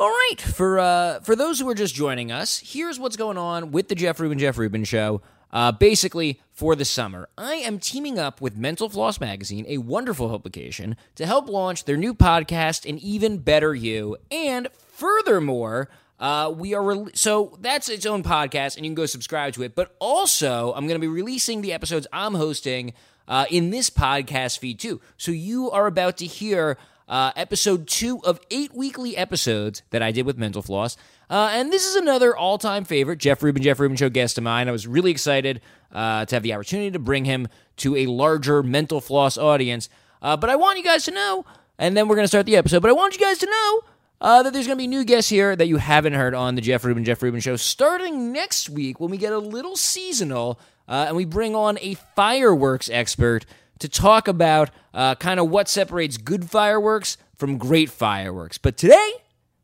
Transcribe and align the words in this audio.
All 0.00 0.08
right, 0.08 0.40
for 0.40 0.78
uh, 0.78 1.20
for 1.20 1.36
those 1.36 1.60
who 1.60 1.68
are 1.68 1.74
just 1.74 1.94
joining 1.94 2.32
us, 2.32 2.58
here's 2.64 2.98
what's 2.98 3.16
going 3.16 3.36
on 3.36 3.70
with 3.70 3.88
the 3.88 3.94
Jeff 3.94 4.18
Rubin 4.18 4.38
Jeff 4.38 4.56
Rubin 4.56 4.84
show. 4.84 5.20
Uh, 5.52 5.72
basically, 5.72 6.40
for 6.52 6.74
the 6.74 6.86
summer, 6.86 7.28
I 7.36 7.56
am 7.56 7.78
teaming 7.78 8.18
up 8.18 8.40
with 8.40 8.56
Mental 8.56 8.88
Floss 8.88 9.20
Magazine, 9.20 9.66
a 9.68 9.76
wonderful 9.76 10.30
publication, 10.30 10.96
to 11.16 11.26
help 11.26 11.50
launch 11.50 11.84
their 11.84 11.98
new 11.98 12.14
podcast, 12.14 12.88
An 12.88 12.96
Even 12.96 13.40
Better 13.40 13.74
You. 13.74 14.16
And 14.30 14.68
furthermore, 14.72 15.90
uh, 16.18 16.50
we 16.56 16.72
are 16.72 16.82
re- 16.82 17.10
so 17.12 17.58
that's 17.60 17.90
its 17.90 18.06
own 18.06 18.22
podcast, 18.22 18.76
and 18.76 18.86
you 18.86 18.92
can 18.92 18.94
go 18.94 19.04
subscribe 19.04 19.52
to 19.52 19.62
it. 19.64 19.74
But 19.74 19.94
also, 19.98 20.72
I'm 20.72 20.86
going 20.86 20.98
to 20.98 21.06
be 21.06 21.08
releasing 21.08 21.60
the 21.60 21.74
episodes 21.74 22.06
I'm 22.10 22.36
hosting 22.36 22.94
uh, 23.28 23.44
in 23.50 23.68
this 23.68 23.90
podcast 23.90 24.60
feed 24.60 24.80
too. 24.80 25.02
So 25.18 25.30
you 25.30 25.70
are 25.70 25.86
about 25.86 26.16
to 26.16 26.26
hear 26.26 26.78
uh, 27.10 27.32
episode 27.34 27.88
two 27.88 28.24
of 28.24 28.40
eight 28.50 28.72
weekly 28.72 29.16
episodes 29.16 29.82
that 29.90 30.00
I 30.00 30.12
did 30.12 30.24
with 30.24 30.38
Mental 30.38 30.62
Floss. 30.62 30.96
Uh, 31.28 31.50
and 31.52 31.72
this 31.72 31.84
is 31.84 31.96
another 31.96 32.34
all 32.34 32.56
time 32.56 32.84
favorite, 32.84 33.18
Jeff 33.18 33.42
Rubin, 33.42 33.62
Jeff 33.62 33.80
Rubin 33.80 33.96
Show 33.96 34.08
guest 34.08 34.38
of 34.38 34.44
mine. 34.44 34.68
I 34.68 34.72
was 34.72 34.86
really 34.86 35.10
excited 35.10 35.60
uh, 35.92 36.24
to 36.24 36.36
have 36.36 36.44
the 36.44 36.54
opportunity 36.54 36.92
to 36.92 37.00
bring 37.00 37.24
him 37.24 37.48
to 37.78 37.96
a 37.96 38.06
larger 38.06 38.62
Mental 38.62 39.00
Floss 39.00 39.36
audience. 39.36 39.88
Uh, 40.22 40.36
but 40.36 40.50
I 40.50 40.56
want 40.56 40.78
you 40.78 40.84
guys 40.84 41.04
to 41.04 41.10
know, 41.10 41.44
and 41.78 41.96
then 41.96 42.06
we're 42.06 42.14
going 42.16 42.24
to 42.24 42.28
start 42.28 42.46
the 42.46 42.56
episode, 42.56 42.80
but 42.80 42.90
I 42.90 42.94
want 42.94 43.14
you 43.14 43.20
guys 43.20 43.38
to 43.38 43.46
know 43.46 43.80
uh, 44.20 44.42
that 44.44 44.52
there's 44.52 44.66
going 44.66 44.78
to 44.78 44.82
be 44.82 44.86
new 44.86 45.04
guests 45.04 45.30
here 45.30 45.56
that 45.56 45.66
you 45.66 45.78
haven't 45.78 46.12
heard 46.12 46.34
on 46.34 46.54
the 46.54 46.60
Jeff 46.60 46.84
Rubin, 46.84 47.04
Jeff 47.04 47.22
Rubin 47.22 47.40
Show 47.40 47.56
starting 47.56 48.32
next 48.32 48.70
week 48.70 49.00
when 49.00 49.10
we 49.10 49.16
get 49.16 49.32
a 49.32 49.38
little 49.38 49.76
seasonal 49.76 50.60
uh, 50.86 51.06
and 51.08 51.16
we 51.16 51.24
bring 51.24 51.56
on 51.56 51.78
a 51.80 51.94
fireworks 52.14 52.90
expert 52.90 53.46
to 53.80 53.88
talk 53.88 54.28
about 54.28 54.70
uh, 54.94 55.16
kind 55.16 55.40
of 55.40 55.50
what 55.50 55.68
separates 55.68 56.16
good 56.16 56.48
fireworks 56.48 57.16
from 57.36 57.58
great 57.58 57.90
fireworks. 57.90 58.58
But 58.58 58.76
today, 58.76 59.12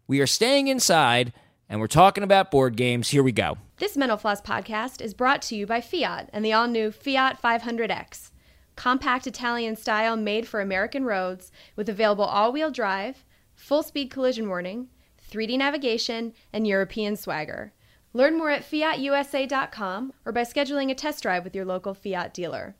we 0.06 0.20
are 0.20 0.27
staying 0.27 0.69
inside 0.69 1.33
and 1.69 1.80
we're 1.80 1.87
talking 1.87 2.25
about 2.25 2.51
board 2.51 2.77
games. 2.77 3.09
Here 3.11 3.23
we 3.23 3.33
go. 3.33 3.59
This 3.78 3.97
Mental 3.97 4.17
Floss 4.17 4.41
podcast 4.41 5.00
is 5.00 5.14
brought 5.14 5.42
to 5.42 5.56
you 5.56 5.67
by 5.67 5.81
Fiat 5.81 6.31
and 6.33 6.44
the 6.44 6.53
all 6.53 6.67
new 6.67 6.91
Fiat 6.91 7.41
500X. 7.42 8.31
Compact 8.75 9.27
Italian 9.27 9.77
style 9.77 10.17
made 10.17 10.47
for 10.47 10.61
American 10.61 11.05
roads 11.05 11.50
with 11.77 11.89
available 11.89 12.25
all 12.25 12.53
wheel 12.53 12.70
drive, 12.70 13.25
full 13.55 13.83
speed 13.83 14.11
collision 14.11 14.48
warning, 14.48 14.89
3D 15.31 15.59
navigation, 15.59 16.33
and 16.53 16.67
European 16.67 17.17
swagger. 17.17 17.72
Learn 18.12 18.39
more 18.39 18.50
at 18.50 18.62
fiatusa.com 18.62 20.12
or 20.25 20.33
by 20.33 20.42
scheduling 20.42 20.91
a 20.91 20.94
test 20.94 21.22
drive 21.22 21.44
with 21.44 21.55
your 21.55 21.64
local 21.64 21.92
Fiat 21.94 22.33
dealer. 22.33 22.77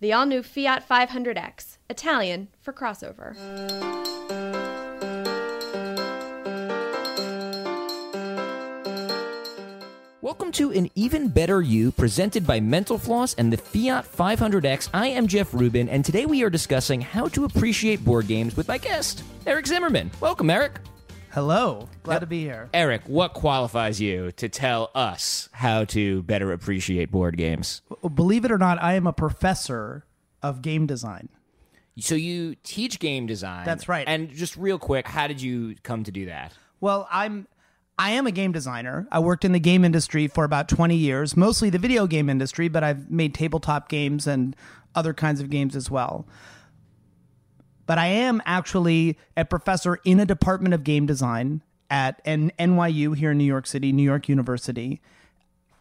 The 0.00 0.12
all 0.12 0.26
new 0.26 0.44
Fiat 0.44 0.88
500X, 0.88 1.78
Italian 1.90 2.46
for 2.60 2.72
crossover. 2.72 3.34
Welcome 10.22 10.52
to 10.52 10.70
An 10.70 10.88
Even 10.94 11.26
Better 11.26 11.60
You, 11.60 11.90
presented 11.90 12.46
by 12.46 12.60
Mental 12.60 12.96
Floss 12.96 13.34
and 13.34 13.52
the 13.52 13.56
Fiat 13.56 14.04
500X. 14.04 14.88
I 14.94 15.08
am 15.08 15.26
Jeff 15.26 15.52
Rubin, 15.52 15.88
and 15.88 16.04
today 16.04 16.26
we 16.26 16.44
are 16.44 16.50
discussing 16.50 17.00
how 17.00 17.26
to 17.30 17.44
appreciate 17.44 18.04
board 18.04 18.28
games 18.28 18.56
with 18.56 18.68
my 18.68 18.78
guest, 18.78 19.24
Eric 19.48 19.66
Zimmerman. 19.66 20.12
Welcome, 20.20 20.48
Eric. 20.48 20.78
Hello. 21.38 21.88
Glad 22.02 22.14
Yep. 22.14 22.20
to 22.22 22.26
be 22.26 22.40
here. 22.40 22.68
Eric, 22.74 23.02
what 23.06 23.32
qualifies 23.32 24.00
you 24.00 24.32
to 24.32 24.48
tell 24.48 24.90
us 24.92 25.48
how 25.52 25.84
to 25.84 26.24
better 26.24 26.50
appreciate 26.50 27.12
board 27.12 27.36
games? 27.36 27.80
Believe 28.12 28.44
it 28.44 28.50
or 28.50 28.58
not, 28.58 28.82
I 28.82 28.94
am 28.94 29.06
a 29.06 29.12
professor 29.12 30.04
of 30.42 30.62
game 30.62 30.84
design. 30.84 31.28
So 31.96 32.16
you 32.16 32.56
teach 32.64 32.98
game 32.98 33.26
design. 33.26 33.64
That's 33.64 33.88
right. 33.88 34.02
And 34.08 34.30
just 34.34 34.56
real 34.56 34.80
quick, 34.80 35.06
how 35.06 35.28
did 35.28 35.40
you 35.40 35.76
come 35.84 36.02
to 36.02 36.10
do 36.10 36.26
that? 36.26 36.54
Well, 36.80 37.06
I'm 37.08 37.46
I 38.00 38.10
am 38.10 38.26
a 38.26 38.32
game 38.32 38.50
designer. 38.50 39.06
I 39.12 39.20
worked 39.20 39.44
in 39.44 39.52
the 39.52 39.60
game 39.60 39.84
industry 39.84 40.26
for 40.26 40.42
about 40.42 40.68
20 40.68 40.96
years, 40.96 41.36
mostly 41.36 41.70
the 41.70 41.78
video 41.78 42.08
game 42.08 42.28
industry, 42.28 42.66
but 42.66 42.82
I've 42.82 43.12
made 43.12 43.32
tabletop 43.32 43.88
games 43.88 44.26
and 44.26 44.56
other 44.96 45.14
kinds 45.14 45.40
of 45.40 45.50
games 45.50 45.76
as 45.76 45.88
well. 45.88 46.26
But 47.88 47.96
I 47.96 48.08
am 48.08 48.42
actually 48.44 49.16
a 49.34 49.46
professor 49.46 49.98
in 50.04 50.20
a 50.20 50.26
department 50.26 50.74
of 50.74 50.84
game 50.84 51.06
design 51.06 51.62
at 51.90 52.20
N- 52.26 52.52
NYU 52.58 53.16
here 53.16 53.30
in 53.30 53.38
New 53.38 53.44
York 53.44 53.66
City, 53.66 53.92
New 53.92 54.02
York 54.02 54.28
University. 54.28 55.00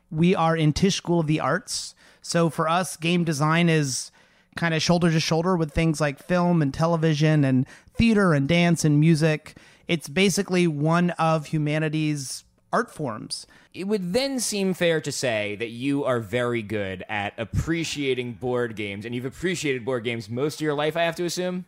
we 0.10 0.34
are 0.34 0.56
in 0.56 0.72
Tisch 0.72 0.96
School 0.96 1.20
of 1.20 1.28
the 1.28 1.42
Arts. 1.42 1.94
So 2.22 2.50
for 2.50 2.70
us, 2.70 2.96
game 2.96 3.26
design 3.26 3.68
is 3.68 4.10
kind 4.56 4.74
of 4.74 4.82
shoulder 4.82 5.12
to 5.12 5.20
shoulder 5.20 5.58
with 5.58 5.74
things 5.74 6.00
like 6.00 6.24
film 6.24 6.62
and 6.62 6.74
television 6.74 7.44
and 7.44 7.68
theater 7.94 8.34
and 8.34 8.48
dance 8.48 8.86
and 8.86 9.02
music. 9.02 9.58
It's 9.90 10.08
basically 10.08 10.66
one 10.66 11.10
of 11.12 11.48
humanity's 11.48 12.46
art 12.72 12.90
forms. 12.90 13.46
It 13.74 13.84
would 13.84 14.14
then 14.14 14.40
seem 14.40 14.74
fair 14.74 15.02
to 15.02 15.12
say 15.12 15.58
that 15.58 15.72
you 15.72 16.06
are 16.06 16.22
very 16.22 16.62
good 16.62 17.04
at 17.10 17.34
appreciating 17.38 18.34
board 18.36 18.78
games, 18.78 19.04
and 19.04 19.14
you've 19.14 19.26
appreciated 19.26 19.84
board 19.84 20.06
games 20.06 20.30
most 20.30 20.56
of 20.56 20.62
your 20.62 20.74
life, 20.74 20.96
I 20.96 21.04
have 21.04 21.16
to 21.18 21.26
assume. 21.26 21.66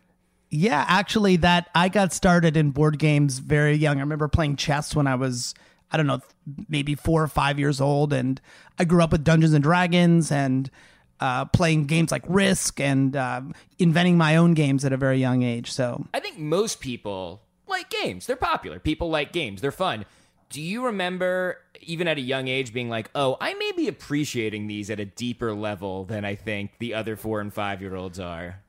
Yeah, 0.50 0.84
actually, 0.88 1.36
that 1.38 1.70
I 1.76 1.90
got 1.90 2.12
started 2.12 2.58
in 2.58 2.72
board 2.72 2.98
games 2.98 3.40
very 3.40 3.76
young. 3.76 3.98
I 3.98 4.02
remember 4.02 4.28
playing 4.28 4.56
chess 4.56 4.96
when 4.96 5.06
I 5.06 5.16
was, 5.16 5.54
I 5.92 5.98
don't 5.98 6.08
know, 6.08 6.22
maybe 6.68 6.96
four 6.96 7.22
or 7.22 7.28
five 7.28 7.60
years 7.60 7.80
old, 7.80 8.14
and 8.14 8.42
I 8.80 8.86
grew 8.86 9.04
up 9.04 9.12
with 9.12 9.24
Dungeons 9.24 9.54
and 9.54 9.64
Dragons 9.64 10.32
and 10.32 10.72
uh, 11.20 11.46
playing 11.46 11.86
games 11.86 12.12
like 12.12 12.24
Risk 12.28 12.80
and 12.80 13.16
uh, 13.16 13.42
inventing 13.78 14.18
my 14.18 14.38
own 14.38 14.54
games 14.54 14.86
at 14.86 14.94
a 14.94 14.98
very 14.98 15.20
young 15.20 15.44
age. 15.44 15.72
So 15.72 16.06
I 16.14 16.20
think 16.20 16.40
most 16.40 16.80
people 16.80 17.42
like 17.68 17.90
games. 17.90 18.26
They're 18.26 18.36
popular. 18.36 18.80
People 18.80 19.10
like 19.10 19.32
games. 19.32 19.62
They're 19.62 19.72
fun. 19.72 20.06
Do 20.50 20.62
you 20.62 20.86
remember, 20.86 21.58
even 21.82 22.08
at 22.08 22.18
a 22.18 22.22
young 22.22 22.48
age, 22.48 22.74
being 22.74 22.90
like, 22.90 23.12
oh, 23.14 23.38
I 23.40 23.54
may 23.54 23.72
be 23.74 23.88
appreciating 23.88 24.66
these 24.66 24.90
at 24.90 25.00
a 25.00 25.06
deeper 25.06 25.54
level 25.54 26.06
than 26.06 26.26
I 26.26 26.34
think 26.34 26.72
the 26.80 26.96
other 26.96 27.16
four 27.16 27.40
and 27.40 27.54
five 27.54 27.82
year 27.82 27.96
olds 27.96 28.20
are? 28.20 28.62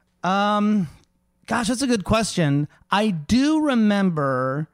Gosh, 1.50 1.66
that's 1.66 1.83
a 1.83 1.88
good 1.88 2.05
question. 2.05 2.69
I 2.93 3.11
do 3.11 3.61
remember 3.61 4.69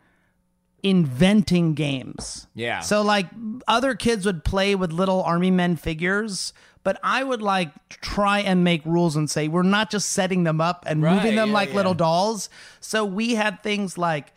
inventing 0.82 1.72
games. 1.72 2.48
Yeah. 2.54 2.80
So 2.80 3.00
like 3.00 3.28
other 3.66 3.94
kids 3.94 4.26
would 4.26 4.44
play 4.44 4.74
with 4.74 4.92
little 4.92 5.22
army 5.22 5.50
men 5.50 5.76
figures, 5.76 6.52
but 6.84 7.00
I 7.02 7.24
would 7.24 7.40
like 7.40 7.70
try 7.88 8.40
and 8.40 8.62
make 8.62 8.84
rules 8.84 9.16
and 9.16 9.28
say 9.30 9.48
we're 9.48 9.62
not 9.62 9.90
just 9.90 10.10
setting 10.10 10.44
them 10.44 10.60
up 10.60 10.84
and 10.86 11.02
Right, 11.02 11.14
moving 11.14 11.34
them 11.34 11.48
yeah, 11.48 11.54
like 11.54 11.70
yeah. 11.70 11.76
little 11.76 11.94
dolls. 11.94 12.50
So 12.80 13.06
we 13.06 13.36
had 13.36 13.62
things 13.62 13.96
like 13.96 14.34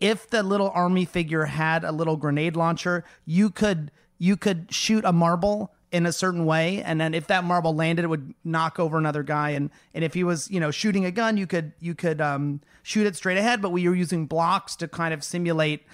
if 0.00 0.30
the 0.30 0.42
little 0.42 0.70
army 0.70 1.04
figure 1.04 1.44
had 1.44 1.84
a 1.84 1.92
little 1.92 2.16
grenade 2.16 2.56
launcher, 2.56 3.04
you 3.26 3.50
could 3.50 3.90
you 4.18 4.38
could 4.38 4.72
shoot 4.72 5.04
a 5.04 5.12
marble 5.12 5.74
in 5.96 6.04
a 6.04 6.12
certain 6.12 6.44
way 6.44 6.82
and 6.82 7.00
then 7.00 7.14
if 7.14 7.26
that 7.28 7.42
marble 7.42 7.74
landed 7.74 8.04
it 8.04 8.08
would 8.08 8.34
knock 8.44 8.78
over 8.78 8.98
another 8.98 9.22
guy. 9.22 9.50
And 9.50 9.70
and 9.94 10.04
if 10.04 10.12
he 10.12 10.24
was 10.24 10.50
you 10.50 10.60
know 10.60 10.70
shooting 10.70 11.06
a 11.06 11.10
gun 11.10 11.38
you 11.38 11.46
could 11.46 11.72
you 11.80 11.94
could 11.94 12.20
um 12.20 12.60
shoot 12.82 13.06
it 13.06 13.16
straight 13.16 13.38
ahead 13.38 13.62
but 13.62 13.70
we 13.70 13.88
were 13.88 13.94
using 13.94 14.26
blocks 14.26 14.76
to 14.76 14.88
kind 14.88 15.14
of 15.14 15.24
simulate 15.24 15.86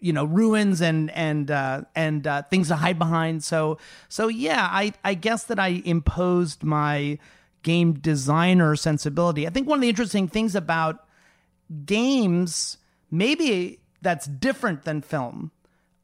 you 0.00 0.12
know 0.12 0.24
ruins 0.24 0.82
and 0.82 1.10
and 1.12 1.50
uh 1.50 1.82
and 1.96 2.26
uh 2.26 2.42
things 2.42 2.68
to 2.68 2.76
hide 2.76 2.98
behind. 2.98 3.42
So 3.42 3.78
so 4.08 4.28
yeah 4.28 4.68
i 4.70 4.92
i 5.02 5.14
guess 5.14 5.44
that 5.44 5.58
i 5.58 5.82
imposed 5.84 6.62
my 6.62 7.18
game 7.62 7.94
designer 7.94 8.76
sensibility. 8.76 9.46
I 9.46 9.50
think 9.50 9.66
one 9.66 9.78
of 9.78 9.82
the 9.82 9.88
interesting 9.88 10.28
things 10.28 10.54
about 10.54 11.06
games 11.86 12.76
maybe 13.10 13.80
that's 14.02 14.26
different 14.26 14.84
than 14.84 15.00
film 15.00 15.52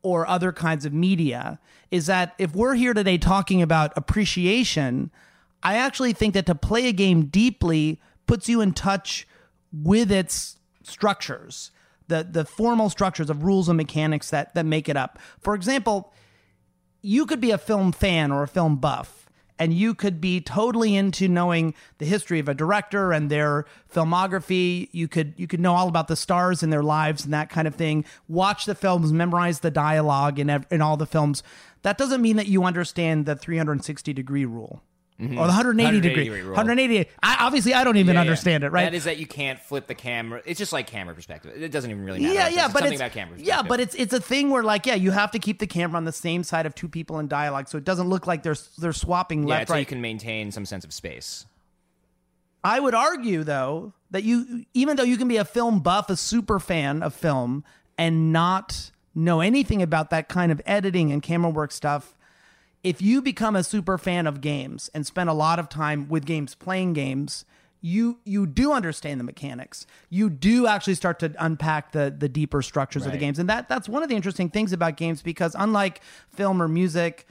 or 0.05 0.29
other 0.29 0.53
kinds 0.53 0.85
of 0.85 0.93
media 0.93 1.59
is 1.91 2.07
that 2.07 2.35
if 2.39 2.55
we're 2.55 2.75
here 2.75 2.95
today 2.95 3.19
talking 3.19 3.63
about 3.63 3.93
appreciation, 3.97 5.11
I 5.63 5.77
actually 5.77 6.13
think 6.13 6.35
that 6.35 6.47
to 6.47 6.55
play 6.55 6.87
a 6.87 6.93
game 6.93 7.27
deeply 7.27 8.01
puts 8.27 8.49
you 8.49 8.61
in 8.61 8.73
touch 8.73 9.27
with 9.73 10.13
its 10.13 10.59
structures, 10.83 11.71
the 12.07 12.23
the 12.23 12.45
formal 12.45 12.91
structures 12.91 13.31
of 13.31 13.43
rules 13.43 13.69
and 13.69 13.79
mechanics 13.79 14.31
that 14.31 14.55
that 14.55 14.67
make 14.67 14.89
it 14.89 14.97
up. 14.97 15.19
For 15.41 15.55
example, 15.55 16.13
you 17.01 17.25
could 17.25 17.41
be 17.41 17.51
a 17.51 17.59
film 17.59 17.91
fan 17.91 18.31
or 18.31 18.43
a 18.43 18.49
film 18.49 18.77
buff 18.77 19.24
and 19.59 19.73
you 19.73 19.95
could 19.95 20.21
be 20.21 20.41
totally 20.41 20.97
into 20.97 21.29
knowing 21.29 21.75
the 21.99 22.07
history 22.07 22.39
of 22.39 22.49
a 22.49 22.55
director 22.55 23.13
and 23.13 23.31
their 23.31 23.67
filmography. 23.93 24.89
You 24.93 25.09
could 25.09 25.35
you 25.37 25.47
could 25.47 25.61
know 25.61 25.75
all 25.75 25.89
about 25.89 26.09
the 26.09 26.17
stars 26.17 26.63
and 26.63 26.73
their 26.73 26.83
lives 26.83 27.25
and 27.25 27.33
that 27.33 27.51
kind 27.51 27.69
of 27.69 27.75
thing. 27.75 28.05
Watch 28.29 28.65
the 28.65 28.75
films 28.75 29.13
memorize 29.13 29.61
the 29.61 29.71
dialogue 29.71 30.39
in, 30.39 30.51
ev- 30.51 30.67
in 30.71 30.83
all 30.83 30.97
the 30.97 31.07
films. 31.07 31.43
That 31.83 31.99
doesn't 31.99 32.23
mean 32.23 32.37
that 32.37 32.49
you 32.49 32.65
understand 32.65 33.27
the 33.27 33.37
360 33.37 34.13
degree 34.13 34.45
rule 34.45 34.83
or 35.21 35.27
the 35.29 35.35
180, 35.37 35.85
180 35.85 36.01
degree 36.01 36.25
degree 36.25 36.41
rule. 36.43 36.57
180 36.57 37.09
I, 37.23 37.37
obviously 37.47 37.73
i 37.73 37.85
don't 37.85 37.97
even 37.97 38.09
Yeah, 38.09 38.13
yeah. 38.15 38.21
understand 38.23 38.65
it 38.65 38.71
right 38.71 38.85
That 38.85 38.95
is 38.95 39.05
that 39.05 39.17
you 39.19 39.29
can't 39.29 39.61
flip 39.61 39.87
the 39.87 39.95
camera. 39.95 40.43
It's 40.45 40.59
just 40.59 40.73
like 40.73 40.89
camera 40.89 41.15
perspective. 41.15 41.53
It 41.63 41.71
doesn't 41.71 41.89
even 41.89 42.05
really 42.05 42.21
matter. 42.21 42.35
Yeah, 42.35 42.49
yeah, 42.49 42.55
just 42.63 42.73
but 42.73 42.79
something 42.81 42.93
it's 42.95 43.01
about 43.01 43.13
camera 43.13 43.39
yeah, 43.39 43.63
but 43.63 43.79
it's 43.79 43.95
it's 43.95 44.13
a 44.13 44.21
thing 44.21 44.51
where 44.51 44.65
like 44.65 44.87
yeah, 44.87 44.97
you 44.97 45.13
have 45.13 45.31
to 45.31 45.39
keep 45.39 45.61
the 45.61 45.69
camera 45.69 45.97
on 45.97 46.05
the 46.05 46.13
same 46.13 46.43
side 46.43 46.67
of 46.67 46.75
two 46.75 46.89
people 46.89 47.21
in 47.21 47.29
dialogue, 47.29 47.69
so 47.69 47.79
it 47.79 47.85
doesn't 47.85 48.09
look 48.09 48.27
like 48.27 48.43
they're 48.43 48.57
they're 48.79 48.93
swapping 48.93 49.43
yeah, 49.45 49.49
left 49.55 49.69
so 49.69 49.75
right. 49.75 49.81
you 49.81 49.87
can 49.87 50.01
maintain 50.01 50.51
some 50.51 50.67
sense 50.67 50.85
of 50.85 50.93
space. 50.93 51.47
I 52.65 52.81
would 52.81 52.95
argue 52.95 53.45
though 53.45 53.93
that 54.11 54.25
you 54.25 54.65
even 54.75 54.97
though 54.97 55.05
you 55.05 55.17
can 55.17 55.29
be 55.29 55.37
a 55.37 55.45
film 55.45 55.81
buff, 55.81 56.11
a 56.11 56.17
super 56.17 56.59
fan 56.59 57.03
of 57.03 57.15
film, 57.15 57.63
and 57.97 58.33
not 58.33 58.91
know 59.15 59.41
anything 59.41 59.81
about 59.81 60.11
that 60.11 60.29
kind 60.29 60.51
of 60.51 60.61
editing 60.67 61.13
and 61.13 61.23
camera 61.23 61.51
work 61.51 61.71
stuff, 61.71 62.17
if 62.85 63.01
you 63.01 63.23
become 63.23 63.57
a 63.57 63.65
super 63.65 63.99
fan 63.99 64.27
of 64.27 64.43
games 64.43 64.91
and 64.95 65.07
spend 65.07 65.31
a 65.31 65.33
lot 65.33 65.59
of 65.59 65.69
time 65.69 66.07
with 66.09 66.27
games 66.27 66.55
playing 66.55 66.93
games, 66.93 67.47
you 67.81 68.19
you 68.25 68.47
do 68.47 68.73
understand 68.73 69.19
the 69.19 69.25
mechanics. 69.25 69.87
You 70.11 70.31
do 70.31 70.67
actually 70.67 70.95
start 70.95 71.19
to 71.21 71.35
unpack 71.39 71.93
the 71.93 72.15
the 72.17 72.29
deeper 72.29 72.63
structures 72.63 73.05
of 73.05 73.13
the 73.13 73.19
games. 73.19 73.39
And 73.39 73.49
that 73.49 73.69
that's 73.69 73.89
one 73.89 74.03
of 74.03 74.09
the 74.09 74.15
interesting 74.15 74.51
things 74.51 74.73
about 74.73 74.97
games 74.97 75.23
because 75.23 75.57
unlike 75.59 76.01
film 76.31 76.63
or 76.63 76.69
music, 76.69 77.27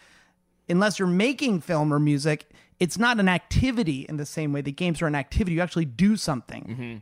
unless 0.68 1.00
you're 1.00 1.08
making 1.08 1.62
film 1.62 1.94
or 1.94 2.00
music, 2.00 2.50
it's 2.80 2.98
not 2.98 3.20
an 3.20 3.30
activity 3.30 4.06
in 4.10 4.18
the 4.18 4.26
same 4.26 4.54
way 4.54 4.62
that 4.62 4.76
games 4.76 5.02
are 5.02 5.08
an 5.08 5.16
activity. 5.16 5.56
You 5.56 5.62
actually 5.62 5.86
do 5.86 6.18
something. 6.18 6.64
Mm-hmm. 6.64 6.98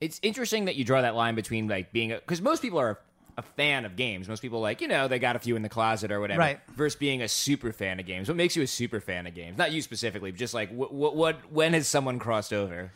It's 0.00 0.20
interesting 0.22 0.64
that 0.66 0.76
you 0.76 0.84
draw 0.84 1.00
that 1.02 1.14
line 1.14 1.34
between 1.34 1.68
like 1.68 1.92
being 1.92 2.12
a 2.12 2.16
because 2.16 2.40
most 2.40 2.62
people 2.62 2.78
are 2.78 2.98
a 3.38 3.42
fan 3.42 3.84
of 3.84 3.96
games. 3.96 4.28
Most 4.28 4.40
people 4.40 4.60
like 4.60 4.80
you 4.80 4.88
know 4.88 5.08
they 5.08 5.18
got 5.18 5.36
a 5.36 5.38
few 5.38 5.56
in 5.56 5.62
the 5.62 5.68
closet 5.68 6.10
or 6.10 6.20
whatever. 6.20 6.40
Right. 6.40 6.60
Versus 6.74 6.98
being 6.98 7.22
a 7.22 7.28
super 7.28 7.72
fan 7.72 8.00
of 8.00 8.06
games. 8.06 8.28
What 8.28 8.36
makes 8.36 8.56
you 8.56 8.62
a 8.62 8.66
super 8.66 9.00
fan 9.00 9.26
of 9.26 9.34
games? 9.34 9.58
Not 9.58 9.72
you 9.72 9.82
specifically, 9.82 10.30
but 10.30 10.38
just 10.40 10.54
like 10.54 10.70
what 10.70 10.92
what, 10.92 11.14
what 11.16 11.52
when 11.52 11.72
has 11.74 11.86
someone 11.86 12.18
crossed 12.18 12.52
over? 12.52 12.92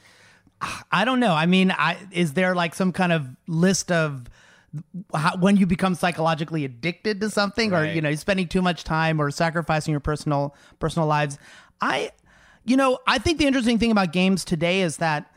I 0.92 1.04
don't 1.06 1.20
know. 1.20 1.32
I 1.32 1.46
mean, 1.46 1.70
I, 1.70 1.96
is 2.12 2.34
there 2.34 2.54
like 2.54 2.75
some 2.75 2.92
kind 2.92 3.12
of 3.12 3.26
list 3.46 3.90
of 3.90 4.25
how, 5.14 5.37
when 5.38 5.56
you 5.56 5.64
become 5.64 5.94
psychologically 5.94 6.66
addicted 6.66 7.20
to 7.22 7.31
something, 7.31 7.72
or 7.72 7.81
Right. 7.81 7.94
you 7.94 8.02
know, 8.02 8.14
spending 8.14 8.46
too 8.46 8.60
much 8.60 8.84
time 8.84 9.20
or 9.20 9.31
sacrificing 9.31 9.93
your 9.93 10.00
personal 10.00 10.54
personal 10.78 11.08
lives? 11.08 11.38
I, 11.81 12.10
you 12.64 12.76
know, 12.76 12.98
I 13.06 13.16
think 13.19 13.38
the 13.38 13.46
interesting 13.46 13.78
thing 13.78 13.90
about 13.90 14.12
games 14.12 14.44
today 14.44 14.82
is 14.82 14.98
that 14.98 15.32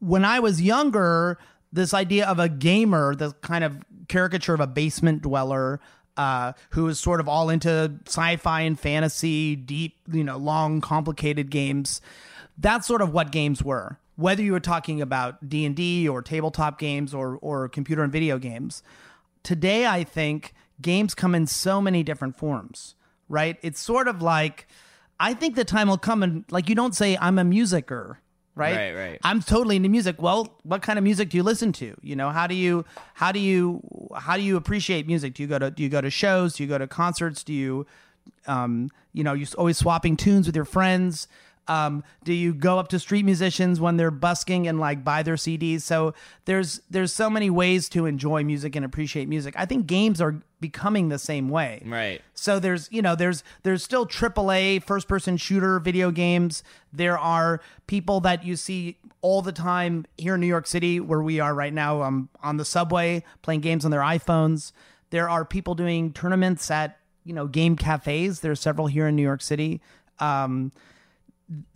when 0.00 0.24
I 0.24 0.40
was 0.40 0.60
younger, 0.60 1.38
this 1.72 1.94
idea 1.94 2.26
of 2.26 2.38
a 2.38 2.48
gamer, 2.48 3.14
the 3.14 3.32
kind 3.42 3.64
of 3.64 3.78
caricature 4.08 4.54
of 4.54 4.60
a 4.60 4.66
basement 4.66 5.22
dweller 5.22 5.80
uh, 6.16 6.52
who 6.70 6.88
is 6.88 6.98
sort 6.98 7.20
of 7.20 7.28
all 7.28 7.50
into 7.50 7.92
sci-fi 8.06 8.62
and 8.62 8.78
fantasy, 8.80 9.54
deep, 9.54 9.96
you 10.10 10.24
know, 10.24 10.36
long, 10.36 10.80
complicated 10.80 11.50
games. 11.50 12.00
That's 12.56 12.86
sort 12.86 13.02
of 13.02 13.12
what 13.12 13.32
games 13.32 13.62
were. 13.62 13.98
Whether 14.16 14.42
you 14.42 14.52
were 14.52 14.60
talking 14.60 15.02
about 15.02 15.46
D 15.46 15.66
and 15.66 15.76
D 15.76 16.08
or 16.08 16.22
tabletop 16.22 16.78
games 16.78 17.12
or 17.12 17.38
or 17.42 17.68
computer 17.68 18.02
and 18.02 18.10
video 18.10 18.38
games, 18.38 18.82
today 19.42 19.86
I 19.86 20.04
think 20.04 20.54
games 20.80 21.14
come 21.14 21.34
in 21.34 21.46
so 21.46 21.82
many 21.82 22.02
different 22.02 22.36
forms. 22.36 22.94
Right? 23.28 23.58
It's 23.60 23.80
sort 23.80 24.08
of 24.08 24.22
like 24.22 24.66
I 25.20 25.34
think 25.34 25.54
the 25.54 25.64
time 25.64 25.88
will 25.88 25.98
come 25.98 26.22
and 26.22 26.44
like 26.50 26.70
you 26.70 26.74
don't 26.74 26.94
say 26.94 27.18
I'm 27.20 27.38
a 27.38 27.44
musicer 27.44 28.16
right? 28.56 28.74
Right, 28.74 28.94
right. 28.94 29.20
I'm 29.22 29.40
totally 29.40 29.76
into 29.76 29.88
music. 29.88 30.20
Well, 30.20 30.58
what 30.64 30.82
kind 30.82 30.98
of 30.98 31.04
music 31.04 31.28
do 31.28 31.36
you 31.36 31.42
listen 31.44 31.72
to? 31.74 31.94
You 32.02 32.16
know, 32.16 32.30
how 32.30 32.46
do 32.46 32.54
you 32.54 32.84
how 33.14 33.30
do 33.30 33.38
you 33.38 33.80
how 34.16 34.36
do 34.36 34.42
you 34.42 34.56
appreciate 34.56 35.06
music? 35.06 35.34
Do 35.34 35.42
you 35.42 35.48
go 35.48 35.58
to 35.58 35.70
do 35.70 35.82
you 35.82 35.88
go 35.88 36.00
to 36.00 36.10
shows? 36.10 36.56
Do 36.56 36.64
you 36.64 36.68
go 36.68 36.78
to 36.78 36.88
concerts? 36.88 37.44
Do 37.44 37.52
you 37.52 37.86
um, 38.46 38.90
you 39.12 39.22
know, 39.22 39.34
you're 39.34 39.48
always 39.56 39.78
swapping 39.78 40.16
tunes 40.16 40.46
with 40.46 40.56
your 40.56 40.64
friends? 40.64 41.28
Um, 41.68 42.04
do 42.24 42.32
you 42.32 42.54
go 42.54 42.78
up 42.78 42.88
to 42.88 42.98
street 42.98 43.24
musicians 43.24 43.80
when 43.80 43.96
they're 43.96 44.10
busking 44.10 44.68
and 44.68 44.78
like 44.78 45.02
buy 45.02 45.22
their 45.22 45.34
CDs? 45.34 45.82
So 45.82 46.14
there's 46.44 46.80
there's 46.90 47.12
so 47.12 47.28
many 47.28 47.50
ways 47.50 47.88
to 47.90 48.06
enjoy 48.06 48.44
music 48.44 48.76
and 48.76 48.84
appreciate 48.84 49.28
music. 49.28 49.54
I 49.56 49.66
think 49.66 49.86
games 49.86 50.20
are 50.20 50.42
becoming 50.60 51.08
the 51.08 51.18
same 51.18 51.48
way. 51.48 51.82
Right. 51.84 52.22
So 52.34 52.58
there's 52.58 52.88
you 52.92 53.02
know 53.02 53.14
there's 53.14 53.42
there's 53.62 53.82
still 53.82 54.06
AAA 54.06 54.82
first 54.82 55.08
person 55.08 55.36
shooter 55.36 55.78
video 55.80 56.10
games. 56.10 56.62
There 56.92 57.18
are 57.18 57.60
people 57.86 58.20
that 58.20 58.44
you 58.44 58.56
see 58.56 58.98
all 59.20 59.42
the 59.42 59.52
time 59.52 60.06
here 60.16 60.34
in 60.34 60.40
New 60.40 60.46
York 60.46 60.66
City 60.66 61.00
where 61.00 61.22
we 61.22 61.40
are 61.40 61.54
right 61.54 61.72
now 61.72 62.02
um, 62.02 62.28
on 62.42 62.56
the 62.58 62.64
subway 62.64 63.24
playing 63.42 63.60
games 63.60 63.84
on 63.84 63.90
their 63.90 64.00
iPhones. 64.00 64.72
There 65.10 65.28
are 65.28 65.44
people 65.44 65.74
doing 65.74 66.12
tournaments 66.12 66.70
at 66.70 66.98
you 67.24 67.34
know 67.34 67.46
game 67.46 67.76
cafes. 67.76 68.40
There's 68.40 68.60
several 68.60 68.86
here 68.86 69.08
in 69.08 69.16
New 69.16 69.22
York 69.22 69.42
City. 69.42 69.80
Um, 70.18 70.72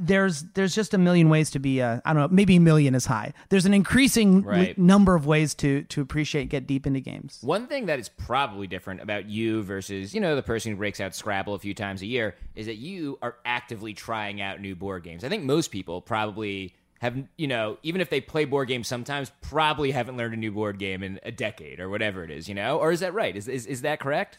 there's 0.00 0.42
there's 0.54 0.74
just 0.74 0.94
a 0.94 0.98
million 0.98 1.28
ways 1.28 1.50
to 1.50 1.58
be 1.60 1.78
a, 1.80 2.02
I 2.04 2.12
don't 2.12 2.22
know 2.22 2.28
maybe 2.34 2.56
a 2.56 2.60
million 2.60 2.94
is 2.94 3.06
high. 3.06 3.32
There's 3.50 3.66
an 3.66 3.74
increasing 3.74 4.42
Right. 4.42 4.76
number 4.76 5.14
of 5.14 5.26
ways 5.26 5.54
to 5.56 5.82
to 5.84 6.00
appreciate 6.00 6.48
get 6.48 6.66
deep 6.66 6.86
into 6.86 7.00
games. 7.00 7.38
One 7.42 7.66
thing 7.66 7.86
that 7.86 7.98
is 8.00 8.08
probably 8.08 8.66
different 8.66 9.00
about 9.00 9.26
you 9.28 9.62
versus, 9.62 10.12
you 10.14 10.20
know, 10.20 10.34
the 10.34 10.42
person 10.42 10.72
who 10.72 10.76
breaks 10.78 11.00
out 11.00 11.14
Scrabble 11.14 11.54
a 11.54 11.58
few 11.58 11.74
times 11.74 12.02
a 12.02 12.06
year 12.06 12.34
is 12.56 12.66
that 12.66 12.76
you 12.76 13.18
are 13.22 13.36
actively 13.44 13.94
trying 13.94 14.40
out 14.40 14.60
new 14.60 14.74
board 14.74 15.04
games. 15.04 15.22
I 15.24 15.28
think 15.28 15.44
most 15.44 15.70
people 15.70 16.00
probably 16.00 16.74
have, 17.00 17.16
you 17.36 17.46
know, 17.46 17.78
even 17.82 18.00
if 18.00 18.10
they 18.10 18.20
play 18.20 18.44
board 18.44 18.68
games 18.68 18.86
sometimes, 18.88 19.30
probably 19.40 19.90
haven't 19.92 20.16
learned 20.16 20.34
a 20.34 20.36
new 20.36 20.50
board 20.52 20.78
game 20.78 21.02
in 21.02 21.18
a 21.22 21.32
decade 21.32 21.80
or 21.80 21.88
whatever 21.88 22.24
it 22.24 22.30
is, 22.30 22.46
you 22.48 22.54
know? 22.54 22.78
Or 22.78 22.92
is 22.92 23.00
that 23.00 23.14
right? 23.14 23.34
Is, 23.34 23.48
is, 23.48 23.64
is 23.66 23.80
that 23.82 24.00
correct? 24.00 24.36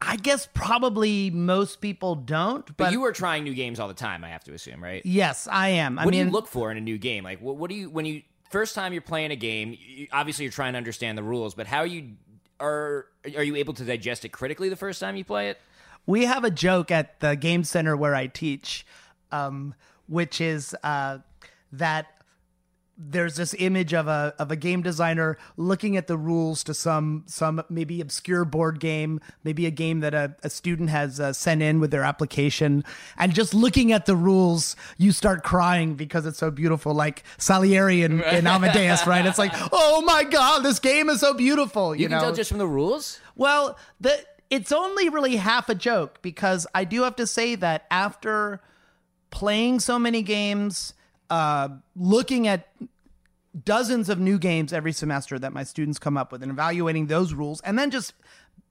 I 0.00 0.16
guess 0.16 0.46
probably 0.52 1.30
most 1.30 1.80
people 1.80 2.14
don't, 2.16 2.66
but, 2.66 2.76
But, 2.76 2.92
you 2.92 3.04
are 3.04 3.12
trying 3.12 3.44
new 3.44 3.54
games 3.54 3.80
all 3.80 3.88
the 3.88 3.94
time, 3.94 4.24
I 4.24 4.28
have 4.28 4.44
to 4.44 4.52
assume, 4.52 4.82
right? 4.82 5.04
yes, 5.04 5.48
I 5.50 5.70
am. 5.70 5.98
I 5.98 6.04
what 6.04 6.12
mean, 6.12 6.24
do 6.24 6.26
you 6.26 6.32
look 6.32 6.48
for 6.48 6.70
in 6.70 6.76
a 6.76 6.82
new 6.82 6.98
game? 6.98 7.24
Like, 7.24 7.40
what, 7.40 7.56
what 7.56 7.70
do 7.70 7.76
you 7.76 7.88
when 7.90 8.04
you 8.04 8.22
first 8.50 8.74
time 8.74 8.92
you're 8.92 9.02
playing 9.02 9.30
a 9.30 9.36
game? 9.36 9.76
You, 9.78 10.06
obviously, 10.12 10.44
you're 10.44 10.52
trying 10.52 10.74
to 10.74 10.76
understand 10.76 11.16
the 11.16 11.22
rules, 11.22 11.54
but 11.54 11.66
how 11.66 11.84
you 11.84 12.12
are 12.60 13.06
are 13.34 13.42
you 13.42 13.56
able 13.56 13.74
to 13.74 13.84
digest 13.84 14.24
it 14.24 14.30
critically 14.30 14.68
the 14.68 14.76
first 14.76 15.00
time 15.00 15.16
you 15.16 15.24
play 15.24 15.48
it? 15.50 15.58
we 16.06 16.24
have 16.24 16.44
a 16.44 16.50
joke 16.50 16.90
at 16.90 17.18
the 17.20 17.34
game 17.34 17.64
center 17.64 17.96
where 17.96 18.14
I 18.14 18.28
teach, 18.28 18.86
um, 19.32 19.74
which 20.06 20.40
is 20.40 20.74
uh, 20.84 21.18
that 21.72 22.06
there's 22.98 23.36
this 23.36 23.54
image 23.58 23.92
of 23.92 24.08
a 24.08 24.34
of 24.38 24.50
a 24.50 24.56
game 24.56 24.82
designer 24.82 25.36
looking 25.56 25.96
at 25.96 26.06
the 26.06 26.16
rules 26.16 26.64
to 26.64 26.72
some 26.72 27.24
some 27.26 27.62
maybe 27.68 28.00
obscure 28.00 28.44
board 28.44 28.80
game, 28.80 29.20
maybe 29.44 29.66
a 29.66 29.70
game 29.70 30.00
that 30.00 30.14
a, 30.14 30.34
a 30.42 30.48
student 30.48 30.88
has 30.88 31.20
uh, 31.20 31.32
sent 31.32 31.60
in 31.60 31.78
with 31.78 31.90
their 31.90 32.04
application, 32.04 32.84
and 33.18 33.34
just 33.34 33.52
looking 33.52 33.92
at 33.92 34.06
the 34.06 34.16
rules, 34.16 34.76
you 34.96 35.12
start 35.12 35.44
crying 35.44 35.94
because 35.94 36.24
it's 36.24 36.38
so 36.38 36.50
beautiful, 36.50 36.94
like 36.94 37.22
Salieri 37.38 38.02
in, 38.02 38.22
in 38.22 38.46
Amadeus, 38.46 39.06
right? 39.06 39.26
It's 39.26 39.38
like, 39.38 39.52
oh 39.72 40.02
my 40.02 40.24
god, 40.24 40.60
this 40.60 40.78
game 40.78 41.10
is 41.10 41.20
so 41.20 41.34
beautiful. 41.34 41.94
You, 41.94 42.02
You, 42.02 42.08
can 42.08 42.18
know, 42.18 42.24
tell 42.24 42.34
just 42.34 42.48
from 42.48 42.58
the 42.58 42.66
rules. 42.66 43.20
well, 43.34 43.78
the 44.00 44.18
it's 44.48 44.72
only 44.72 45.08
really 45.08 45.36
half 45.36 45.68
a 45.68 45.74
joke 45.74 46.22
because 46.22 46.66
I 46.74 46.84
do 46.84 47.02
have 47.02 47.16
to 47.16 47.26
say 47.26 47.56
that 47.56 47.84
after 47.90 48.60
playing 49.30 49.80
so 49.80 49.98
many 49.98 50.22
games, 50.22 50.94
uh, 51.30 51.68
looking 51.94 52.46
at 52.46 52.68
dozens 53.64 54.08
of 54.08 54.18
new 54.18 54.38
games 54.38 54.72
every 54.72 54.92
semester 54.92 55.38
that 55.38 55.52
my 55.52 55.64
students 55.64 55.98
come 55.98 56.16
up 56.16 56.30
with 56.30 56.42
and 56.42 56.52
evaluating 56.52 57.06
those 57.06 57.32
rules, 57.32 57.60
and 57.62 57.78
then 57.78 57.90
just 57.90 58.14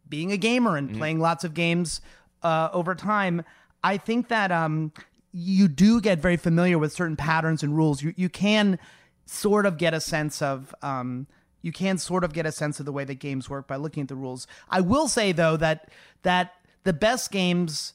being 0.07 0.31
a 0.31 0.37
gamer 0.37 0.77
and 0.77 0.95
playing 0.95 1.19
lots 1.19 1.43
of 1.43 1.53
games 1.53 2.01
uh, 2.43 2.69
over 2.73 2.93
time, 2.93 3.43
I 3.83 3.97
think 3.97 4.27
that 4.27 4.51
um, 4.51 4.91
you 5.31 5.67
do 5.67 5.99
get 5.99 6.19
very 6.19 6.37
familiar 6.37 6.77
with 6.77 6.93
certain 6.93 7.15
patterns 7.15 7.63
and 7.63 7.75
rules. 7.75 8.01
You 8.03 8.13
you 8.15 8.29
can 8.29 8.79
sort 9.25 9.65
of 9.65 9.77
get 9.77 9.93
a 9.93 9.99
sense 9.99 10.41
of 10.41 10.73
um, 10.81 11.27
you 11.61 11.71
can 11.71 11.97
sort 11.97 12.23
of 12.23 12.33
get 12.33 12.45
a 12.45 12.51
sense 12.51 12.79
of 12.79 12.85
the 12.85 12.91
way 12.91 13.03
that 13.05 13.15
games 13.15 13.49
work 13.49 13.67
by 13.67 13.75
looking 13.75 14.03
at 14.03 14.07
the 14.07 14.15
rules. 14.15 14.45
I 14.69 14.81
will 14.81 15.07
say 15.07 15.31
though 15.31 15.57
that 15.57 15.89
that 16.21 16.53
the 16.83 16.93
best 16.93 17.31
games 17.31 17.93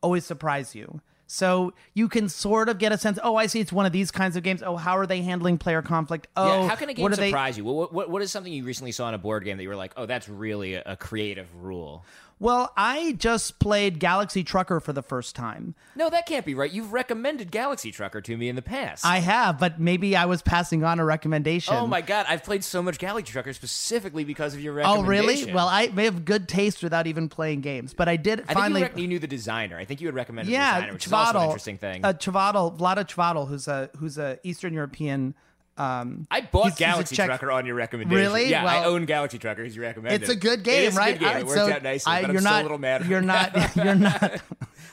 always 0.00 0.24
surprise 0.24 0.74
you. 0.74 1.00
So 1.32 1.72
you 1.94 2.10
can 2.10 2.28
sort 2.28 2.68
of 2.68 2.76
get 2.76 2.92
a 2.92 2.98
sense. 2.98 3.18
Oh, 3.22 3.36
I 3.36 3.46
see. 3.46 3.58
It's 3.58 3.72
one 3.72 3.86
of 3.86 3.92
these 3.92 4.10
kinds 4.10 4.36
of 4.36 4.42
games. 4.42 4.62
Oh, 4.62 4.76
how 4.76 4.98
are 4.98 5.06
they 5.06 5.22
handling 5.22 5.56
player 5.56 5.80
conflict? 5.80 6.28
Oh, 6.36 6.46
yeah, 6.46 6.68
how 6.68 6.74
can 6.74 6.90
a 6.90 6.94
game 6.94 7.04
what 7.04 7.10
are 7.10 7.16
they? 7.16 7.30
surprise 7.30 7.56
you? 7.56 7.64
What, 7.64 7.90
what, 7.90 8.10
what 8.10 8.20
is 8.20 8.30
something 8.30 8.52
you 8.52 8.64
recently 8.64 8.92
saw 8.92 9.08
in 9.08 9.14
a 9.14 9.18
board 9.18 9.42
game 9.42 9.56
that 9.56 9.62
you 9.62 9.70
were 9.70 9.76
like, 9.76 9.94
oh, 9.96 10.04
that's 10.04 10.28
really 10.28 10.74
a 10.74 10.94
creative 10.94 11.48
rule? 11.56 12.04
Well, 12.38 12.72
I 12.76 13.12
just 13.12 13.58
played 13.58 13.98
Galaxy 13.98 14.42
Trucker 14.42 14.80
for 14.80 14.92
the 14.92 15.02
first 15.02 15.36
time. 15.36 15.74
No, 15.94 16.10
that 16.10 16.26
can't 16.26 16.44
be 16.44 16.54
right. 16.54 16.72
You've 16.72 16.92
recommended 16.92 17.50
Galaxy 17.50 17.92
Trucker 17.92 18.20
to 18.20 18.36
me 18.36 18.48
in 18.48 18.56
the 18.56 18.62
past. 18.62 19.04
I 19.06 19.18
have, 19.18 19.58
but 19.58 19.80
maybe 19.80 20.16
I 20.16 20.24
was 20.24 20.42
passing 20.42 20.82
on 20.84 20.98
a 20.98 21.04
recommendation. 21.04 21.74
oh 21.74 21.86
my 21.86 22.00
god, 22.00 22.26
I've 22.28 22.42
played 22.42 22.64
so 22.64 22.82
much 22.82 22.98
Galaxy 22.98 23.32
Trucker 23.32 23.52
specifically 23.52 24.24
because 24.24 24.54
of 24.54 24.60
your 24.60 24.72
recommendation. 24.74 25.04
Oh, 25.04 25.08
recommendation. 25.08 25.46
really? 25.46 25.54
Well, 25.54 25.68
I 25.68 25.88
may 25.88 26.04
have 26.04 26.24
good 26.24 26.48
taste 26.48 26.82
without 26.82 27.06
even 27.06 27.28
playing 27.28 27.60
games, 27.60 27.94
but 27.94 28.08
I 28.08 28.16
did 28.16 28.40
I 28.40 28.44
think 28.44 28.58
finally. 28.58 28.80
you, 28.80 28.86
rec- 28.86 28.98
you 28.98 29.08
knew 29.08 29.18
the 29.18 29.26
designer. 29.26 29.78
I 29.78 29.84
think 29.84 30.00
you 30.00 30.08
had 30.08 30.14
recommended 30.14 30.48
the 30.48 30.54
yeah, 30.54 30.74
designer, 30.74 30.92
which 30.94 31.06
is 31.06 31.12
also 31.12 31.38
an 31.38 31.44
interesting 31.44 31.78
thing. 31.78 32.04
Uh, 32.04 32.12
Chvátil, 32.12 32.76
Vlaada 32.78 33.04
Chvátil, 33.04 33.48
who's 33.48 33.68
a 33.68 33.90
who's 33.98 34.18
a 34.18 34.38
Eastern 34.42 34.74
European. 34.74 35.34
Um, 35.78 36.26
I 36.30 36.42
bought 36.42 36.64
he's- 36.64 36.72
he's 36.78 36.86
Galaxy 36.86 37.16
Czech- 37.16 37.26
Trucker 37.28 37.50
on 37.50 37.64
your 37.64 37.74
recommendation. 37.74 38.20
Really? 38.22 38.48
Yeah, 38.50 38.64
I 38.66 38.84
own 38.84 39.06
Galaxy 39.06 39.38
Trucker 39.38 39.64
you 39.64 39.80
recommended. 39.80 40.20
it's 40.22 40.30
a 40.30 40.36
good 40.36 40.60
It 40.60 40.64
game, 40.64 40.94
right? 40.94 41.18
good 41.18 41.24
game. 41.24 41.36
It 41.38 41.46
worked 41.46 41.58
so 41.58 41.72
out 41.72 41.82
nicely, 41.82 42.12
I- 42.12 42.20
but 42.20 42.28
I'm 42.30 42.32
you're 42.34 42.40
still 42.42 42.52
not, 42.52 42.60
a 42.60 42.62
little 42.64 42.78
mad. 42.78 43.06
You're 43.06 43.20
not. 43.22 43.76
You're 43.76 43.94
not. 43.94 44.40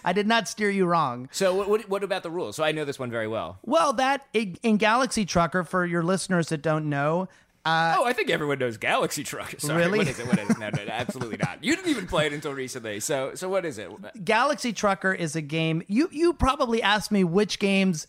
I 0.06 0.14
did 0.14 0.28
not 0.28 0.48
steer 0.48 0.70
you 0.70 0.86
wrong. 0.86 1.28
So 1.34 1.54
what, 1.54 1.70
what, 1.70 1.90
what 1.90 2.04
about 2.06 2.24
the 2.24 2.32
rules? 2.32 2.56
So 2.56 2.64
I 2.64 2.72
know 2.72 2.86
this 2.86 2.98
one 2.98 3.12
very 3.12 3.28
well. 3.28 3.60
Well, 3.66 3.92
that 3.94 4.26
in 4.34 4.58
in 4.64 4.78
Galaxy 4.78 5.26
Trucker, 5.26 5.66
for 5.66 5.86
your 5.86 6.02
listeners 6.04 6.48
that 6.50 6.62
don't 6.62 6.88
know, 6.90 7.28
uh, 7.66 7.98
oh, 8.00 8.06
I 8.06 8.14
think 8.14 8.30
everyone 8.30 8.60
knows 8.60 8.78
Galaxy 8.78 9.26
Trucker. 9.26 9.60
Sorry, 9.60 9.80
Really? 9.84 9.98
What 10.00 10.08
is 10.08 10.18
it? 10.20 10.28
What 10.28 10.40
is 10.40 10.50
it? 10.50 10.58
No, 10.60 10.70
no, 10.70 10.84
no, 10.86 10.92
absolutely 10.92 11.36
not. 11.38 11.62
You 11.62 11.76
didn't 11.76 11.90
even 11.92 12.08
play 12.08 12.26
it 12.28 12.32
until 12.34 12.54
recently. 12.54 13.02
So, 13.02 13.36
so 13.36 13.50
what 13.50 13.66
is 13.66 13.78
it? 13.78 13.90
Galaxy 14.24 14.72
Trucker 14.72 15.14
is 15.14 15.36
a 15.36 15.42
game. 15.42 15.84
You 15.88 16.08
you 16.14 16.32
probably 16.32 16.82
asked 16.82 17.12
me 17.12 17.26
which 17.26 17.60
games 17.60 18.08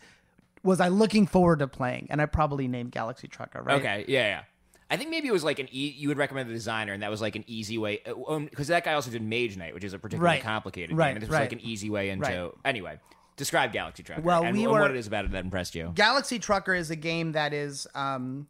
was 0.63 0.79
I 0.79 0.87
looking 0.89 1.27
forward 1.27 1.59
to 1.59 1.67
playing, 1.67 2.07
and 2.09 2.21
I 2.21 2.25
probably 2.25 2.67
named 2.67 2.91
Galaxy 2.91 3.27
Trucker, 3.27 3.61
right? 3.63 3.79
Okay, 3.79 4.05
yeah, 4.07 4.27
yeah. 4.27 4.41
I 4.89 4.97
think 4.97 5.09
maybe 5.09 5.27
it 5.27 5.31
was 5.31 5.43
like 5.43 5.59
an 5.59 5.67
e- 5.71 5.95
you 5.97 6.09
would 6.09 6.17
recommend 6.17 6.49
the 6.49 6.53
designer, 6.53 6.91
and 6.93 7.01
that 7.01 7.09
was 7.09 7.21
like 7.21 7.35
an 7.37 7.45
easy 7.47 7.77
way 7.77 8.01
because 8.49 8.67
that 8.67 8.83
guy 8.83 8.93
also 8.93 9.09
did 9.09 9.21
Mage 9.23 9.55
Knight, 9.57 9.73
which 9.73 9.83
is 9.85 9.93
a 9.93 9.99
particularly 9.99 10.35
Right. 10.37 10.43
complicated 10.43 10.95
Right, 10.97 11.07
game, 11.07 11.15
and 11.15 11.21
this 11.23 11.29
was 11.29 11.35
right. 11.35 11.43
like 11.43 11.53
an 11.53 11.61
easy 11.61 11.89
way 11.89 12.09
into. 12.09 12.27
Right. 12.29 12.51
Anyway, 12.65 12.99
describe 13.37 13.71
Galaxy 13.71 14.03
Trucker. 14.03 14.21
Well, 14.21 14.43
and, 14.43 14.55
we 14.55 14.63
and 14.63 14.71
were- 14.73 14.81
what 14.81 14.91
it 14.91 14.97
is 14.97 15.07
about 15.07 15.23
it 15.25 15.31
that 15.31 15.43
impressed 15.45 15.75
you. 15.75 15.91
Galaxy 15.95 16.39
Trucker 16.39 16.73
is 16.73 16.91
a 16.91 16.95
game 16.97 17.31
that 17.31 17.53
is 17.53 17.87
um, 17.95 18.47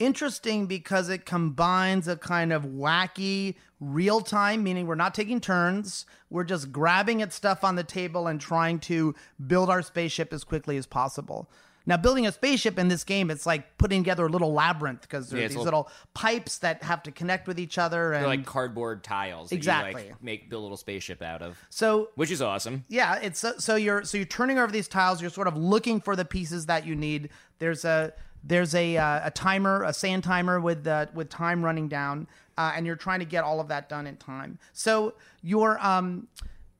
interesting 0.00 0.66
because 0.66 1.08
it 1.08 1.24
combines 1.24 2.08
a 2.08 2.16
kind 2.16 2.52
of 2.52 2.64
wacky 2.64 3.54
real 3.78 4.20
time, 4.20 4.62
meaning 4.64 4.86
we're 4.86 4.94
not 4.96 5.14
taking 5.14 5.40
turns. 5.40 6.06
We're 6.28 6.44
just 6.44 6.72
grabbing 6.72 7.22
at 7.22 7.32
stuff 7.32 7.62
on 7.62 7.76
the 7.76 7.84
table 7.84 8.26
and 8.26 8.40
trying 8.40 8.80
to 8.80 9.14
build 9.46 9.70
our 9.70 9.82
spaceship 9.82 10.32
as 10.32 10.42
quickly 10.42 10.76
as 10.76 10.86
possible. 10.86 11.48
Now, 11.86 11.96
building 11.96 12.26
a 12.26 12.30
spaceship 12.32 12.78
in 12.78 12.88
this 12.88 13.04
game, 13.04 13.30
it's 13.30 13.46
like 13.46 13.78
putting 13.78 14.02
together 14.02 14.26
a 14.26 14.28
little 14.28 14.52
labyrinth 14.52 15.00
because 15.00 15.30
there's 15.30 15.40
Yeah, 15.40 15.48
these 15.48 15.56
little- 15.56 15.64
little 15.64 15.90
pipes 16.12 16.58
that 16.58 16.82
have 16.82 17.02
to 17.04 17.10
connect 17.10 17.48
with 17.48 17.58
each 17.58 17.78
other. 17.78 18.12
And 18.12 18.22
They're 18.22 18.28
like 18.28 18.44
cardboard 18.44 19.02
tiles 19.02 19.48
that 19.48 19.54
you 19.56 19.58
Exactly. 19.58 19.94
like 20.10 20.22
make 20.22 20.50
build 20.50 20.60
a 20.60 20.64
little 20.64 20.76
spaceship 20.76 21.22
out 21.22 21.40
of, 21.40 21.58
so 21.70 22.10
which 22.16 22.30
is 22.30 22.42
awesome. 22.42 22.84
yeah 22.88 23.16
it's 23.16 23.40
so, 23.40 23.54
so 23.58 23.76
you're 23.76 24.04
so 24.04 24.18
you're 24.18 24.26
turning 24.26 24.58
over 24.58 24.70
these 24.70 24.88
tiles 24.88 25.22
you're 25.22 25.30
sort 25.30 25.48
of 25.48 25.56
looking 25.56 26.00
for 26.02 26.14
the 26.14 26.24
pieces 26.24 26.66
that 26.66 26.86
you 26.86 26.94
need 26.94 27.30
there's 27.58 27.84
a 27.86 28.12
there's 28.42 28.74
a 28.74 28.96
uh, 28.96 29.20
a 29.24 29.30
timer 29.30 29.82
a 29.84 29.92
sand 29.92 30.24
timer 30.24 30.60
with 30.60 30.86
uh, 30.86 31.06
with 31.14 31.28
time 31.28 31.64
running 31.64 31.88
down 31.88 32.26
uh, 32.56 32.72
and 32.74 32.86
you're 32.86 32.96
trying 32.96 33.20
to 33.20 33.24
get 33.24 33.44
all 33.44 33.60
of 33.60 33.68
that 33.68 33.88
done 33.88 34.06
in 34.06 34.16
time 34.16 34.58
so 34.72 35.14
you're 35.42 35.78
um 35.84 36.28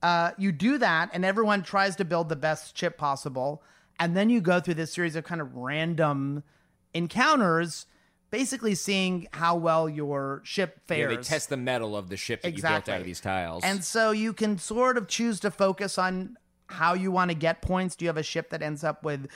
uh, 0.02 0.31
you 0.38 0.50
do 0.50 0.79
that 0.79 1.11
and 1.12 1.25
everyone 1.25 1.62
tries 1.62 1.97
to 1.97 2.05
build 2.05 2.29
the 2.29 2.37
best 2.37 2.75
chip 2.75 2.97
possible 2.97 3.62
and 3.99 4.17
then 4.17 4.31
you 4.31 4.40
go 4.40 4.61
through 4.61 4.75
this 4.75 4.93
series 4.93 5.14
of 5.14 5.25
kind 5.25 5.40
of 5.40 5.55
random 5.57 6.43
encounters 6.95 7.87
basically 8.31 8.75
seeing 8.75 9.26
how 9.33 9.57
well 9.57 9.88
your 9.88 10.40
ship 10.45 10.81
fares. 10.87 11.11
Yeah, 11.11 11.17
they 11.17 11.23
test 11.23 11.49
the 11.49 11.57
metal 11.57 11.97
of 11.97 12.09
the 12.09 12.17
ship 12.17 12.43
that 12.43 12.57
you 12.57 12.62
built 12.62 12.88
out 12.88 13.00
of 13.00 13.05
these 13.05 13.21
tiles. 13.21 13.64
and 13.64 13.85
so 13.85 14.12
you 14.12 14.33
can 14.33 14.59
sort 14.59 14.97
of 14.97 15.09
choose 15.09 15.40
to 15.40 15.50
focus 15.50 15.99
on 15.99 16.37
how 16.67 16.95
you 16.95 17.11
want 17.11 17.31
to 17.31 17.35
get 17.35 17.61
points. 17.61 17.97
Do 17.97 18.05
you 18.05 18.09
have 18.09 18.17
a 18.17 18.23
ship 18.23 18.50
that 18.50 18.62
ends 18.62 18.85
up 18.85 19.02
with 19.02 19.29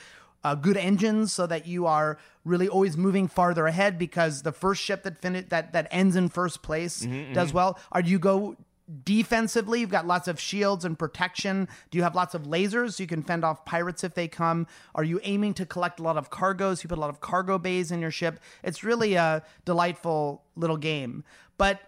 uh, 0.45 0.53
good 0.53 0.77
engines 0.77 1.33
so 1.33 1.47
that 1.47 1.65
you 1.65 1.87
are 1.87 2.17
really 2.43 2.67
always 2.67 2.95
moving 2.95 3.27
farther 3.27 3.65
ahead 3.65 3.97
because 3.97 4.43
the 4.43 4.51
first 4.51 4.79
ship 4.81 5.01
that 5.03 5.17
fin- 5.17 5.45
that 5.49 5.73
that 5.73 5.87
ends 5.89 6.15
in 6.15 6.29
first 6.29 6.61
place 6.61 6.95
Mm-hmm, 7.05 7.33
does 7.33 7.51
well? 7.51 7.79
Or 7.91 8.01
do 8.03 8.09
you 8.09 8.19
go 8.19 8.55
defensively? 9.03 9.79
You've 9.79 9.89
got 9.89 10.05
lots 10.05 10.27
of 10.27 10.39
shields 10.39 10.85
and 10.85 10.97
protection. 10.97 11.67
Do 11.89 11.97
you 11.97 12.03
have 12.03 12.15
lots 12.15 12.35
of 12.35 12.43
lasers 12.43 12.93
so 12.93 13.03
you 13.03 13.07
can 13.07 13.23
fend 13.23 13.43
off 13.43 13.65
pirates 13.65 14.03
if 14.03 14.13
they 14.13 14.27
come? 14.27 14.67
Are 14.93 15.03
you 15.03 15.19
aiming 15.23 15.55
to 15.55 15.65
collect 15.65 15.99
a 15.99 16.03
lot 16.03 16.17
of 16.17 16.29
cargoes? 16.29 16.83
You 16.83 16.87
put 16.89 16.99
a 16.99 17.01
lot 17.01 17.09
of 17.09 17.21
cargo 17.21 17.57
bays 17.57 17.91
in 17.91 17.99
your 17.99 18.11
ship. 18.11 18.39
It's 18.63 18.83
really 18.83 19.15
a 19.15 19.41
delightful 19.65 20.43
little 20.55 20.77
game. 20.77 21.23
But 21.57 21.79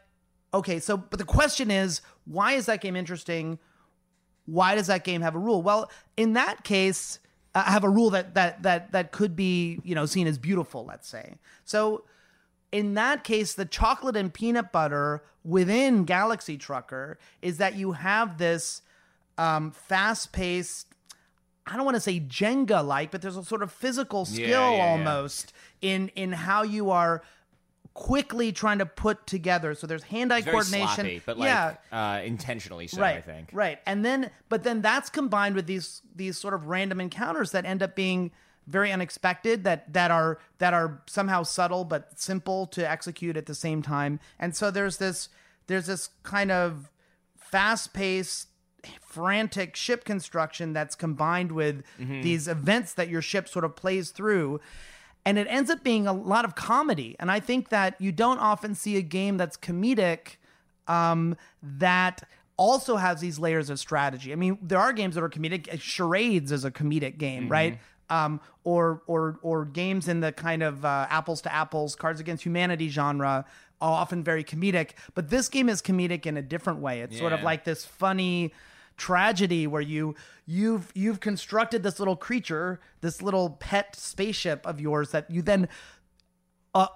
okay, 0.53 0.79
so 0.79 0.97
but 0.97 1.19
the 1.19 1.25
question 1.25 1.69
is, 1.69 2.01
why 2.25 2.53
is 2.53 2.65
that 2.65 2.81
game 2.81 2.95
interesting? 2.95 3.59
Why 4.45 4.75
does 4.75 4.87
that 4.87 5.03
game 5.03 5.21
have 5.21 5.35
a 5.35 5.39
rule? 5.39 5.61
Well, 5.61 5.91
in 6.15 6.33
that 6.33 6.63
case, 6.63 7.19
uh, 7.57 7.63
have 7.63 7.83
a 7.83 7.89
rule 7.89 8.11
that 8.11 8.35
that 8.35 8.61
that 8.63 8.91
that 8.91 9.11
could 9.11 9.35
be 9.35 9.79
you 9.83 9.95
know 9.95 10.05
seen 10.05 10.27
as 10.27 10.37
beautiful. 10.37 10.85
Let's 10.85 11.07
say 11.07 11.35
so. 11.65 12.03
In 12.69 12.95
that 12.95 13.23
case, 13.23 13.53
the 13.53 13.65
chocolate 13.65 14.17
and 14.17 14.31
peanut 14.33 14.73
butter 14.73 15.23
within 15.45 16.03
Galaxy 16.03 16.57
Trucker 16.57 17.17
is 17.41 17.59
that 17.59 17.75
you 17.75 17.93
have 17.93 18.37
this 18.37 18.81
um, 19.37 19.71
fast-paced. 19.71 20.87
I 21.65 21.77
don't 21.77 21.85
want 21.85 21.95
to 21.95 22.01
say 22.01 22.19
Jenga 22.19 22.85
like, 22.85 23.09
but 23.09 23.21
there's 23.21 23.37
a 23.37 23.43
sort 23.45 23.63
of 23.63 23.71
physical 23.71 24.25
skill 24.25 24.49
yeah, 24.49 24.75
yeah. 24.75 24.91
almost 24.91 25.53
in 25.81 26.09
in 26.09 26.33
how 26.33 26.63
you 26.63 26.91
are 26.91 27.23
quickly 27.97 28.51
trying 28.51 28.77
to 28.77 28.85
put 28.85 29.25
together. 29.25 29.73
So 29.73 29.87
there's 29.87 30.03
hand-eye 30.03 30.41
Very 30.41 30.51
coordination, 30.53 30.87
sloppy, 30.87 31.21
but 31.25 31.39
like 31.39 31.47
yeah, 31.47 31.75
uh, 31.91 32.21
intentionally 32.21 32.85
so. 32.85 33.01
right, 33.01 33.17
I 33.17 33.21
think. 33.21 33.49
right. 33.51 33.79
And 33.87 34.05
then, 34.05 34.29
but 34.49 34.63
then 34.63 34.83
that's 34.83 35.09
combined 35.09 35.55
with 35.55 35.65
these 35.65 36.03
these 36.15 36.37
sort 36.37 36.53
of 36.53 36.67
random 36.67 37.01
encounters 37.01 37.51
that 37.51 37.65
end 37.65 37.81
up 37.81 37.95
being 37.95 38.29
very 38.67 38.91
unexpected 38.91 39.63
that 39.63 39.91
that 39.93 40.11
are 40.11 40.37
that 40.59 40.75
are 40.75 41.01
somehow 41.07 41.41
subtle 41.41 41.85
but 41.85 42.19
simple 42.19 42.67
to 42.67 42.87
execute 42.87 43.35
at 43.35 43.47
the 43.47 43.55
same 43.55 43.81
time. 43.81 44.19
And 44.37 44.55
so 44.55 44.69
there's 44.69 44.97
this 44.97 45.29
there's 45.65 45.87
this 45.87 46.09
kind 46.21 46.51
of 46.51 46.91
fast-paced 47.35 48.49
frantic 49.01 49.75
ship 49.75 50.05
construction 50.05 50.71
that's 50.71 50.93
combined 50.93 51.51
with 51.51 51.83
these 51.97 52.47
events 52.47 52.93
that 52.93 53.09
your 53.09 53.23
ship 53.23 53.49
sort 53.49 53.65
of 53.65 53.75
plays 53.75 54.11
through 54.11 54.61
and 55.27 55.37
it 55.37 55.47
ends 55.49 55.69
up 55.69 55.83
being 55.83 56.07
a 56.07 56.13
lot 56.13 56.45
of 56.45 56.55
comedy 56.55 57.15
and 57.19 57.29
i 57.31 57.39
think 57.39 57.69
that 57.69 57.99
you 57.99 58.11
don't 58.11 58.39
often 58.39 58.73
see 58.73 58.97
a 58.97 59.01
game 59.01 59.37
that's 59.37 59.57
comedic 59.57 60.37
um, 60.87 61.35
that 61.61 62.23
also 62.57 62.95
has 62.95 63.21
these 63.21 63.37
layers 63.39 63.69
of 63.69 63.79
strategy. 63.79 64.31
I 64.33 64.35
mean, 64.35 64.57
there 64.61 64.79
are 64.79 64.91
games 64.91 65.15
that 65.15 65.23
are 65.23 65.29
comedic. 65.29 65.79
Charades 65.79 66.51
is 66.51 66.65
a 66.65 66.71
comedic 66.71 67.17
game, 67.17 67.49
right? 67.49 67.79
Um, 68.09 68.39
or 68.63 69.03
or 69.05 69.37
or 69.41 69.65
games 69.65 70.07
in 70.07 70.21
the 70.21 70.31
kind 70.31 70.63
of 70.63 70.83
uh, 70.85 71.07
apples 71.09 71.41
to 71.41 71.53
apples, 71.53 71.95
Cards 71.95 72.19
Against 72.19 72.43
Humanity 72.45 72.89
genre 72.89 73.45
are 73.79 73.91
often 73.91 74.23
very 74.23 74.43
comedic. 74.43 74.91
But 75.13 75.29
this 75.29 75.49
game 75.49 75.69
is 75.69 75.81
comedic 75.81 76.25
in 76.25 76.37
a 76.37 76.41
different 76.41 76.79
way. 76.79 77.01
It's 77.01 77.17
sort 77.17 77.33
of 77.33 77.43
like 77.43 77.63
this 77.63 77.85
funny 77.85 78.53
tragedy 78.97 79.67
where 79.67 79.81
you 79.81 80.15
you've 80.45 80.91
you've 80.95 81.19
constructed 81.19 81.83
this 81.83 81.99
little 81.99 82.15
creature, 82.15 82.79
this 83.01 83.21
little 83.21 83.51
pet 83.51 83.95
spaceship 83.95 84.65
of 84.65 84.81
yours 84.81 85.11
that 85.11 85.29
you 85.29 85.41
then 85.41 85.69
uh, 86.73 86.87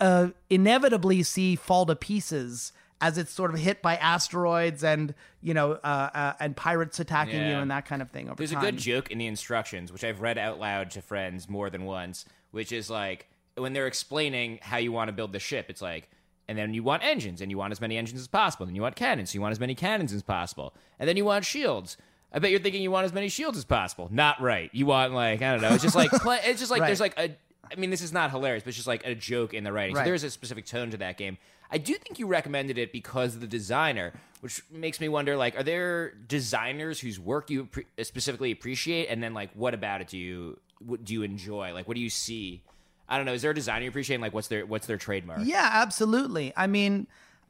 uh, 0.00 0.28
inevitably 0.48 1.22
see 1.22 1.56
fall 1.56 1.84
to 1.86 1.96
pieces 1.96 2.72
as 3.00 3.16
it's 3.16 3.30
sort 3.30 3.52
of 3.52 3.60
hit 3.60 3.80
by 3.80 3.96
asteroids 3.96 4.82
and 4.82 5.14
you 5.40 5.54
know 5.54 5.72
uh, 5.72 6.10
uh, 6.14 6.32
and 6.40 6.56
pirates 6.56 6.98
attacking 6.98 7.40
you 7.40 7.56
and 7.56 7.70
that 7.70 7.86
kind 7.86 8.02
of 8.02 8.10
thing 8.10 8.28
over 8.28 8.36
There's 8.36 8.52
time. 8.52 8.62
a 8.62 8.70
good 8.70 8.78
joke 8.78 9.10
in 9.10 9.18
the 9.18 9.26
instructions, 9.26 9.92
which 9.92 10.04
I've 10.04 10.20
read 10.20 10.38
out 10.38 10.58
loud 10.58 10.90
to 10.92 11.02
friends 11.02 11.48
more 11.48 11.70
than 11.70 11.84
once, 11.84 12.24
which 12.50 12.72
is 12.72 12.90
like 12.90 13.28
when 13.56 13.72
they're 13.72 13.86
explaining 13.86 14.58
how 14.62 14.78
you 14.78 14.92
want 14.92 15.08
to 15.08 15.12
build 15.12 15.32
the 15.32 15.38
ship, 15.38 15.66
it's 15.68 15.82
like, 15.82 16.08
and 16.48 16.56
then 16.58 16.72
you 16.74 16.82
want 16.82 17.04
engines, 17.04 17.40
and 17.40 17.50
you 17.50 17.58
want 17.58 17.72
as 17.72 17.80
many 17.80 17.96
engines 17.96 18.20
as 18.20 18.26
possible. 18.28 18.66
Then 18.66 18.74
you 18.74 18.82
want 18.82 18.96
cannons, 18.96 19.30
so 19.30 19.34
you 19.34 19.40
want 19.42 19.52
as 19.52 19.60
many 19.60 19.74
cannons 19.74 20.12
as 20.12 20.22
possible. 20.22 20.74
And 20.98 21.08
then 21.08 21.16
you 21.16 21.24
want 21.24 21.44
shields. 21.44 21.96
I 22.32 22.38
bet 22.40 22.50
you're 22.50 22.60
thinking 22.60 22.82
you 22.82 22.90
want 22.90 23.04
as 23.06 23.12
many 23.12 23.28
shields 23.28 23.56
as 23.56 23.64
possible. 23.64 24.08
Not 24.10 24.40
right. 24.40 24.70
You 24.72 24.86
want 24.86 25.12
like 25.14 25.40
I 25.42 25.52
don't 25.52 25.62
know. 25.62 25.72
It's 25.74 25.82
just 25.82 25.96
like 25.96 26.10
it's 26.12 26.58
just 26.60 26.70
like 26.70 26.80
Right. 26.80 26.86
there's 26.88 27.00
like 27.00 27.18
a. 27.18 27.36
I 27.70 27.74
mean, 27.78 27.90
this 27.90 28.00
is 28.00 28.12
not 28.14 28.30
hilarious, 28.30 28.62
but 28.62 28.68
it's 28.68 28.76
just 28.78 28.88
like 28.88 29.04
a 29.06 29.14
joke 29.14 29.52
in 29.52 29.62
the 29.62 29.72
writing. 29.72 29.94
So 29.94 30.02
there's 30.02 30.24
a 30.24 30.30
specific 30.30 30.64
tone 30.64 30.90
to 30.90 30.96
that 30.98 31.18
game. 31.18 31.36
I 31.70 31.76
do 31.76 31.92
think 31.94 32.18
you 32.18 32.26
recommended 32.26 32.78
it 32.78 32.92
because 32.92 33.34
of 33.34 33.42
the 33.42 33.46
designer, 33.46 34.14
which 34.40 34.62
makes 34.70 35.00
me 35.00 35.08
wonder: 35.10 35.36
like, 35.36 35.54
are 35.58 35.62
there 35.62 36.12
designers 36.26 36.98
whose 37.00 37.20
work 37.20 37.50
you 37.50 37.66
pre- 37.66 37.84
specifically 38.02 38.50
appreciate, 38.52 39.08
and 39.08 39.22
then 39.22 39.34
like, 39.34 39.50
what 39.52 39.74
about 39.74 40.00
it 40.00 40.08
do 40.08 40.16
you 40.16 40.58
what 40.78 41.04
do 41.04 41.12
you 41.12 41.22
enjoy? 41.22 41.74
Like, 41.74 41.86
what 41.88 41.94
do 41.94 42.00
you 42.00 42.08
see? 42.10 42.62
I 43.08 43.16
don't 43.16 43.26
know. 43.26 43.32
Is 43.32 43.42
there 43.42 43.52
a 43.52 43.54
designer 43.54 43.84
you 43.84 43.88
appreciate? 43.88 44.20
Like, 44.20 44.34
what's 44.34 44.48
their 44.48 44.66
what's 44.66 44.86
their 44.86 44.98
trademark? 44.98 45.40
Yeah, 45.44 45.70
absolutely. 45.72 46.52
I 46.56 46.66
mean, 46.66 47.06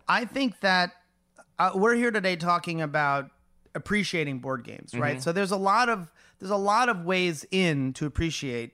I 0.06 0.24
think 0.24 0.60
that 0.60 0.92
uh, 1.58 1.72
we're 1.74 1.94
here 1.94 2.10
today 2.10 2.36
talking 2.36 2.80
about 2.80 3.30
appreciating 3.74 4.38
board 4.38 4.64
games, 4.64 4.94
right? 4.94 5.22
So 5.22 5.32
there's 5.32 5.50
a 5.50 5.56
lot 5.56 5.88
of 5.88 6.12
there's 6.38 6.50
a 6.50 6.56
lot 6.56 6.88
of 6.88 7.04
ways 7.04 7.44
in 7.50 7.92
to 7.94 8.06
appreciate 8.06 8.72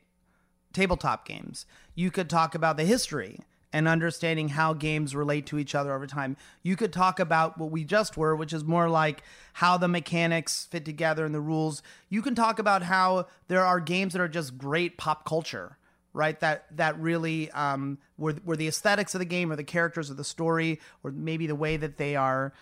tabletop 0.72 1.26
games. 1.26 1.66
You 1.94 2.10
could 2.10 2.28
talk 2.28 2.54
about 2.54 2.76
the 2.76 2.84
history 2.84 3.40
and 3.72 3.88
understanding 3.88 4.50
how 4.50 4.72
games 4.72 5.16
relate 5.16 5.46
to 5.46 5.58
each 5.58 5.74
other 5.74 5.92
over 5.92 6.06
time. 6.06 6.36
You 6.62 6.76
could 6.76 6.92
talk 6.92 7.18
about 7.18 7.58
what 7.58 7.72
we 7.72 7.82
just 7.84 8.16
were, 8.16 8.36
which 8.36 8.52
is 8.52 8.62
more 8.62 8.88
like 8.88 9.22
how 9.54 9.76
the 9.76 9.88
mechanics 9.88 10.68
fit 10.70 10.84
together 10.84 11.24
and 11.24 11.34
the 11.34 11.40
rules. 11.40 11.82
You 12.08 12.22
can 12.22 12.36
talk 12.36 12.60
about 12.60 12.84
how 12.84 13.26
there 13.48 13.64
are 13.64 13.80
games 13.80 14.12
that 14.12 14.22
are 14.22 14.28
just 14.28 14.58
great 14.58 14.96
pop 14.96 15.24
culture, 15.24 15.76
right? 16.14 16.38
That 16.40 16.64
that 16.76 16.98
really 16.98 17.50
um, 17.50 17.98
were 18.16 18.36
were 18.44 18.56
the 18.56 18.68
aesthetics 18.68 19.14
of 19.14 19.18
the 19.18 19.26
game 19.26 19.52
or 19.52 19.56
the 19.56 19.64
characters 19.64 20.08
of 20.08 20.16
the 20.16 20.24
story 20.24 20.80
or 21.02 21.10
maybe 21.10 21.46
the 21.46 21.56
way 21.56 21.76
that 21.76 21.98
they 21.98 22.16
are 22.16 22.54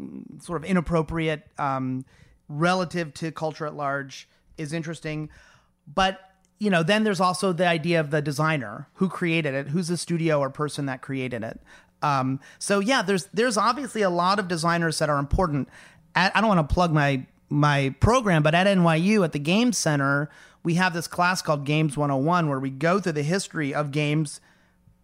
mm, 0.00 0.42
sort 0.42 0.62
of 0.62 0.70
inappropriate 0.70 1.46
um, 1.58 2.06
relative 2.48 3.12
to 3.14 3.30
culture 3.32 3.66
at 3.66 3.74
large 3.74 4.28
is 4.56 4.72
interesting. 4.72 5.28
But 5.92 6.20
you 6.58 6.70
know, 6.70 6.82
then 6.82 7.04
there's 7.04 7.20
also 7.20 7.52
the 7.52 7.66
idea 7.66 8.00
of 8.00 8.10
the 8.10 8.22
designer 8.22 8.88
who 8.94 9.08
created 9.08 9.54
it, 9.54 9.68
who's 9.68 9.88
the 9.88 9.96
studio 9.96 10.38
or 10.38 10.50
person 10.50 10.86
that 10.86 11.00
created 11.02 11.42
it. 11.42 11.60
Um, 12.02 12.40
so 12.58 12.78
yeah, 12.78 13.02
there's 13.02 13.26
there's 13.26 13.56
obviously 13.56 14.02
a 14.02 14.10
lot 14.10 14.38
of 14.38 14.46
designers 14.48 14.98
that 15.00 15.10
are 15.10 15.18
important. 15.18 15.68
At, 16.14 16.34
I 16.36 16.40
don't 16.40 16.48
want 16.48 16.68
to 16.68 16.72
plug 16.72 16.92
my 16.92 17.26
my 17.48 17.94
program, 17.98 18.42
but 18.42 18.54
at 18.54 18.66
NYU 18.66 19.24
at 19.24 19.32
the 19.32 19.38
Game 19.38 19.72
Center, 19.72 20.30
we 20.62 20.74
have 20.74 20.92
this 20.92 21.06
class 21.06 21.42
called 21.42 21.64
Games 21.64 21.96
101 21.96 22.48
where 22.48 22.60
we 22.60 22.70
go 22.70 23.00
through 23.00 23.12
the 23.12 23.22
history 23.22 23.74
of 23.74 23.90
games, 23.90 24.40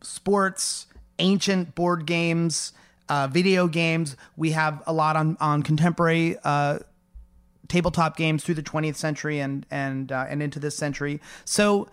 sports, 0.02 0.86
ancient 1.18 1.74
board 1.74 2.06
games, 2.06 2.72
uh, 3.08 3.26
video 3.26 3.66
games. 3.66 4.16
We 4.36 4.50
have 4.52 4.82
a 4.86 4.92
lot 4.92 5.16
on 5.16 5.36
on 5.40 5.62
contemporary 5.62 6.36
uh, 6.44 6.80
tabletop 7.68 8.16
games 8.16 8.44
through 8.44 8.56
the 8.56 8.62
20th 8.62 8.96
century 8.96 9.40
and 9.40 9.64
and 9.70 10.12
uh, 10.12 10.26
and 10.28 10.42
into 10.42 10.58
this 10.58 10.76
century. 10.76 11.20
So 11.44 11.88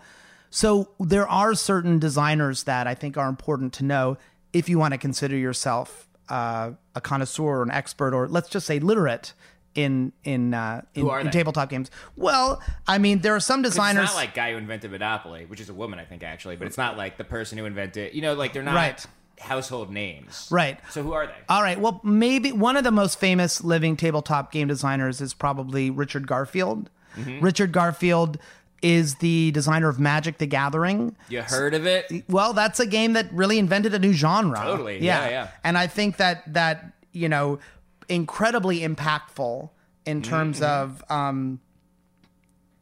So 0.50 0.90
there 1.00 1.28
are 1.28 1.54
certain 1.54 1.98
designers 1.98 2.62
that 2.62 2.86
I 2.86 2.94
think 2.94 3.16
are 3.16 3.28
important 3.28 3.72
to 3.74 3.84
know 3.84 4.18
if 4.52 4.68
you 4.68 4.78
want 4.78 4.92
to 4.94 4.98
consider 4.98 5.36
yourself 5.36 6.06
uh, 6.28 6.70
a 6.94 7.00
connoisseur 7.00 7.42
or 7.42 7.62
an 7.64 7.72
expert, 7.72 8.14
or 8.14 8.28
let's 8.28 8.48
just 8.48 8.64
say 8.64 8.78
literate 8.78 9.32
in 9.74 10.12
in 10.24 10.54
uh, 10.54 10.82
in, 10.94 11.08
in 11.08 11.30
tabletop 11.30 11.68
games. 11.70 11.90
Well, 12.16 12.62
I 12.86 12.98
mean, 12.98 13.20
there 13.20 13.34
are 13.34 13.40
some 13.40 13.62
designers. 13.62 14.04
It's 14.04 14.12
not 14.12 14.18
like 14.18 14.34
guy 14.34 14.52
who 14.52 14.58
invented 14.58 14.90
Monopoly, 14.90 15.46
which 15.46 15.60
is 15.60 15.68
a 15.68 15.74
woman, 15.74 15.98
I 15.98 16.04
think, 16.04 16.22
actually, 16.22 16.56
but 16.56 16.66
it's 16.66 16.78
not 16.78 16.96
like 16.96 17.16
the 17.18 17.24
person 17.24 17.58
who 17.58 17.64
invented. 17.64 18.14
You 18.14 18.22
know, 18.22 18.34
like 18.34 18.52
they're 18.52 18.62
not 18.62 18.74
Right. 18.74 19.04
household 19.40 19.90
names. 19.90 20.48
Right. 20.50 20.78
So 20.90 21.02
who 21.02 21.12
are 21.12 21.26
they? 21.26 21.32
All 21.48 21.62
right. 21.62 21.78
Well, 21.78 22.00
maybe 22.04 22.52
one 22.52 22.76
of 22.76 22.84
the 22.84 22.92
most 22.92 23.18
famous 23.18 23.64
living 23.64 23.96
tabletop 23.96 24.52
game 24.52 24.68
designers 24.68 25.20
is 25.20 25.34
probably 25.34 25.90
Richard 25.90 26.26
Garfield. 26.26 26.88
Mm-hmm. 27.16 27.40
Richard 27.44 27.72
Garfield 27.72 28.38
is 28.82 29.16
the 29.16 29.50
designer 29.52 29.88
of 29.88 29.98
Magic: 29.98 30.38
The 30.38 30.46
Gathering. 30.46 31.16
you 31.28 31.42
heard 31.42 31.74
of 31.74 31.86
it? 31.86 32.24
Well, 32.28 32.52
that's 32.52 32.78
a 32.80 32.86
game 32.86 33.14
that 33.14 33.32
really 33.32 33.58
invented 33.58 33.94
a 33.94 33.98
new 33.98 34.12
genre. 34.12 34.60
Totally. 34.60 34.98
Yeah, 35.02 35.28
yeah. 35.28 35.48
And 35.64 35.78
I 35.78 35.86
think 35.86 36.18
that 36.18 36.52
that 36.52 36.92
you 37.12 37.28
know, 37.28 37.60
incredibly 38.08 38.80
impactful 38.80 39.70
in 40.06 40.22
terms 40.22 40.60
Mm-hmm. 40.60 40.82
of 40.82 41.04
um, 41.10 41.60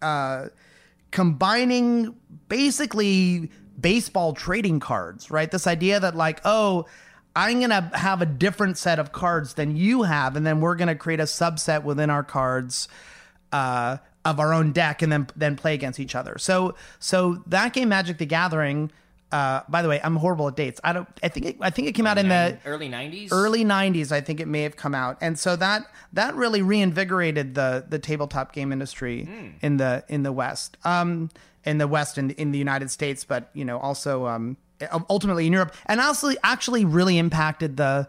uh, 0.01 0.47
combining 1.11 2.15
basically 2.49 3.51
baseball 3.81 4.33
trading 4.35 4.81
cards, 4.81 5.31
right? 5.31 5.51
This 5.51 5.67
idea 5.67 6.01
that 6.01 6.17
like, 6.17 6.41
oh, 6.45 6.87
I'm 7.35 7.61
gonna 7.61 7.91
have 7.95 8.21
a 8.21 8.27
different 8.27 8.77
set 8.77 8.99
of 8.99 9.13
cards 9.13 9.55
than 9.55 9.77
you 9.77 10.03
have, 10.03 10.37
and 10.37 10.47
then 10.47 10.61
we're 10.61 10.75
gonna 10.75 10.97
create 10.97 11.21
a 11.21 11.25
subset 11.25 11.83
within 11.83 12.11
our 12.11 12.23
cards 12.23 12.89
uh, 13.53 13.99
of 14.25 14.39
our 14.41 14.53
own 14.53 14.73
deck, 14.73 15.01
and 15.03 15.11
then 15.11 15.27
then 15.37 15.57
play 15.57 15.75
against 15.75 15.99
each 16.01 16.15
other. 16.15 16.37
So 16.39 16.75
so 16.99 17.43
that 17.47 17.73
game, 17.73 17.89
Magic: 17.89 18.19
The 18.19 18.27
Gathering. 18.27 18.91
Uh, 19.33 19.63
by 19.69 19.81
the 19.81 19.89
way, 19.89 19.99
I'm 20.05 20.17
horrible 20.17 20.47
at 20.49 20.57
dates. 20.57 20.79
I 20.85 20.93
don't. 20.93 21.09
I 21.23 21.29
think 21.29 21.47
it, 21.47 21.57
I 21.61 21.71
think 21.71 21.89
it 21.89 21.93
came 21.93 22.07
out 22.07 22.19
in 22.19 22.29
the 22.29 22.59
early 22.67 22.89
'90s. 22.89 23.29
early 23.33 23.65
90s 23.65 24.13
i 24.13 24.21
think 24.21 24.41
it 24.41 24.47
may 24.49 24.63
have 24.63 24.77
come 24.77 24.95
out 24.95 25.17
and 25.21 25.39
so 25.39 25.57
that 25.57 25.87
that 26.13 26.35
really 26.35 26.61
reinvigorated 26.63 27.55
the 27.55 27.85
the 27.89 27.99
tabletop 27.99 28.53
game 28.53 28.73
industry 28.73 29.29
in 29.63 29.79
the 29.79 30.05
in 30.09 30.23
the 30.23 30.33
west 30.33 30.77
um 30.85 31.31
in 31.65 31.79
the 31.79 31.89
west 31.89 32.19
and 32.19 32.33
in 32.33 32.53
the 32.53 32.59
united 32.59 32.91
states 32.91 33.25
but 33.25 33.49
you 33.55 33.65
know 33.65 33.79
also 33.79 34.27
um 34.27 34.57
ultimately 35.09 35.47
in 35.47 35.53
europe 35.53 35.75
and 35.87 36.01
also 36.01 36.31
actually 36.45 36.85
really 36.85 37.17
impacted 37.19 37.77
the 37.77 38.07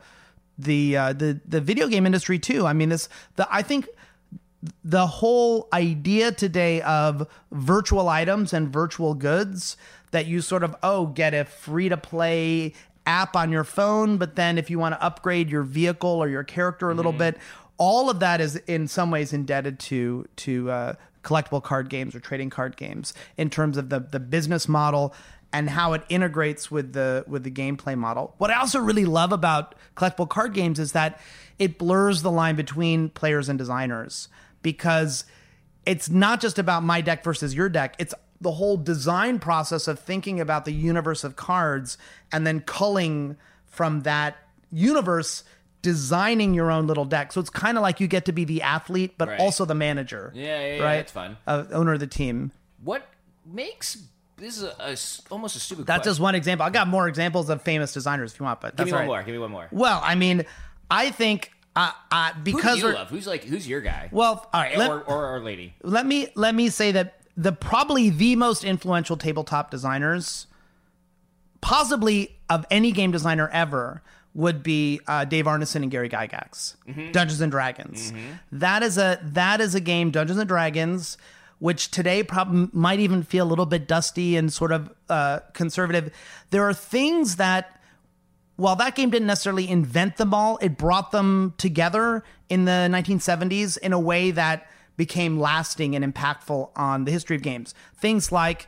the 0.57 0.97
uh, 0.97 1.13
the 1.13 1.39
the 1.47 1.61
video 1.61 1.87
game 1.87 2.05
industry 2.05 2.37
too 2.39 2.65
i 2.65 2.73
mean 2.73 2.89
this 2.89 3.07
the 3.37 3.47
i 3.49 3.61
think 3.61 3.87
the 4.83 5.07
whole 5.07 5.67
idea 5.73 6.31
today 6.31 6.81
of 6.81 7.27
virtual 7.51 8.07
items 8.09 8.53
and 8.53 8.69
virtual 8.69 9.13
goods 9.13 9.75
that 10.13 10.25
you 10.25 10.41
sort 10.41 10.63
of 10.63 10.75
oh 10.81 11.07
get 11.07 11.33
a 11.33 11.45
free 11.45 11.89
to 11.89 11.97
play 11.97 12.73
app 13.05 13.35
on 13.35 13.51
your 13.51 13.63
phone 13.63 14.17
but 14.17 14.35
then 14.35 14.57
if 14.57 14.69
you 14.69 14.79
want 14.79 14.95
to 14.95 15.03
upgrade 15.03 15.49
your 15.49 15.63
vehicle 15.63 16.09
or 16.09 16.29
your 16.29 16.43
character 16.43 16.89
a 16.89 16.93
little 16.93 17.11
bit 17.11 17.37
all 17.77 18.09
of 18.09 18.19
that 18.21 18.39
is 18.39 18.55
in 18.67 18.87
some 18.87 19.11
ways 19.11 19.33
indebted 19.33 19.77
to 19.77 20.25
to 20.37 20.71
uh, 20.71 20.93
collectible 21.23 21.61
card 21.61 21.89
games 21.89 22.15
or 22.15 22.19
trading 22.19 22.49
card 22.49 22.77
games 22.77 23.13
in 23.37 23.49
terms 23.49 23.77
of 23.77 23.89
the 23.89 23.99
the 23.99 24.19
business 24.19 24.67
model 24.67 25.13
and 25.53 25.69
how 25.69 25.93
it 25.93 26.01
integrates 26.09 26.71
with 26.71 26.93
the 26.93 27.23
with 27.27 27.43
the 27.43 27.51
gameplay 27.51 27.95
model. 27.95 28.33
What 28.39 28.49
I 28.49 28.55
also 28.55 28.79
really 28.79 29.05
love 29.05 29.31
about 29.31 29.75
collectible 29.95 30.27
card 30.27 30.53
games 30.53 30.79
is 30.79 30.91
that 30.93 31.19
it 31.59 31.77
blurs 31.77 32.23
the 32.23 32.31
line 32.31 32.55
between 32.55 33.09
players 33.09 33.47
and 33.47 33.57
designers 33.57 34.27
because 34.63 35.25
it's 35.85 36.09
not 36.09 36.41
just 36.41 36.57
about 36.57 36.83
my 36.83 37.01
deck 37.01 37.23
versus 37.23 37.53
your 37.53 37.69
deck. 37.69 37.95
It's 37.99 38.13
the 38.43 38.51
whole 38.51 38.77
design 38.77 39.39
process 39.39 39.87
of 39.87 39.99
thinking 39.99 40.39
about 40.39 40.65
the 40.65 40.71
universe 40.73 41.23
of 41.23 41.35
cards 41.35 41.97
and 42.31 42.45
then 42.45 42.59
culling 42.61 43.37
from 43.65 44.01
that 44.01 44.37
universe 44.71 45.43
designing 45.81 46.53
your 46.53 46.71
own 46.71 46.87
little 46.87 47.05
deck. 47.05 47.33
So 47.33 47.41
it's 47.41 47.49
kind 47.49 47.77
of 47.77 47.81
like 47.81 47.99
you 47.99 48.07
get 48.07 48.25
to 48.25 48.31
be 48.31 48.45
the 48.45 48.61
athlete 48.61 49.15
but 49.17 49.27
Right. 49.29 49.39
also 49.39 49.65
the 49.65 49.75
manager. 49.75 50.31
Yeah, 50.35 50.43
yeah, 50.59 50.75
yeah, 50.77 50.83
right? 50.83 50.95
that's 50.97 51.11
fun. 51.11 51.37
Uh, 51.47 51.65
owner 51.71 51.93
of 51.93 51.99
the 51.99 52.07
team. 52.07 52.51
What 52.83 53.07
makes 53.45 53.97
this 54.37 54.57
is 54.57 54.63
a, 54.63 54.73
a 54.79 54.95
almost 55.31 55.55
a 55.55 55.59
stupid. 55.59 55.85
That's 55.85 55.99
question. 55.99 56.09
just 56.11 56.19
one 56.19 56.35
example. 56.35 56.65
I 56.65 56.69
got 56.69 56.87
more 56.87 57.07
examples 57.07 57.49
of 57.49 57.61
famous 57.61 57.93
designers 57.93 58.33
if 58.33 58.39
you 58.39 58.45
want, 58.45 58.61
but 58.61 58.75
Give 58.75 58.87
me 58.87 58.91
one 58.91 59.01
right. 59.01 59.07
more. 59.07 59.23
Give 59.23 59.33
me 59.33 59.39
one 59.39 59.51
more. 59.51 59.67
Well, 59.71 60.01
I 60.03 60.15
mean, 60.15 60.45
I 60.89 61.11
think 61.11 61.51
uh, 61.75 61.91
uh, 62.11 62.33
Who 62.33 62.41
because 62.43 62.79
do 62.81 62.87
you 62.87 62.93
love? 62.93 63.09
Who's 63.09 63.27
like 63.27 63.43
who's 63.43 63.67
your 63.67 63.81
guy? 63.81 64.09
well, 64.11 64.47
all 64.53 64.61
right. 64.61 64.77
Let, 64.77 64.89
or, 64.89 65.01
or 65.03 65.35
or 65.35 65.39
lady. 65.41 65.73
let 65.83 66.05
me 66.05 66.29
let 66.35 66.55
me 66.55 66.69
say 66.69 66.91
that 66.93 67.19
the 67.35 67.51
probably 67.51 68.09
the 68.09 68.35
most 68.35 68.63
influential 68.63 69.17
tabletop 69.17 69.71
designers, 69.71 70.47
possibly 71.61 72.37
of 72.49 72.65
any 72.69 72.91
game 72.91 73.11
designer 73.11 73.49
ever, 73.49 74.01
would 74.33 74.63
be 74.63 74.99
uh, 75.07 75.25
Dave 75.25 75.45
Arneson 75.45 75.83
and 75.83 75.91
Gary 75.91 76.09
Gygax. 76.09 76.75
Dungeons 77.11 77.41
and 77.41 77.51
Dragons. 77.51 78.11
That 78.51 78.83
is 78.83 78.97
a 78.97 79.19
that 79.23 79.61
is 79.61 79.75
a 79.75 79.79
game, 79.79 80.11
Dungeons 80.11 80.39
and 80.39 80.47
Dragons, 80.47 81.17
which 81.59 81.91
today 81.91 82.23
probably 82.23 82.69
might 82.73 82.99
even 82.99 83.23
feel 83.23 83.45
a 83.45 83.49
little 83.49 83.65
bit 83.65 83.87
dusty 83.87 84.35
and 84.35 84.51
sort 84.51 84.71
of 84.71 84.91
uh, 85.09 85.39
conservative. 85.53 86.11
There 86.49 86.67
are 86.67 86.73
things 86.73 87.35
that 87.37 87.79
while 88.55 88.75
that 88.75 88.95
game 88.95 89.09
didn't 89.09 89.27
necessarily 89.27 89.69
invent 89.69 90.17
them 90.17 90.33
all, 90.33 90.57
it 90.61 90.77
brought 90.77 91.11
them 91.11 91.53
together 91.57 92.23
in 92.49 92.65
the 92.65 92.87
1970s 92.91 93.77
in 93.79 93.93
a 93.93 93.99
way 93.99 94.31
that 94.31 94.67
became 94.97 95.39
lasting 95.39 95.95
and 95.95 96.13
impactful 96.13 96.69
on 96.75 97.05
the 97.05 97.11
history 97.11 97.35
of 97.35 97.41
games. 97.41 97.73
Things 97.97 98.31
like 98.31 98.67